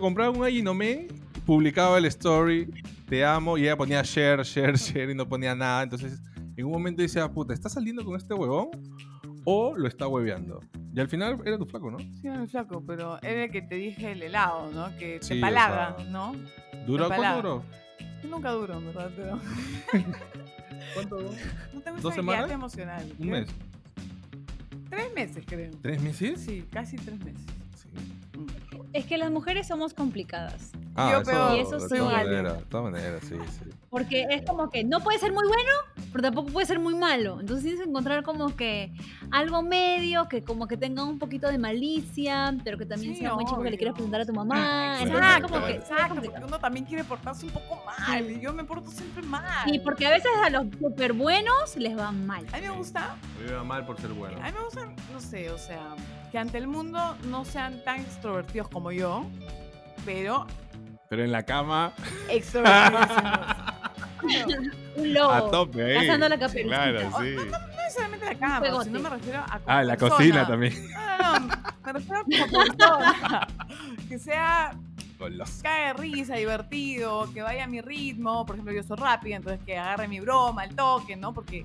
compraban 0.00 0.36
un 0.36 0.44
Ajinomé, 0.44 1.08
publicaba 1.46 1.96
el 1.96 2.04
story, 2.06 2.68
te 3.08 3.24
amo, 3.24 3.56
y 3.58 3.62
ella 3.62 3.76
ponía 3.76 4.02
share, 4.02 4.42
share, 4.42 4.76
share 4.76 5.10
y 5.10 5.14
no 5.14 5.28
ponía 5.28 5.54
nada. 5.54 5.82
Entonces, 5.82 6.20
en 6.56 6.64
un 6.66 6.72
momento 6.72 7.02
decía, 7.02 7.30
puta, 7.30 7.54
¿está 7.54 7.68
saliendo 7.68 8.04
con 8.04 8.16
este 8.16 8.34
huevón? 8.34 8.68
O 9.44 9.74
lo 9.76 9.88
está 9.88 10.06
hueveando. 10.08 10.60
Y 10.94 11.00
al 11.00 11.08
final 11.08 11.38
era 11.44 11.56
tu 11.58 11.64
flaco, 11.66 11.90
¿no? 11.90 11.98
Sí, 11.98 12.20
era 12.24 12.38
mi 12.38 12.46
flaco, 12.48 12.82
pero 12.86 13.18
era 13.22 13.44
el 13.44 13.50
que 13.50 13.62
te 13.62 13.76
dije 13.76 14.12
el 14.12 14.22
helado, 14.22 14.70
¿no? 14.72 14.94
Que 14.98 15.18
Sí, 15.22 15.34
te 15.34 15.38
o 15.38 15.40
palaga, 15.40 15.96
sea, 15.96 16.04
¿no? 16.10 16.34
¿Duró 16.86 17.06
cuánto 17.08 17.36
duró? 17.36 17.64
Nunca 18.28 18.50
duro, 18.50 18.78
en 18.78 18.86
verdad, 18.86 19.10
pero 19.16 19.40
¿Cuánto 20.94 21.16
duró? 21.16 21.30
no 21.74 21.80
tengo 21.80 21.98
¿Dos 22.00 22.14
semanas? 22.14 22.50
emocional. 22.50 23.04
Un 23.18 23.28
Creo- 23.28 23.40
mes. 23.40 23.48
Tres 24.90 25.14
meses, 25.14 25.44
creo. 25.46 25.70
¿Tres 25.82 26.02
meses? 26.02 26.40
Sí, 26.40 26.64
casi 26.72 26.96
tres 26.96 27.18
meses. 27.20 27.42
Sí. 27.76 27.88
Es 28.92 29.04
que 29.06 29.18
las 29.18 29.30
mujeres 29.30 29.66
somos 29.68 29.92
complicadas. 29.94 30.72
Ah, 31.00 31.10
Yo 31.12 31.18
eso, 31.20 31.30
peor, 31.30 31.56
Y 31.56 31.60
eso 31.60 31.78
de 31.78 31.88
sí. 31.88 31.96
todas 31.96 32.14
alien. 32.14 32.36
maneras, 32.42 32.58
de 32.58 32.64
todas 32.66 32.92
maneras, 32.92 33.20
sí, 33.22 33.34
sí. 33.50 33.70
Porque 33.88 34.26
es 34.30 34.42
como 34.44 34.68
que 34.68 34.82
no 34.84 35.00
puede 35.00 35.18
ser 35.18 35.32
muy 35.32 35.46
bueno, 35.46 35.70
pero 36.12 36.22
tampoco 36.22 36.50
puede 36.50 36.66
ser 36.66 36.78
muy 36.80 36.94
malo. 36.94 37.38
Entonces 37.40 37.62
tienes 37.64 37.80
que 37.82 37.88
encontrar 37.88 38.22
como 38.24 38.54
que 38.56 38.92
algo 39.30 39.62
medio, 39.62 40.28
que 40.28 40.42
como 40.42 40.66
que 40.66 40.76
tenga 40.76 41.04
un 41.04 41.18
poquito 41.18 41.48
de 41.48 41.56
malicia, 41.56 42.54
pero 42.64 42.76
que 42.76 42.84
también 42.84 43.14
Sí, 43.14 43.20
sea 43.20 43.34
muy 43.34 43.44
chico 43.46 43.62
que 43.62 43.70
le 43.70 43.76
quieras 43.78 43.94
presentar 43.94 44.22
a 44.22 44.26
tu 44.26 44.32
mamá. 44.34 44.98
Exacto, 45.00 45.16
Entonces 45.16 45.42
como 45.50 45.66
que 45.66 45.72
exacto, 45.74 46.14
porque 46.16 46.30
uno 46.44 46.58
también 46.58 46.84
quiere 46.84 47.04
portarse 47.04 47.46
un 47.46 47.52
poco 47.52 47.80
mal 47.86 48.30
y 48.30 48.40
yo 48.40 48.52
me 48.52 48.64
porto 48.64 48.90
siempre 48.90 49.22
mal. 49.22 49.44
Sí, 49.70 49.78
porque 49.78 50.06
a 50.06 50.10
veces 50.10 50.30
a 50.44 50.50
los 50.50 50.66
súper 50.80 51.12
buenos 51.12 51.76
les 51.76 51.96
va 51.96 52.10
mal. 52.12 52.44
A 52.52 52.56
mí 52.56 52.62
me 52.62 52.70
gusta, 52.70 53.16
Me 53.40 53.50
iba 53.52 53.62
mal 53.64 53.86
por 53.86 53.98
ser 54.00 54.10
bueno. 54.12 54.36
a 54.42 54.46
mí 54.46 54.52
me 54.52 54.64
gusta, 54.64 54.82
no 55.12 55.20
sé, 55.20 55.50
o 55.50 55.58
sea, 55.58 55.94
que 56.32 56.38
ante 56.38 56.58
el 56.58 56.66
mundo 56.66 57.16
no 57.24 57.44
sean 57.44 57.82
tan 57.84 58.00
extrovertidos 58.00 58.68
como 58.68 58.92
yo, 58.92 59.24
pero 60.04 60.46
Pero 61.08 61.24
en 61.24 61.32
la 61.32 61.42
cama. 61.44 61.92
Un 64.96 65.14
lobo. 65.14 65.30
a 65.32 65.50
tope 65.50 65.82
ahí. 65.96 66.06
cazando 66.06 66.28
la 66.28 66.38
caperucita. 66.38 66.74
Claro, 66.76 67.00
sí. 67.00 67.36
no 67.36 67.58
necesariamente 67.76 68.26
la 68.26 68.34
cama, 68.34 68.84
sino 68.84 69.00
me 69.00 69.08
refiero 69.10 69.38
a 69.40 69.58
como 69.60 69.64
Ah, 69.66 69.82
la 69.84 69.96
persona. 69.96 70.14
cocina 70.16 70.46
también. 70.46 70.74
No, 70.92 71.18
no, 71.18 71.38
no, 71.40 71.56
me 71.84 71.92
refiero 71.92 72.22
como 72.24 72.64
persona. 72.64 73.46
Que 74.08 74.18
sea 74.18 74.72
Goloso. 75.18 75.62
cae 75.62 75.86
de 75.88 75.92
risa, 75.94 76.34
divertido, 76.36 77.32
que 77.32 77.42
vaya 77.42 77.64
a 77.64 77.66
mi 77.68 77.80
ritmo. 77.80 78.44
Por 78.44 78.56
ejemplo, 78.56 78.74
yo 78.74 78.82
soy 78.82 78.96
rápida, 78.96 79.36
entonces 79.36 79.60
que 79.64 79.78
agarre 79.78 80.08
mi 80.08 80.20
broma, 80.20 80.64
el 80.64 80.74
toque, 80.74 81.16
¿no? 81.16 81.32
Porque 81.32 81.64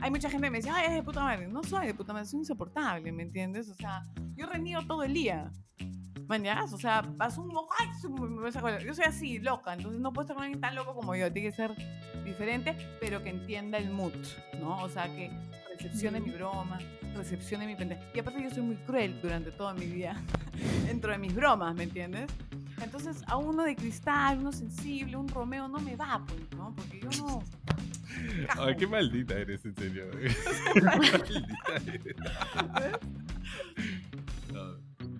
hay 0.00 0.10
mucha 0.10 0.28
gente 0.30 0.46
que 0.46 0.50
me 0.50 0.58
dice, 0.58 0.70
ay, 0.70 0.86
es 0.86 0.92
de 0.94 1.02
puta 1.02 1.20
madre. 1.22 1.46
No 1.48 1.62
soy 1.62 1.86
de 1.86 1.94
puta 1.94 2.12
madre, 2.12 2.26
soy 2.26 2.40
insoportable, 2.40 3.12
¿me 3.12 3.22
entiendes? 3.24 3.68
O 3.68 3.74
sea, 3.74 4.02
yo 4.36 4.46
reniego 4.46 4.82
todo 4.86 5.02
el 5.04 5.12
día. 5.14 5.50
¿Mañas? 6.28 6.72
O 6.72 6.78
sea, 6.78 7.02
asumo, 7.18 7.66
ay, 7.78 7.88
su- 8.00 8.10
me 8.10 8.42
vas 8.42 8.56
a 8.56 8.60
joder. 8.60 8.84
yo 8.84 8.94
soy 8.94 9.04
así, 9.04 9.38
loca, 9.38 9.74
entonces 9.74 10.00
no 10.00 10.12
puedo 10.12 10.24
estar 10.24 10.34
con 10.36 10.44
alguien 10.44 10.60
tan 10.60 10.74
loco 10.74 10.94
como 10.94 11.14
yo. 11.14 11.30
Tiene 11.32 11.50
que 11.50 11.56
ser 11.56 11.74
diferente, 12.24 12.76
pero 13.00 13.22
que 13.22 13.30
entienda 13.30 13.78
el 13.78 13.90
mood, 13.90 14.12
¿no? 14.60 14.82
O 14.82 14.88
sea, 14.88 15.04
que 15.14 15.30
recepcione 15.70 16.20
mi 16.20 16.30
broma, 16.30 16.78
recepcione 17.14 17.66
mi 17.66 17.76
pendeja. 17.76 18.00
Y 18.14 18.20
aparte 18.20 18.42
yo 18.42 18.50
soy 18.50 18.62
muy 18.62 18.76
cruel 18.76 19.20
durante 19.20 19.50
toda 19.52 19.74
mi 19.74 19.86
vida 19.86 20.20
dentro 20.86 21.12
de 21.12 21.18
mis 21.18 21.34
bromas, 21.34 21.74
¿me 21.74 21.82
entiendes? 21.84 22.30
Entonces, 22.82 23.22
a 23.26 23.36
uno 23.36 23.62
de 23.62 23.76
cristal, 23.76 24.38
uno 24.38 24.52
sensible, 24.52 25.16
un 25.16 25.28
Romeo 25.28 25.68
no 25.68 25.78
me 25.78 25.96
da, 25.96 26.22
pues, 26.26 26.40
¿no? 26.56 26.74
Porque 26.74 27.00
yo 27.00 27.08
no. 27.22 27.42
Ay, 28.58 28.76
qué 28.76 28.86
maldita 28.86 29.34
eres, 29.34 29.64
en 29.64 29.74
serio. 29.76 30.06
maldita 30.82 31.76
eres. 31.86 32.96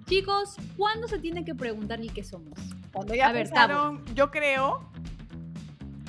Chicos, 0.06 0.56
¿cuándo 0.76 1.08
se 1.08 1.18
tiene 1.18 1.44
que 1.44 1.54
preguntar 1.54 2.00
el 2.00 2.12
qué 2.12 2.22
somos? 2.22 2.58
Cuando 2.92 3.14
ya 3.14 3.28
A 3.28 3.32
ver, 3.32 3.48
pasaron, 3.48 4.04
yo 4.14 4.30
creo, 4.30 4.90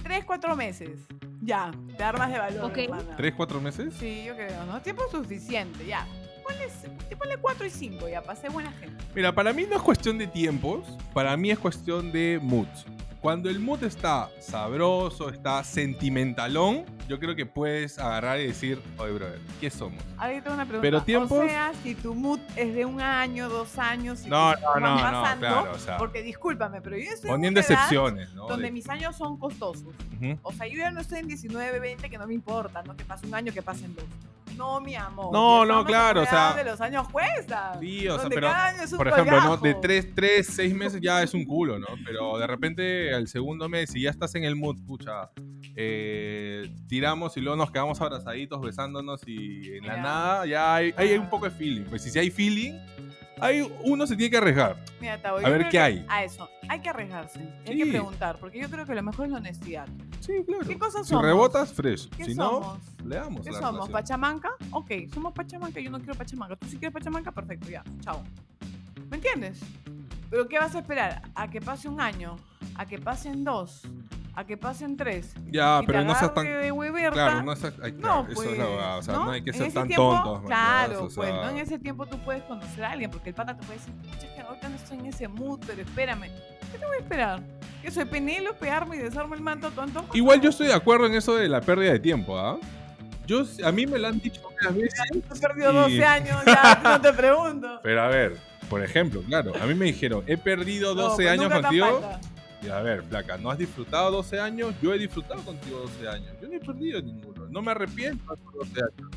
tres, 0.03 0.25
cuatro 0.25 0.55
meses. 0.55 0.99
Ya, 1.41 1.71
te 1.95 2.03
armas 2.03 2.31
de 2.31 2.39
valor, 2.39 2.65
Ok. 2.65 2.77
hermana. 2.77 3.15
¿Tres, 3.15 3.33
cuatro 3.35 3.61
meses? 3.61 3.93
Sí, 3.97 4.23
yo 4.25 4.35
creo, 4.35 4.65
¿no? 4.65 4.81
Tiempo 4.81 5.03
suficiente, 5.09 5.85
ya. 5.85 6.05
Ponle, 6.43 6.67
ponle 7.17 7.37
cuatro 7.37 7.65
y 7.65 7.69
cinco, 7.69 8.07
ya, 8.07 8.21
pasé 8.21 8.49
buena 8.49 8.71
gente. 8.73 9.03
Mira, 9.15 9.33
para 9.33 9.53
mí 9.53 9.65
no 9.69 9.75
es 9.77 9.81
cuestión 9.81 10.17
de 10.17 10.27
tiempos, 10.27 10.85
para 11.13 11.35
mí 11.37 11.49
es 11.51 11.57
cuestión 11.57 12.11
de 12.11 12.39
mood. 12.41 12.67
Cuando 13.25 13.49
el 13.49 13.59
mood 13.59 13.83
está 13.83 14.29
sabroso, 14.39 15.29
está 15.31 15.63
sentimentalón, 15.63 16.85
yo 17.09 17.17
creo 17.19 17.35
que 17.35 17.47
puedes 17.47 17.97
agarrar 17.97 18.39
y 18.39 18.45
decir, 18.45 18.79
oye, 18.99 19.13
brother, 19.13 19.39
¿qué 19.59 19.71
somos? 19.71 19.99
Yo 20.03 20.43
tengo 20.43 20.53
una 20.53 20.65
pregunta. 20.67 20.81
Pero 20.81 21.01
tiempos- 21.01 21.31
O 21.43 21.47
sea, 21.47 21.71
si 21.81 21.95
tu 21.95 22.13
mood 22.13 22.39
es 22.55 22.75
de 22.75 22.85
un 22.85 23.01
año, 23.01 23.49
dos 23.49 23.79
años, 23.79 24.23
y 24.27 24.29
No, 24.29 24.53
no, 24.53 24.75
no, 24.79 24.95
no, 24.95 25.01
pasando, 25.01 25.39
claro, 25.47 25.71
o 25.73 25.79
sea, 25.79 25.97
Porque 25.97 26.21
discúlpame, 26.21 26.81
pero 26.81 26.97
yo 26.99 27.09
estoy 27.11 27.31
poniendo 27.31 27.59
en 27.59 27.63
excepciones, 27.63 28.31
¿no? 28.35 28.45
donde 28.47 28.65
De- 28.67 28.71
mis 28.71 28.87
años 28.89 29.15
son 29.15 29.39
costosos. 29.39 29.87
Ujú. 30.21 30.37
O 30.43 30.53
sea, 30.53 30.67
yo 30.67 30.77
ya 30.77 30.91
no 30.91 31.01
estoy 31.01 31.17
en 31.17 31.27
19, 31.27 31.79
20, 31.79 32.07
que 32.11 32.19
no 32.19 32.27
me 32.27 32.35
importa, 32.35 32.83
¿no? 32.83 32.95
Que 32.95 33.05
pase 33.05 33.25
un 33.25 33.33
año, 33.33 33.51
que 33.51 33.63
pasen 33.63 33.95
dos. 33.95 34.05
No, 34.57 34.79
mi 34.81 34.95
amor. 34.95 35.31
No, 35.31 35.65
no, 35.65 35.83
claro, 35.85 36.21
o 36.21 36.25
sea- 36.25 36.53
de 36.53 36.63
los 36.63 36.79
años 36.81 37.07
cuestan. 37.09 37.79
Sí, 37.79 38.07
o 38.07 38.19
sea, 38.19 38.29
pero, 38.29 38.47
cada 38.47 38.67
año 38.67 38.83
es 38.83 38.91
un 38.91 38.97
Por 38.97 39.07
ejemplo, 39.07 39.41
¿no? 39.41 39.57
De 39.57 39.73
tres, 39.75 40.07
tres, 40.15 40.47
seis 40.47 40.73
meses 40.73 40.99
ya 41.01 41.21
es 41.23 41.33
un 41.33 41.45
culo, 41.45 41.77
¿no? 41.79 41.87
Pero 42.05 42.37
de 42.37 42.47
repente 42.47 43.13
al 43.13 43.27
segundo 43.27 43.67
mes, 43.69 43.89
si 43.91 44.01
ya 44.01 44.09
estás 44.09 44.33
en 44.35 44.43
el 44.43 44.55
mood, 44.55 44.77
pucha, 44.85 45.29
eh, 45.75 46.69
tiramos 46.87 47.35
y 47.37 47.41
luego 47.41 47.57
nos 47.57 47.71
quedamos 47.71 47.99
abrazaditos, 48.01 48.61
besándonos 48.61 49.21
y 49.27 49.75
en 49.77 49.85
la 49.87 49.95
Ya. 49.97 50.01
nada 50.01 50.45
ya 50.45 50.75
hay, 50.75 50.93
hay 50.97 51.13
un 51.17 51.29
poco 51.29 51.45
de 51.45 51.51
feeling. 51.51 51.83
Pues 51.83 52.01
si, 52.03 52.09
si 52.09 52.19
hay 52.19 52.29
feeling, 52.31 52.73
hay, 53.39 53.71
uno 53.83 54.07
se 54.07 54.15
tiene 54.15 54.29
que 54.31 54.37
arriesgar. 54.37 54.83
Mira, 54.99 55.21
Tavo, 55.21 55.37
A 55.37 55.49
ver 55.49 55.69
qué 55.69 55.79
hay. 55.79 56.05
A 56.07 56.23
eso, 56.23 56.49
hay 56.67 56.79
que 56.79 56.89
arriesgarse. 56.89 57.39
Hay 57.67 57.77
que 57.77 57.85
preguntar, 57.85 58.37
porque 58.39 58.59
yo 58.59 58.69
creo 58.69 58.85
que 58.85 58.95
lo 58.95 59.03
mejor 59.03 59.25
es 59.25 59.31
la 59.31 59.37
honestidad. 59.37 59.87
Sí, 60.19 60.33
claro. 60.45 60.65
¿Qué 60.65 60.77
cosas 60.79 61.05
si 61.05 61.09
somos? 61.09 61.25
rebotas, 61.25 61.71
fresh. 61.73 62.09
¿Qué 62.09 62.25
Si 62.25 62.33
somos? 62.35 62.79
no, 62.99 63.07
le 63.09 63.15
damos. 63.15 63.45
¿Qué 63.45 63.51
la 63.51 63.59
somos? 63.59 63.73
relación. 63.87 63.91
¿Pachamanca? 63.91 64.49
Ok, 64.71 64.91
somos 65.13 65.33
Pachamanca, 65.33 65.79
yo 65.79 65.89
no 65.91 65.99
quiero 65.99 66.15
Pachamanca. 66.15 66.55
Tú 66.55 66.67
sí 66.67 66.77
quieres 66.77 66.93
Pachamanca, 66.93 67.31
perfecto, 67.31 67.69
ya, 67.69 67.83
chao. 68.01 68.23
¿Me 69.09 69.17
entiendes? 69.17 69.59
Pero 70.29 70.47
¿qué 70.47 70.57
vas 70.57 70.73
a 70.75 70.79
esperar? 70.79 71.21
¿A 71.35 71.49
que 71.49 71.61
pase 71.61 71.87
un 71.87 72.01
año? 72.01 72.35
¿A 72.75 72.85
que 72.85 72.97
pasen 72.97 73.43
dos? 73.43 73.83
¿A 74.37 74.43
que 74.45 74.57
pasen 74.57 74.97
tres? 74.97 75.33
Ya, 75.49 75.79
Y 75.81 75.85
pero 75.85 75.99
te 75.99 76.05
no 76.05 76.15
seas 76.15 76.33
tan. 76.33 76.43
de 76.45 76.69
hueverta. 76.71 77.11
Claro, 77.13 77.41
no 77.43 77.55
seas. 77.55 77.73
ay, 77.81 77.93
claro, 77.93 78.15
No, 78.23 78.29
eso 78.29 78.35
pues, 78.35 78.49
es 78.51 78.57
la 78.57 78.65
verdad. 78.65 78.97
O 78.97 79.01
sea, 79.03 79.13
no, 79.13 79.31
hay 79.31 79.41
que 79.43 79.51
En 79.51 79.55
ser 79.57 79.73
tan 79.73 79.87
tiempo, 79.87 80.21
tontos, 80.23 80.45
Claro, 80.47 80.99
pues, 80.99 81.13
sea, 81.13 81.33
¿no? 81.43 81.49
En 81.51 81.57
ese 81.57 81.79
tiempo 81.79 82.05
tú 82.05 82.19
puedes 82.19 82.43
conocer 82.43 82.83
a 82.83 82.91
alguien, 82.91 83.09
porque 83.11 83.29
el 83.29 83.35
pata 83.35 83.55
te 83.55 83.65
puede 83.65 83.79
decir, 83.79 83.93
pucha, 83.93 84.35
que 84.35 84.41
ahorita 84.41 84.69
no 84.69 84.75
estoy 84.75 84.97
en 84.99 85.05
ese 85.05 85.27
mood, 85.29 85.59
pero 85.65 85.81
espérame. 85.81 86.23
¿Qué 86.71 86.77
te 86.77 86.85
voy 86.85 86.95
a 86.97 86.99
esperar? 86.99 87.39
¿Que 87.81 87.91
soy 87.91 88.03
Penélope, 88.05 88.69
armo 88.69 88.93
y 88.93 88.97
desarmo 88.97 89.35
el 89.35 89.41
manto 89.41 89.71
antojo? 89.77 90.07
Igual 90.13 90.39
yo 90.39 90.45
No. 90.45 90.49
estoy 90.49 90.67
de 90.67 90.73
acuerdo 90.73 91.05
en 91.05 91.13
eso 91.13 91.35
de 91.35 91.47
la 91.47 91.61
pérdida 91.61 91.93
de 91.93 91.99
tiempo, 91.99 92.37
¿ah? 92.37 92.57
Yo, 93.27 93.43
a 93.63 93.71
mí 93.71 93.87
me 93.87 93.97
lo 93.97 94.07
han 94.09 94.19
dicho 94.19 94.41
varias 94.61 94.75
veces. 94.75 94.99
He 95.13 95.39
perdido 95.39 95.71
y- 95.71 95.75
12 95.75 96.05
años, 96.05 96.37
ya 96.45 96.79
no 96.83 97.01
te 97.01 97.13
pregunto. 97.13 97.79
Pero 97.81 98.01
a 98.01 98.07
ver, 98.09 98.37
por 98.69 98.83
ejemplo, 98.83 99.21
claro, 99.23 99.53
a 99.61 99.65
mí 99.65 99.73
me 99.75 99.85
dijeron, 99.85 100.23
he 100.27 100.37
perdido 100.37 100.93
No, 100.93 101.03
12 101.03 101.15
pues 101.23 101.27
años 101.29 101.51
contigo. 101.53 102.01
falta. 102.01 102.19
Y 102.61 102.69
a 102.69 102.81
ver, 102.81 103.03
flaca, 103.03 103.37
¿no 103.37 103.49
has 103.51 103.57
disfrutado 103.57 104.11
12 104.11 104.39
años? 104.39 104.73
Yo 104.81 104.93
he 104.93 104.97
disfrutado 104.97 105.41
contigo 105.43 105.79
12 105.79 106.07
años. 106.07 106.33
Yo 106.41 106.47
no 106.47 106.53
he 106.55 106.59
perdido 106.59 107.01
ninguno. 107.01 107.47
No 107.47 107.61
me 107.61 107.71
arrepiento 107.71 108.33
esos 108.33 108.53
12 108.53 108.79
años. 108.81 109.11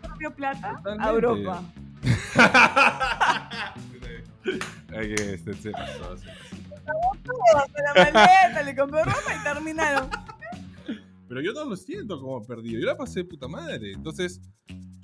Perdió 0.00 0.34
plata 0.34 0.70
a 0.70 0.76
Totalmente. 0.76 1.08
Europa. 1.10 1.62
Ay, 4.96 5.14
este 5.18 5.54
se 5.54 5.70
pasó, 5.72 6.16
se 6.16 6.26
pasó. 6.26 7.58
Hasta 7.58 7.82
la 7.82 7.94
maleta, 7.94 8.62
le 8.62 8.76
compró 8.76 9.04
ropa 9.04 9.34
y 9.38 9.42
terminaron. 9.42 10.08
Pero 11.28 11.40
yo 11.40 11.52
no 11.52 11.64
lo 11.64 11.76
siento 11.76 12.20
como 12.20 12.44
perdido. 12.46 12.80
Yo 12.80 12.86
la 12.86 12.96
pasé 12.96 13.20
de 13.20 13.24
puta 13.24 13.48
madre. 13.48 13.92
Entonces, 13.92 14.40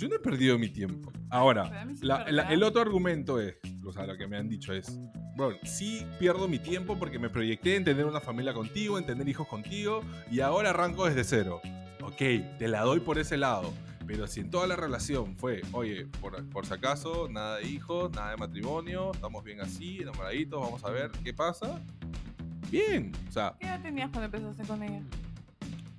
yo 0.02 0.08
no 0.08 0.16
he 0.16 0.18
perdido 0.18 0.58
mi 0.58 0.68
tiempo. 0.68 1.12
Ahora, 1.30 1.86
la- 2.00 2.30
la- 2.30 2.42
el 2.52 2.62
otro 2.62 2.80
argumento 2.82 3.40
es, 3.40 3.54
o 3.84 3.92
sea, 3.92 4.06
lo 4.06 4.16
que 4.18 4.26
me 4.26 4.36
han 4.36 4.48
dicho 4.48 4.72
es, 4.72 4.98
bro, 5.36 5.56
sí 5.62 6.06
pierdo 6.18 6.48
mi 6.48 6.58
tiempo 6.58 6.98
porque 6.98 7.18
me 7.18 7.30
proyecté 7.30 7.76
en 7.76 7.84
tener 7.84 8.04
una 8.04 8.20
familia 8.20 8.52
contigo, 8.52 8.98
en 8.98 9.06
tener 9.06 9.28
hijos 9.28 9.46
contigo, 9.48 10.00
y 10.30 10.40
ahora 10.40 10.70
arranco 10.70 11.06
desde 11.06 11.24
cero. 11.24 11.60
Ok, 12.02 12.18
te 12.58 12.68
la 12.68 12.80
doy 12.82 13.00
por 13.00 13.18
ese 13.18 13.36
lado. 13.36 13.72
Pero 14.06 14.26
si 14.26 14.40
en 14.40 14.50
toda 14.50 14.66
la 14.66 14.74
relación 14.74 15.36
fue, 15.36 15.62
oye, 15.70 16.06
por, 16.20 16.44
por 16.50 16.66
si 16.66 16.74
acaso, 16.74 17.28
nada 17.30 17.58
de 17.58 17.68
hijos, 17.68 18.10
nada 18.10 18.32
de 18.32 18.36
matrimonio, 18.36 19.12
estamos 19.14 19.44
bien 19.44 19.60
así, 19.60 19.98
enamoraditos, 19.98 20.60
vamos 20.60 20.84
a 20.84 20.90
ver 20.90 21.10
qué 21.22 21.32
pasa. 21.32 21.80
Bien, 22.70 23.12
o 23.28 23.32
sea, 23.32 23.54
¿Qué 23.60 23.66
edad 23.66 23.80
tenías 23.80 24.10
cuando 24.10 24.24
empezaste 24.36 24.64
con 24.64 24.82
ella? 24.82 25.00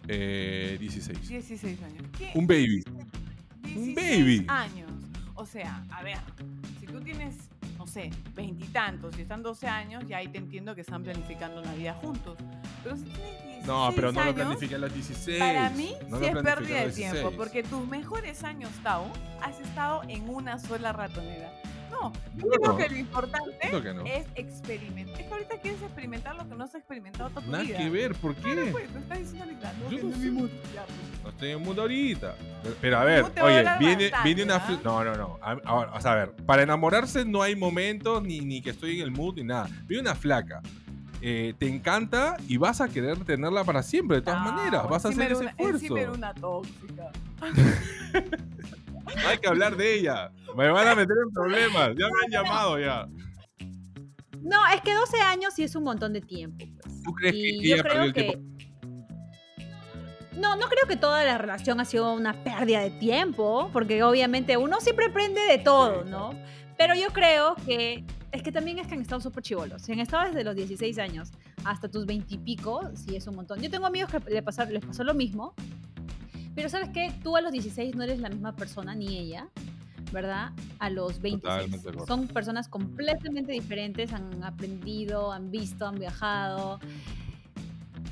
Eh, 0.10 0.76
16. 0.80 1.30
16 1.30 1.82
años. 1.82 2.04
¿Qué? 2.18 2.32
Un 2.36 2.46
baby. 2.46 2.84
16 3.74 3.96
baby. 3.96 4.46
años. 4.50 4.92
O 5.36 5.46
sea, 5.46 5.84
a 5.92 6.04
ver, 6.04 6.18
si 6.80 6.86
tú 6.86 7.02
tienes, 7.02 7.36
no 7.78 7.88
sé, 7.88 8.12
veintitantos 8.36 9.18
y 9.18 9.22
están 9.22 9.42
12 9.44 9.68
años, 9.68 10.04
ya 10.08 10.18
ahí 10.18 10.28
te 10.28 10.38
entiendo 10.38 10.76
que 10.76 10.82
están 10.82 11.04
planificando 11.04 11.62
una 11.62 11.74
vida 11.74 11.94
juntos. 11.96 12.38
Pero 12.84 12.96
si 12.98 13.04
tienes 13.04 13.44
16 13.44 13.66
No, 13.68 13.92
pero 13.96 14.12
no 14.12 14.20
lo 14.20 14.26
años, 14.26 14.36
planifiqué 14.36 14.76
a 14.76 14.78
los 14.78 14.94
16. 14.94 15.40
Para 15.40 15.70
mí 15.72 15.94
No 16.10 16.20
sí 16.20 16.26
lo 16.32 16.40
es 16.40 16.44
pérdida 16.46 16.86
de 16.86 16.92
tiempo, 16.92 17.16
16. 17.16 17.36
porque 17.38 17.64
tus 17.64 17.88
mejores 17.88 18.44
años, 18.44 18.72
Tao, 18.84 19.12
has 19.42 19.60
estado 19.60 20.04
en 20.08 20.30
una 20.30 20.60
sola 20.60 20.94
ratonera. 20.94 21.52
No, 22.04 22.14
yo 22.38 22.46
No, 22.46 22.50
creo 22.50 22.72
no. 22.74 22.78
que 22.78 22.90
lo 22.90 22.98
importante 22.98 23.58
que 23.82 23.94
no. 23.94 24.06
es 24.06 24.26
experimentar. 24.36 25.20
Es 25.22 25.28
que 25.28 25.34
ahorita 25.34 25.58
quieres 25.62 25.82
experimentar 25.82 26.36
lo 26.36 26.48
que 26.50 26.56
no 26.56 26.64
has 26.64 26.76
experimentado 26.76 27.30
toda 27.30 27.42
tu 27.46 27.52
Nada 27.52 27.64
vida. 27.64 27.78
que 27.78 27.90
ver, 27.90 28.16
¿por 28.16 28.36
qué? 28.36 28.70
pues, 28.72 28.88
tú 28.92 28.98
estás 29.00 29.20
diciendo 29.20 29.44
ahorita, 29.46 29.74
no, 29.74 29.90
Yo 29.90 29.98
que 29.98 30.04
no 30.04 30.10
no 30.10 30.16
es 30.16 30.20
sé. 30.20 30.26
mi 30.26 30.32
mundo. 30.32 30.54
Ya, 30.74 30.86
pues. 30.86 31.24
No 31.24 31.30
estoy 31.30 31.50
en 31.52 31.58
el 31.60 31.66
mundo 31.66 31.82
ahorita. 31.84 32.36
Pero 32.82 32.98
a 32.98 33.00
No 33.02 33.06
ver, 33.06 33.26
a 33.40 33.44
oye, 33.46 33.64
viene, 33.80 34.04
bastante, 34.10 34.24
viene 34.34 34.44
una... 34.44 34.68
fl- 34.68 34.82
No, 34.84 35.04
no, 35.04 35.16
no. 35.16 35.40
A, 35.42 35.52
a 36.12 36.16
ver, 36.16 36.32
para 36.46 36.64
enamorarse 36.64 37.26
no 37.26 37.42
hay 37.42 37.56
momentos 37.56 38.22
ni, 38.24 38.40
ni 38.42 38.62
que 38.62 38.72
estoy 38.72 38.98
en 39.00 39.04
el 39.06 39.12
mood 39.12 39.36
ni 39.36 39.44
nada. 39.44 39.70
Viene 39.86 40.02
una 40.02 40.16
flaca. 40.16 40.62
eh, 41.26 41.54
te 41.58 41.70
encanta 41.70 42.36
y 42.50 42.58
vas 42.58 42.82
a 42.82 42.90
querer 42.90 43.18
tenerla 43.24 43.64
para 43.64 43.82
siempre, 43.82 44.18
de 44.18 44.24
todas 44.24 44.44
No, 44.44 44.52
maneras. 44.52 44.90
Vas 44.90 45.06
a 45.06 45.10
hacer 45.10 45.32
ese 45.32 45.42
una- 45.44 45.52
esfuerzo. 45.52 46.12
una 46.14 46.34
tóxica. 46.34 47.12
Hay 49.28 49.38
que 49.38 49.48
hablar 49.48 49.76
de 49.78 49.96
ella. 50.00 50.32
Me 50.56 50.70
van 50.70 50.88
a 50.88 50.96
meter 50.96 51.16
en 51.26 51.32
problemas. 51.34 51.90
Ya 51.98 52.08
me 52.08 52.26
han 52.26 52.32
llamado 52.46 52.80
ya. 52.80 53.08
No, 54.42 54.58
es 54.74 54.82
que 54.82 54.94
12 54.94 55.20
años 55.22 55.54
sí 55.56 55.64
es 55.64 55.76
un 55.76 55.84
montón 55.84 56.14
de 56.14 56.22
tiempo. 56.22 56.66
pues. 56.82 57.04
¿Tú 57.04 57.12
crees 57.14 57.34
que 57.34 57.40
Y 57.50 57.70
yo 57.70 57.76
ella 57.76 57.84
creo 57.84 58.04
el 58.04 58.14
que... 58.14 58.24
tiempo? 58.24 58.50
No, 60.38 60.56
no 60.56 60.68
creo 60.68 60.88
que 60.88 60.98
toda 60.98 61.24
la 61.24 61.38
relación 61.38 61.80
ha 61.80 61.86
sido 61.86 62.12
una 62.14 62.34
pérdida 62.44 62.80
de 62.82 62.90
tiempo, 62.90 63.70
porque 63.72 64.02
obviamente 64.04 64.58
uno 64.58 64.80
siempre 64.82 65.06
aprende 65.06 65.40
de 65.42 65.60
todo, 65.60 66.04
¿no? 66.06 66.32
Pero 66.78 66.96
yo 66.96 67.08
creo 67.14 67.56
que 67.68 68.04
es 68.32 68.42
que 68.42 68.52
también 68.52 68.80
es 68.80 68.88
que 68.88 68.96
han 68.96 69.02
estado 69.02 69.22
súper 69.22 69.44
chivolos. 69.44 69.84
Si 69.84 69.92
han 69.92 70.00
estado 70.00 70.26
desde 70.26 70.44
los 70.44 70.56
16 70.56 70.98
años 70.98 71.32
hasta 71.66 71.88
tus 71.88 72.08
20 72.08 72.34
y 72.34 72.38
pico, 72.40 72.82
sí 72.96 73.16
es 73.16 73.28
un 73.28 73.36
montón. 73.36 73.62
Yo 73.62 73.70
tengo 73.70 73.86
amigos 73.86 74.10
que 74.12 74.20
le 74.32 74.42
pasó- 74.42 74.66
les 74.66 74.84
pasó 74.84 75.04
lo 75.04 75.14
mismo, 75.14 75.54
pero 76.56 76.70
¿sabes 76.70 76.90
qué? 76.90 77.12
Tú 77.24 77.36
a 77.38 77.42
los 77.42 77.52
16 77.52 77.96
no 77.96 78.04
eres 78.04 78.20
la 78.20 78.30
misma 78.30 78.56
persona, 78.56 78.94
ni 78.96 79.18
ella, 79.18 79.48
¿verdad? 80.12 80.52
A 80.80 80.90
los 80.90 81.22
26. 81.22 81.42
Totalmente 81.42 81.78
de 81.84 81.90
acuerdo. 81.90 82.08
Son 82.08 82.28
personas 82.28 82.68
completamente 82.68 83.52
diferentes, 83.52 84.14
han 84.14 84.44
aprendido, 84.44 85.32
han 85.32 85.50
visto, 85.52 85.86
han 85.88 85.96
viajado. 86.00 86.80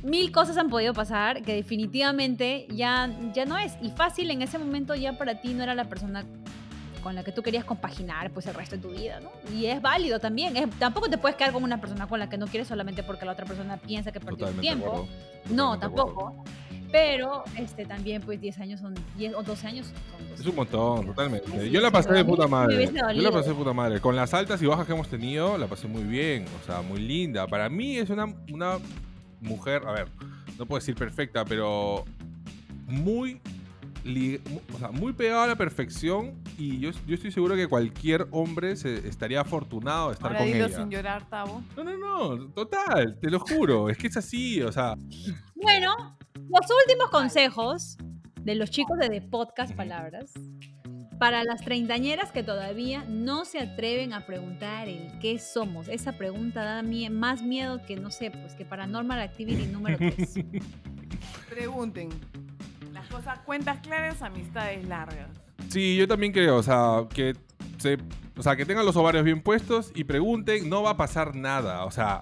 Mil 0.03 0.31
cosas 0.31 0.57
han 0.57 0.69
podido 0.69 0.93
pasar 0.93 1.43
que 1.43 1.53
definitivamente 1.53 2.65
ya, 2.71 3.09
ya 3.33 3.45
no 3.45 3.57
es. 3.57 3.73
Y 3.83 3.91
fácil 3.91 4.31
en 4.31 4.41
ese 4.41 4.57
momento 4.57 4.95
ya 4.95 5.17
para 5.17 5.39
ti 5.41 5.53
no 5.53 5.61
era 5.61 5.75
la 5.75 5.85
persona 5.89 6.23
con 7.03 7.15
la 7.15 7.23
que 7.23 7.31
tú 7.31 7.41
querías 7.41 7.65
compaginar 7.65 8.31
pues 8.31 8.45
el 8.47 8.53
resto 8.55 8.75
de 8.75 8.81
tu 8.81 8.89
vida, 8.91 9.19
¿no? 9.19 9.29
Y 9.55 9.65
es 9.67 9.81
válido 9.81 10.19
también. 10.19 10.55
Es- 10.57 10.69
tampoco 10.79 11.07
te 11.09 11.17
puedes 11.19 11.35
quedar 11.35 11.51
con 11.51 11.63
una 11.63 11.79
persona 11.81 12.07
con 12.07 12.19
la 12.19 12.29
que 12.29 12.37
no 12.37 12.47
quieres 12.47 12.67
solamente 12.67 13.03
porque 13.03 13.25
la 13.25 13.31
otra 13.33 13.45
persona 13.45 13.77
piensa 13.77 14.11
que 14.11 14.19
perdió 14.19 14.47
de 14.47 14.53
tiempo. 14.61 15.07
No, 15.55 15.73
acuerdo. 15.85 16.43
Pero 16.91 17.43
este 17.57 17.85
también 17.85 18.21
pues 18.21 18.41
10 18.41 18.59
años 18.59 18.79
son 18.79 18.93
10 19.17 19.35
o 19.35 19.43
12 19.43 19.67
años 19.67 19.87
son 19.87 20.29
12 20.29 20.41
Es 20.41 20.47
un 20.47 20.55
montón, 20.55 20.97
años. 20.99 21.07
totalmente. 21.15 21.69
Yo 21.69 21.81
la 21.81 21.91
pasé 21.91 22.11
de 22.13 22.25
puta 22.25 22.47
madre. 22.47 22.89
Yo 23.15 23.21
la 23.21 23.31
pasé 23.31 23.49
de 23.49 23.55
puta 23.55 23.73
madre. 23.73 23.99
Con 24.01 24.15
las 24.15 24.33
altas 24.33 24.61
y 24.61 24.65
bajas 24.65 24.85
que 24.85 24.93
hemos 24.93 25.07
tenido, 25.07 25.57
la 25.57 25.67
pasé 25.67 25.87
muy 25.87 26.03
bien. 26.03 26.45
O 26.61 26.65
sea, 26.65 26.81
muy 26.81 26.99
linda. 26.99 27.47
Para 27.47 27.69
mí 27.69 27.97
es 27.97 28.09
una, 28.09 28.25
una 28.51 28.77
mujer, 29.39 29.83
a 29.87 29.91
ver, 29.91 30.07
no 30.59 30.65
puedo 30.65 30.79
decir 30.79 30.95
perfecta, 30.95 31.45
pero 31.45 32.05
muy, 32.87 33.39
o 34.73 34.77
sea, 34.79 34.89
muy 34.91 35.13
pegada 35.13 35.43
a 35.43 35.47
la 35.47 35.55
perfección. 35.55 36.33
Y 36.57 36.79
yo, 36.79 36.91
yo 37.07 37.15
estoy 37.15 37.31
seguro 37.31 37.55
que 37.55 37.67
cualquier 37.67 38.27
hombre 38.31 38.75
se 38.75 39.07
estaría 39.07 39.41
afortunado 39.41 40.07
de 40.09 40.13
estar 40.13 40.27
Ahora 40.31 40.39
con 40.39 40.51
dilo 40.51 40.65
ella. 40.65 40.75
sin 40.77 40.89
llorar, 40.89 41.29
Tavo. 41.29 41.63
No, 41.77 41.83
no, 41.83 41.97
no, 41.97 42.47
total, 42.49 43.17
te 43.19 43.29
lo 43.29 43.39
juro. 43.39 43.89
Es 43.89 43.97
que 43.97 44.07
es 44.07 44.17
así, 44.17 44.61
o 44.61 44.71
sea, 44.71 44.95
Bueno, 45.55 46.17
los 46.35 46.67
últimos 46.85 47.09
consejos 47.11 47.97
de 48.41 48.55
los 48.55 48.71
chicos 48.71 48.97
de 48.97 49.09
The 49.09 49.21
Podcast. 49.21 49.73
Palabras 49.75 50.31
para 51.19 51.43
las 51.43 51.61
treintañeras 51.61 52.31
que 52.31 52.41
todavía 52.41 53.05
no 53.07 53.45
se 53.45 53.59
atreven 53.59 54.11
a 54.13 54.25
preguntar 54.25 54.89
el 54.89 55.19
qué 55.19 55.37
somos. 55.37 55.87
Esa 55.87 56.13
pregunta 56.17 56.63
da 56.63 56.81
mie- 56.81 57.11
más 57.11 57.43
miedo 57.43 57.79
que, 57.85 57.95
no 57.95 58.09
sé, 58.09 58.31
pues 58.31 58.55
que 58.55 58.65
Paranormal 58.65 59.19
Activity 59.19 59.67
número 59.67 59.99
3. 59.99 60.33
Pregunten. 61.49 62.09
Cosas, 63.11 63.39
cuentas 63.39 63.79
claras, 63.81 64.21
amistades 64.21 64.87
largas. 64.87 65.29
Sí, 65.69 65.95
yo 65.97 66.07
también 66.07 66.31
creo, 66.31 66.57
o 66.57 66.63
sea, 66.63 67.03
que 67.13 67.35
se, 67.77 67.97
o 68.37 68.41
sea, 68.43 68.55
que 68.55 68.65
tengan 68.65 68.85
los 68.85 68.95
ovarios 68.95 69.23
bien 69.23 69.41
puestos 69.41 69.91
y 69.95 70.03
pregunten, 70.05 70.69
no 70.69 70.83
va 70.83 70.91
a 70.91 70.97
pasar 70.97 71.35
nada, 71.35 71.85
o 71.85 71.91
sea, 71.91 72.21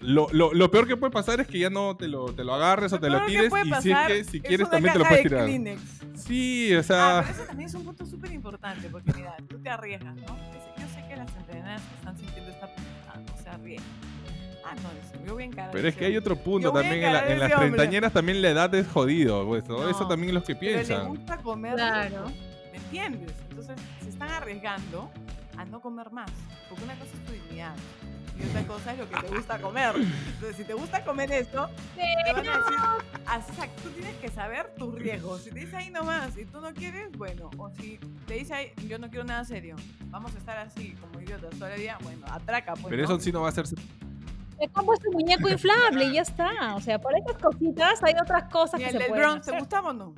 lo, 0.00 0.28
lo- 0.32 0.52
lo 0.54 0.70
peor 0.70 0.86
que 0.86 0.96
puede 0.96 1.10
pasar 1.10 1.40
es 1.40 1.48
que 1.48 1.58
ya 1.58 1.70
no 1.70 1.96
te 1.96 2.06
lo, 2.08 2.26
te 2.34 2.44
lo 2.44 2.54
agarres 2.54 2.92
o 2.92 3.00
te 3.00 3.10
lo 3.10 3.24
tires 3.26 3.52
y 3.64 3.82
si, 3.82 3.90
es 3.90 3.98
que, 4.06 4.24
si 4.24 4.36
es 4.38 4.42
quieres 4.44 4.70
también 4.70 4.92
te 4.92 4.98
lo 5.00 5.04
puedes 5.06 5.24
de 5.24 5.28
tirar. 5.28 5.44
Kleenex. 5.46 5.80
Sí, 6.14 6.74
o 6.74 6.78
Ah, 6.80 6.82
sea, 6.82 7.20
pero 7.26 7.34
eso 7.36 7.46
también 7.46 7.68
es 7.68 7.74
un 7.74 7.84
punto 7.84 8.06
súper 8.06 8.32
importante, 8.32 8.88
porque 8.90 9.12
mira, 9.14 9.36
tú 9.48 9.58
te 9.58 9.70
arriesgas, 9.70 10.14
¿no? 10.16 10.26
Yo 10.26 10.88
sé 10.94 11.04
que 11.08 11.16
las 11.16 11.34
entrenadas 11.36 11.82
que 11.82 11.94
están 11.96 12.16
sintiendo 12.16 12.50
esta 12.52 12.66
pendejada 12.74 13.20
no 13.26 13.42
se 13.42 13.48
arriesgan. 13.48 13.86
Ah, 14.70 14.74
no, 14.82 14.90
dice, 14.90 15.24
yo 15.26 15.34
voy 15.34 15.42
a 15.44 15.46
encarar 15.46 15.70
pero 15.72 15.88
es 15.88 15.96
que 15.96 16.04
hay 16.04 16.16
otro 16.16 16.36
punto 16.36 16.70
también, 16.72 17.02
en, 17.04 17.12
la- 17.12 17.26
en 17.32 17.38
las 17.38 17.52
treintañeras 17.54 18.12
también 18.12 18.42
la 18.42 18.50
edad 18.50 18.74
es 18.74 18.86
jodido, 18.88 19.46
pues, 19.46 19.64
todo 19.64 19.88
eso 19.88 20.00
No, 20.02 20.08
también 20.08 20.28
es 20.30 20.34
lo 20.34 20.42
que 20.44 20.54
Pero 20.54 20.72
le 20.78 20.84
piensan. 20.84 21.08
gusta 21.08 21.36
comer 21.38 21.74
Claro. 21.74 22.26
¿Me 22.72 22.76
entiendes? 22.78 23.32
Entonces, 23.50 23.76
se 24.02 24.08
están 24.10 24.30
arriesgando 24.30 25.10
a 25.56 25.64
no 25.64 25.80
comer 25.80 26.10
más. 26.12 26.30
Porque 26.68 26.84
una 26.84 26.94
cosa 26.94 27.10
es 27.14 27.24
tu 27.24 27.32
dignidad. 27.32 27.74
Y 28.38 28.48
otra 28.48 28.62
cosa 28.68 28.92
es 28.92 28.98
lo 29.00 29.08
que 29.08 29.16
te 29.16 29.34
gusta 29.34 29.58
comer. 29.58 29.94
Entonces, 29.96 30.56
si 30.56 30.62
te 30.64 30.72
gusta 30.74 31.02
comer 31.04 31.32
esto, 31.32 31.68
te 31.96 32.32
van 32.32 32.48
a 32.48 32.58
decir, 32.58 32.76
"Ah, 33.26 33.36
exacto, 33.48 33.82
tú 33.82 33.88
tienes 33.90 34.14
que 34.16 34.28
saber 34.28 34.72
tus 34.78 34.94
riesgos. 34.94 35.42
Si 35.42 35.50
te 35.50 35.58
dice 35.60 35.76
ahí 35.76 35.90
nomás 35.90 36.36
y 36.38 36.44
tú 36.44 36.60
no 36.60 36.72
quieres, 36.72 37.10
bueno. 37.18 37.50
O 37.58 37.68
si 37.70 37.98
te 38.28 38.34
dice 38.34 38.54
ahí, 38.54 38.72
yo 38.86 38.98
no 39.00 39.08
quiero 39.10 39.24
nada 39.24 39.44
serio, 39.44 39.74
vamos 40.06 40.32
a 40.36 40.38
estar 40.38 40.56
así 40.58 40.94
como 41.00 41.20
idiotas 41.20 41.50
todo 41.58 41.68
el 41.68 41.80
día, 41.80 41.98
bueno, 42.04 42.24
atraca, 42.30 42.74
pues. 42.74 42.86
Pero 42.90 42.98
¿no? 42.98 43.04
eso 43.14 43.20
sí 43.20 43.32
no 43.32 43.40
va 43.42 43.48
a 43.48 43.52
ser... 43.52 43.64
Te 44.58 44.68
compro 44.68 44.94
este 44.94 45.10
muñeco 45.10 45.48
inflable 45.48 46.04
y 46.06 46.12
ya 46.14 46.22
está. 46.22 46.74
O 46.74 46.80
sea, 46.80 46.98
por 47.00 47.12
esas 47.16 47.40
cositas 47.40 48.02
hay 48.02 48.14
otras 48.20 48.44
cosas 48.50 48.80
¿Y 48.80 48.84
que 48.84 48.90
el 48.90 48.92
se 48.92 48.98
del 48.98 49.08
pueden 49.08 49.24
Bronx 49.24 49.44
te 49.44 49.50
hacer. 49.52 49.60
gustaba 49.60 49.90
o 49.90 49.92
no? 49.92 50.14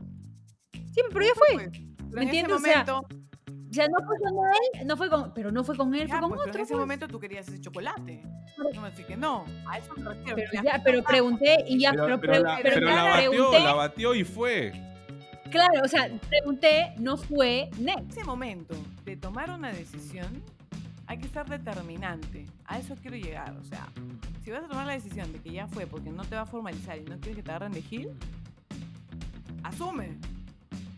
Sí, 0.72 1.03
pero 1.12 1.24
ya 1.26 1.32
fue. 1.34 1.55
Pues, 1.55 1.70
pero 1.72 2.09
¿Me 2.11 2.22
en 2.22 2.28
ese 2.28 2.38
entiendes? 2.41 2.57
O 2.57 2.59
sea, 2.61 2.84
momento, 2.84 3.07
O 3.70 3.72
sea, 3.72 3.86
no 3.88 3.99
fue 4.07 4.16
con 4.18 4.32
él, 4.80 4.86
no 4.86 4.97
fue 4.97 5.11
con, 5.11 5.34
pero 5.34 5.53
no 5.53 5.64
fue 5.64 5.76
con 5.76 5.95
él, 5.95 6.09
ya, 6.09 6.18
fue 6.18 6.20
con 6.20 6.28
pues, 6.30 6.41
pero 6.41 6.51
otro. 6.51 6.59
en 6.59 6.64
ese 6.64 6.72
pues. 6.74 6.80
momento 6.80 7.09
tú 7.09 7.20
querías 7.20 7.49
ese 7.49 7.61
chocolate. 7.61 8.22
No 8.74 8.80
me 8.82 8.91
decís 8.91 9.07
que 9.07 9.16
no. 9.16 9.45
A 9.68 9.78
eso 9.78 9.93
me 9.97 10.09
refiero. 10.11 10.36
Pero 10.36 10.62
ya, 10.64 10.80
pero 10.84 11.03
pregunté 11.05 11.64
y 11.68 11.78
ya, 11.80 11.93
Pero, 11.93 12.20
pero, 12.20 12.38
la, 12.43 12.59
pero 12.62 12.74
pero 12.74 12.86
ya 12.88 12.95
la 12.97 13.05
batió, 13.05 13.30
pregunté. 13.30 13.61
la 13.61 13.74
batió 13.74 14.14
y 14.14 14.24
fue. 14.24 14.72
Claro, 15.51 15.80
o 15.84 15.88
sea, 15.88 16.09
pregunté, 16.28 16.95
no 16.99 17.16
fue 17.16 17.70
next. 17.78 18.01
En 18.01 18.11
ese 18.11 18.24
momento 18.24 18.74
de 19.05 19.16
tomar 19.16 19.51
una 19.51 19.72
decisión, 19.72 20.43
hay 21.11 21.18
que 21.18 21.26
ser 21.28 21.44
determinante. 21.48 22.46
A 22.66 22.78
eso 22.78 22.94
quiero 23.02 23.16
llegar. 23.16 23.52
O 23.61 23.64
sea, 23.64 23.88
si 24.44 24.50
vas 24.52 24.62
a 24.62 24.68
tomar 24.68 24.86
la 24.86 24.92
decisión 24.92 25.32
de 25.32 25.40
que 25.40 25.50
ya 25.50 25.66
fue 25.66 25.84
porque 25.84 26.11
no 26.11 26.22
te 26.24 26.36
va 26.36 26.42
a 26.42 26.46
formalizar 26.46 26.96
y 26.98 27.00
no 27.04 27.16
quieres 27.16 27.34
que 27.36 27.42
te 27.42 27.50
agarren 27.50 27.72
de 27.72 27.82
gil, 27.82 28.11
asume. 29.64 30.16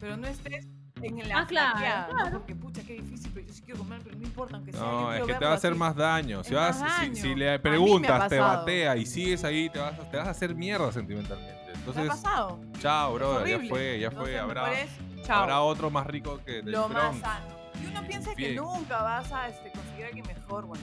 Pero 0.01 0.17
no 0.19 0.27
estés 0.27 0.67
en 1.01 1.17
la 1.29 1.39
Ah, 1.41 1.47
claro, 1.47 1.71
flaqueada, 1.79 2.09
¿no? 2.09 2.15
claro. 2.15 2.31
Porque 2.39 2.55
pucha, 2.55 2.83
qué 2.83 2.93
difícil, 2.95 3.31
pero 3.33 3.47
yo 3.47 3.55
sí 3.55 3.63
quiero 3.63 3.79
comer, 3.79 4.01
pero 4.05 4.17
no 4.17 4.23
importa, 4.23 4.57
aunque 4.57 4.73
sea. 4.73 4.81
yo 4.83 4.87
No, 5.01 5.15
es 5.15 5.23
que 5.25 5.35
te 5.35 5.45
va 5.47 5.53
a 5.53 5.55
hacer 5.55 5.71
así. 5.71 5.79
más 5.79 5.97
daño. 5.97 6.45
Si, 6.45 6.55
vas, 6.55 6.79
más 6.79 6.93
si- 7.17 7.23
daño. 7.23 7.37
le 7.37 7.59
preguntas, 7.59 8.29
te 8.29 8.39
batea 8.39 8.97
y 8.99 9.07
sigues 9.07 9.45
ahí, 9.45 9.71
te 9.71 9.79
vas, 9.79 9.99
a- 9.99 10.11
te 10.11 10.17
vas 10.19 10.29
a 10.29 10.31
hacer 10.33 10.55
mierda 10.55 10.93
sentimentalmente. 10.93 11.55
¿Te 11.65 11.71
ha 11.71 11.75
Entonces, 11.75 12.07
pasado? 12.09 12.61
chao, 12.81 13.15
brother, 13.15 13.49
ya 13.63 13.69
fue, 13.69 13.99
ya 13.99 14.11
fue. 14.11 14.37
Entonces, 14.37 14.91
Habrá, 15.31 15.63
otro 15.63 15.89
más 15.91 16.07
rico 16.07 16.39
que 16.45 16.63
del 16.63 16.73
lo 16.73 16.89
más 16.91 17.17
sano. 17.19 17.62
Uno 18.03 18.09
piensa 18.09 18.35
que 18.35 18.49
Bien. 18.51 18.57
nunca 18.57 19.03
vas 19.03 19.33
a 19.33 19.49
este, 19.49 19.71
conseguir 19.71 20.05
a 20.05 20.09
alguien 20.09 20.27
mejor, 20.27 20.67
bueno, 20.67 20.83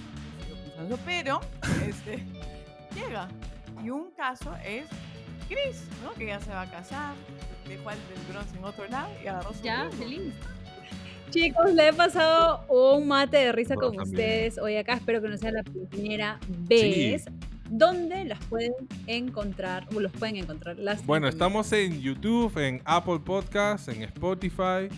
pensando 0.65 0.97
pero 1.05 1.41
este, 1.87 2.25
llega. 2.95 3.27
Y 3.83 3.89
un 3.89 4.11
caso 4.11 4.53
es 4.65 4.85
Chris, 5.47 5.83
¿no? 6.03 6.13
Que 6.13 6.27
ya 6.27 6.39
se 6.39 6.51
va 6.51 6.61
a 6.61 6.71
casar, 6.71 7.13
dejó 7.67 7.89
al 7.89 7.97
del 8.09 8.25
bronce 8.31 8.57
en 8.57 8.63
otro 8.63 8.87
lado 8.87 9.09
y 9.23 9.27
agarró 9.27 9.53
su 9.53 9.63
Ya, 9.63 9.89
feliz. 9.97 10.33
Chicos, 11.29 11.73
le 11.73 11.89
he 11.89 11.93
pasado 11.93 12.65
un 12.69 13.07
mate 13.07 13.37
de 13.37 13.51
risa 13.51 13.75
Bueno, 13.75 13.89
con 13.89 13.97
también. 13.97 14.15
ustedes. 14.15 14.57
Hoy 14.57 14.77
acá 14.77 14.93
espero 14.93 15.21
que 15.21 15.27
no 15.29 15.37
sea 15.37 15.51
la 15.51 15.63
primera 15.63 16.39
vez. 16.49 17.25
¿Dónde 17.69 18.25
las 18.25 18.43
pueden 18.45 18.73
encontrar? 19.05 19.87
O 19.93 19.99
los 19.99 20.11
pueden 20.13 20.37
encontrar. 20.37 20.79
Las 20.79 21.05
Bueno, 21.05 21.27
estamos 21.27 21.71
en 21.71 22.01
YouTube, 22.01 22.57
en 22.57 22.81
Apple 22.83 23.19
Podcasts, 23.19 23.89
en 23.89 24.01
Spotify, 24.03 24.89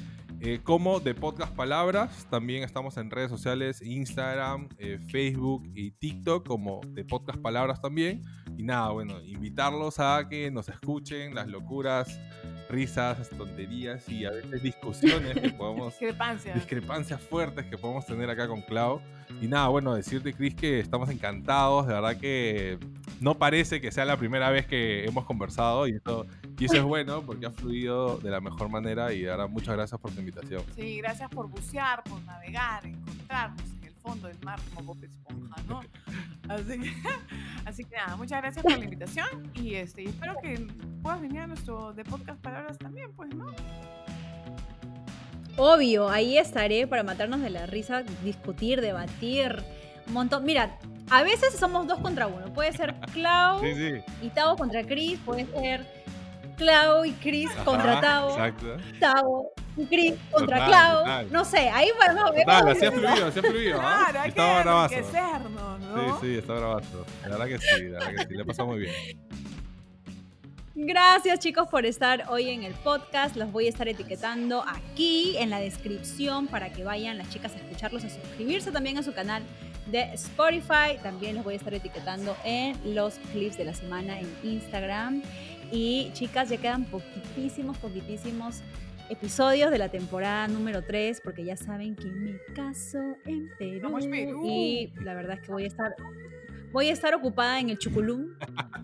eh, 0.44 0.60
como 0.64 1.00
de 1.00 1.14
Podcast 1.14 1.56
Palabras. 1.56 2.26
También 2.32 2.64
estamos 2.64 2.98
en 2.98 3.12
redes 3.12 3.30
sociales, 3.30 3.80
Instagram, 3.84 4.70
eh, 4.80 4.98
Facebook 5.12 5.70
y 5.76 5.92
TikTok, 5.92 6.48
como 6.48 6.82
de 6.88 7.06
Podcast 7.06 7.40
Palabras 7.40 7.80
también. 7.80 8.24
Y 8.58 8.64
nada, 8.64 8.90
bueno, 8.90 9.22
invitarlos 9.22 10.00
a 10.00 10.28
que 10.28 10.50
nos 10.50 10.68
escuchen 10.68 11.36
las 11.36 11.48
locuras, 11.48 12.20
risas, 12.70 13.30
tonterías 13.30 14.10
y 14.10 14.26
a 14.26 14.32
veces 14.32 14.64
discusiones 14.64 15.40
que 15.40 15.50
podemos... 15.58 15.94
Discrepancia. 16.00 16.56
discrepancias 16.56 17.22
fuertes 17.22 17.68
que 17.68 17.78
podemos 17.78 18.08
tener 18.08 18.28
acá 18.28 18.48
con 18.48 18.64
Clau. 18.64 19.00
Y 19.40 19.48
nada, 19.48 19.68
bueno, 19.68 19.94
decirte, 19.94 20.34
Chris, 20.34 20.56
que 20.56 20.80
estamos 20.80 21.08
encantados. 21.12 21.86
De 21.86 21.94
verdad 21.94 22.18
que 22.18 22.80
no 23.22 23.38
parece 23.38 23.80
que 23.80 23.92
sea 23.92 24.04
la 24.04 24.18
primera 24.18 24.50
vez 24.50 24.66
que 24.66 25.06
hemos 25.06 25.26
conversado 25.26 25.88
y 25.88 25.92
eso, 25.92 26.26
y 26.58 26.66
eso 26.66 26.76
es 26.76 26.84
bueno 26.84 27.22
porque 27.24 27.46
ha 27.46 27.52
fluido 27.52 28.18
de 28.18 28.32
la 28.32 28.42
mejor 28.42 28.68
manera. 28.68 29.14
Y 29.14 29.22
verdad, 29.22 29.48
muchas 29.48 29.76
gracias 29.76 30.02
por 30.02 30.12
tu 30.12 30.20
invitación. 30.20 30.64
Sí, 30.76 30.98
gracias 30.98 31.30
por 31.30 31.48
bucear, 31.48 32.04
por 32.04 32.20
navegar, 32.24 32.84
encontrarnos 32.84 33.62
en 33.74 33.84
el 33.84 33.94
fondo 33.94 34.28
del 34.28 34.40
mar 34.44 34.60
como 34.74 34.96
Bob 34.96 35.04
Esponja, 35.04 35.56
¿no? 35.68 35.82
Así 36.50 36.80
que, 36.80 36.94
así 37.66 37.86
que 37.86 37.96
nada, 37.96 38.16
muchas 38.16 38.42
gracias 38.42 38.64
por 38.64 38.78
la 38.78 38.84
invitación 38.84 39.52
y 39.54 39.76
este, 39.76 40.02
y 40.02 40.08
espero 40.08 40.36
que 40.42 40.68
puedas 41.04 41.22
venir 41.22 41.42
a 41.42 41.48
nuestro 41.48 41.94
de 41.94 42.04
podcast 42.04 42.42
palabras 42.42 42.80
también, 42.80 43.14
pues, 43.14 43.34
¿no? 43.36 43.54
Obvio, 45.58 46.10
ahí 46.10 46.40
estaré 46.40 46.88
para 46.88 47.04
matarnos 47.04 47.42
de 47.42 47.52
la 47.52 47.68
risa, 47.68 48.02
discutir, 48.24 48.82
debatir. 48.82 49.64
Un 50.08 50.14
montón. 50.14 50.44
Mira, 50.44 50.78
a 51.10 51.24
veces 51.24 51.54
somos 51.58 51.88
dos 51.88 52.00
contra 52.00 52.28
uno. 52.28 52.54
Puede 52.54 52.74
ser 52.74 52.96
Clau 53.14 53.60
Sí, 53.62 53.74
sí. 53.76 54.02
y 54.22 54.30
Tavo 54.30 54.56
contra 54.58 54.84
Chris. 54.84 55.20
Puede 55.26 55.46
ser 55.48 55.86
Clau 56.58 57.06
y 57.06 57.12
Chris 57.14 57.50
contra 57.66 58.00
Tavo. 58.02 58.32
Exacto. 58.32 58.78
Tavo 59.00 59.52
y 59.78 59.86
Chris 59.86 60.14
contra 60.32 60.58
Total, 60.58 60.70
Clau. 60.70 61.00
total. 61.00 61.32
No 61.32 61.46
sé, 61.46 61.70
ahí 61.70 61.90
podemos 61.98 62.32
ver. 62.32 62.46
Total, 62.46 62.68
así 62.70 62.86
ha 62.86 62.92
fluido, 62.92 63.26
así 63.28 63.40
ha 63.40 63.44
fluido. 63.44 63.80
¿ah? 63.82 64.04
Claro, 64.10 64.20
hay 64.22 64.30
Estaba 64.30 64.58
que 64.58 64.64
bravazo. 64.64 64.94
enriquecernos, 64.96 65.80
¿no? 65.80 66.20
Sí, 66.20 66.28
sí, 66.28 66.38
está 66.38 66.54
bravazo. 66.54 67.06
La 67.24 67.30
verdad 67.30 67.48
que 67.48 67.58
sí, 67.60 67.84
la 67.90 68.00
verdad 68.00 68.12
que 68.16 68.28
sí. 68.28 68.34
Le 68.36 68.46
pasó 68.46 68.66
muy 68.68 68.80
bien. 68.80 68.94
Gracias 70.74 71.40
chicos 71.40 71.68
por 71.68 71.86
estar 71.86 72.26
hoy 72.30 72.50
en 72.50 72.64
el 72.64 72.74
podcast. 72.74 73.36
Los 73.36 73.52
voy 73.52 73.66
a 73.66 73.70
estar 73.70 73.88
etiquetando 73.88 74.64
aquí 74.66 75.36
en 75.38 75.50
la 75.50 75.60
descripción 75.60 76.48
para 76.48 76.72
que 76.72 76.84
vayan 76.84 77.18
las 77.18 77.30
chicas 77.30 77.54
a 77.54 77.58
escucharlos, 77.58 78.04
a 78.06 78.10
suscribirse 78.10 78.72
también 78.72 78.98
a 78.98 79.04
su 79.04 79.14
canal 79.14 79.44
de 79.88 80.02
Spotify. 80.14 80.98
También 81.02 81.36
los 81.36 81.44
voy 81.44 81.56
a 81.56 81.58
estar 81.58 81.74
etiquetando 81.74 82.36
en 82.44 82.96
los 82.96 83.16
clips 83.32 83.58
de 83.58 83.66
la 83.66 83.74
semana 83.74 84.20
en 84.20 84.28
Instagram. 84.44 85.22
Y 85.72 86.12
chicas, 86.14 86.50
ya 86.50 86.58
quedan 86.58 86.86
poquitísimos, 86.86 87.78
poquitísimos 87.78 88.62
episodios 89.10 89.72
de 89.72 89.78
la 89.78 89.90
temporada 89.90 90.48
número 90.48 90.84
3 90.84 91.22
porque 91.22 91.44
ya 91.44 91.58
saben 91.58 91.96
que 91.96 92.08
me 92.08 92.38
caso 92.54 93.00
en 93.26 93.50
Perú. 93.58 93.82
Vamos, 93.84 94.08
Perú. 94.08 94.44
Y 94.46 94.92
la 95.04 95.14
verdad 95.14 95.38
es 95.38 95.46
que 95.46 95.52
voy 95.52 95.66
a 95.66 95.68
estar 95.68 95.96
voy 96.72 96.90
a 96.90 96.94
estar 96.94 97.14
ocupada 97.14 97.60
en 97.60 97.70
el 97.70 97.78
Chuculum 97.78 98.36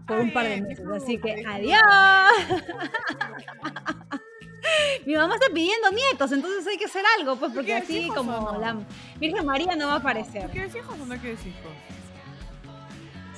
por 0.06 0.20
un 0.20 0.34
par 0.34 0.48
de 0.48 0.62
meses, 0.62 0.86
así 0.94 1.18
que 1.18 1.44
adiós. 1.46 1.80
Mi 5.06 5.16
mamá 5.16 5.36
está 5.36 5.48
pidiendo 5.54 5.92
nietos, 5.92 6.32
entonces 6.32 6.68
hay 6.68 6.78
que 6.78 6.86
hacer 6.86 7.04
algo, 7.20 7.36
pues 7.38 7.52
porque 7.54 7.76
así 7.76 8.08
como 8.10 8.32
no? 8.32 8.60
la 8.60 8.78
Virgen 9.20 9.46
María 9.46 9.76
no 9.76 9.88
va 9.88 9.94
a 9.94 9.98
aparecer. 9.98 10.44
¿Tú 10.44 10.52
quieres 10.52 10.76
hijos 10.76 10.96
o 11.00 11.06
no 11.06 11.16
quieres 11.18 11.46
hijos? 11.46 11.72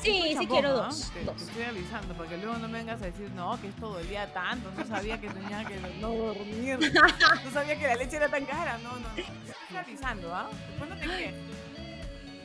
Sí, 0.01 0.35
sí 0.39 0.47
quiero 0.47 0.73
dos. 0.73 1.11
Te, 1.11 1.19
estoy 1.21 1.63
avisando, 1.63 2.13
porque 2.13 2.37
luego 2.37 2.57
no 2.57 2.69
me 2.69 2.77
vengas 2.79 3.01
a 3.01 3.05
decir, 3.05 3.29
no, 3.31 3.59
que 3.59 3.67
esto 3.67 3.89
dolía 3.89 4.31
tanto, 4.31 4.71
no 4.71 4.85
sabía 4.85 5.19
que 5.19 5.29
tenía 5.29 5.65
que 5.65 5.75
no 5.99 6.13
dormir, 6.13 6.79
no 7.43 7.51
sabía 7.51 7.77
que 7.77 7.85
la 7.85 7.95
leche 7.95 8.15
era 8.15 8.29
tan 8.29 8.45
cara, 8.45 8.77
no, 8.77 8.93
no, 8.93 8.99
no. 8.99 9.15
Te 9.15 9.21
estoy 9.21 9.77
avisando, 9.77 10.33
¿ah? 10.33 10.49
Después 10.69 10.89
no 10.89 10.95
te 10.95 11.01
quejes, 11.01 11.33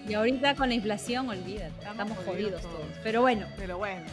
Y 0.08 0.14
ahorita 0.14 0.56
con 0.56 0.68
la 0.68 0.74
inflación, 0.74 1.28
olvídate, 1.28 1.68
Estamos 1.78 1.92
estamos 1.92 2.18
jodidos 2.18 2.34
jodidos 2.34 2.62
todos. 2.62 2.74
todos. 2.74 2.98
Pero 3.04 3.20
bueno, 3.20 3.46
pero 3.56 3.78
bueno. 3.78 4.04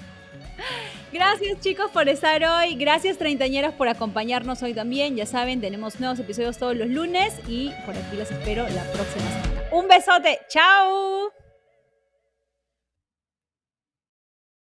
Gracias 1.12 1.60
chicos 1.60 1.92
por 1.92 2.08
estar 2.08 2.44
hoy. 2.44 2.76
Gracias 2.76 3.18
treintañeras 3.18 3.74
por 3.74 3.88
acompañarnos 3.88 4.64
hoy 4.64 4.74
también. 4.74 5.16
Ya 5.16 5.26
saben, 5.26 5.60
tenemos 5.60 6.00
nuevos 6.00 6.20
episodios 6.20 6.58
todos 6.58 6.76
los 6.76 6.88
lunes 6.88 7.34
y 7.48 7.72
por 7.86 7.96
aquí 7.96 8.16
los 8.18 8.32
espero 8.32 8.64
la 8.70 8.84
próxima 8.92 9.30
semana. 9.30 9.64
Un 9.72 9.88
besote. 9.88 10.40
Chao. 10.48 11.41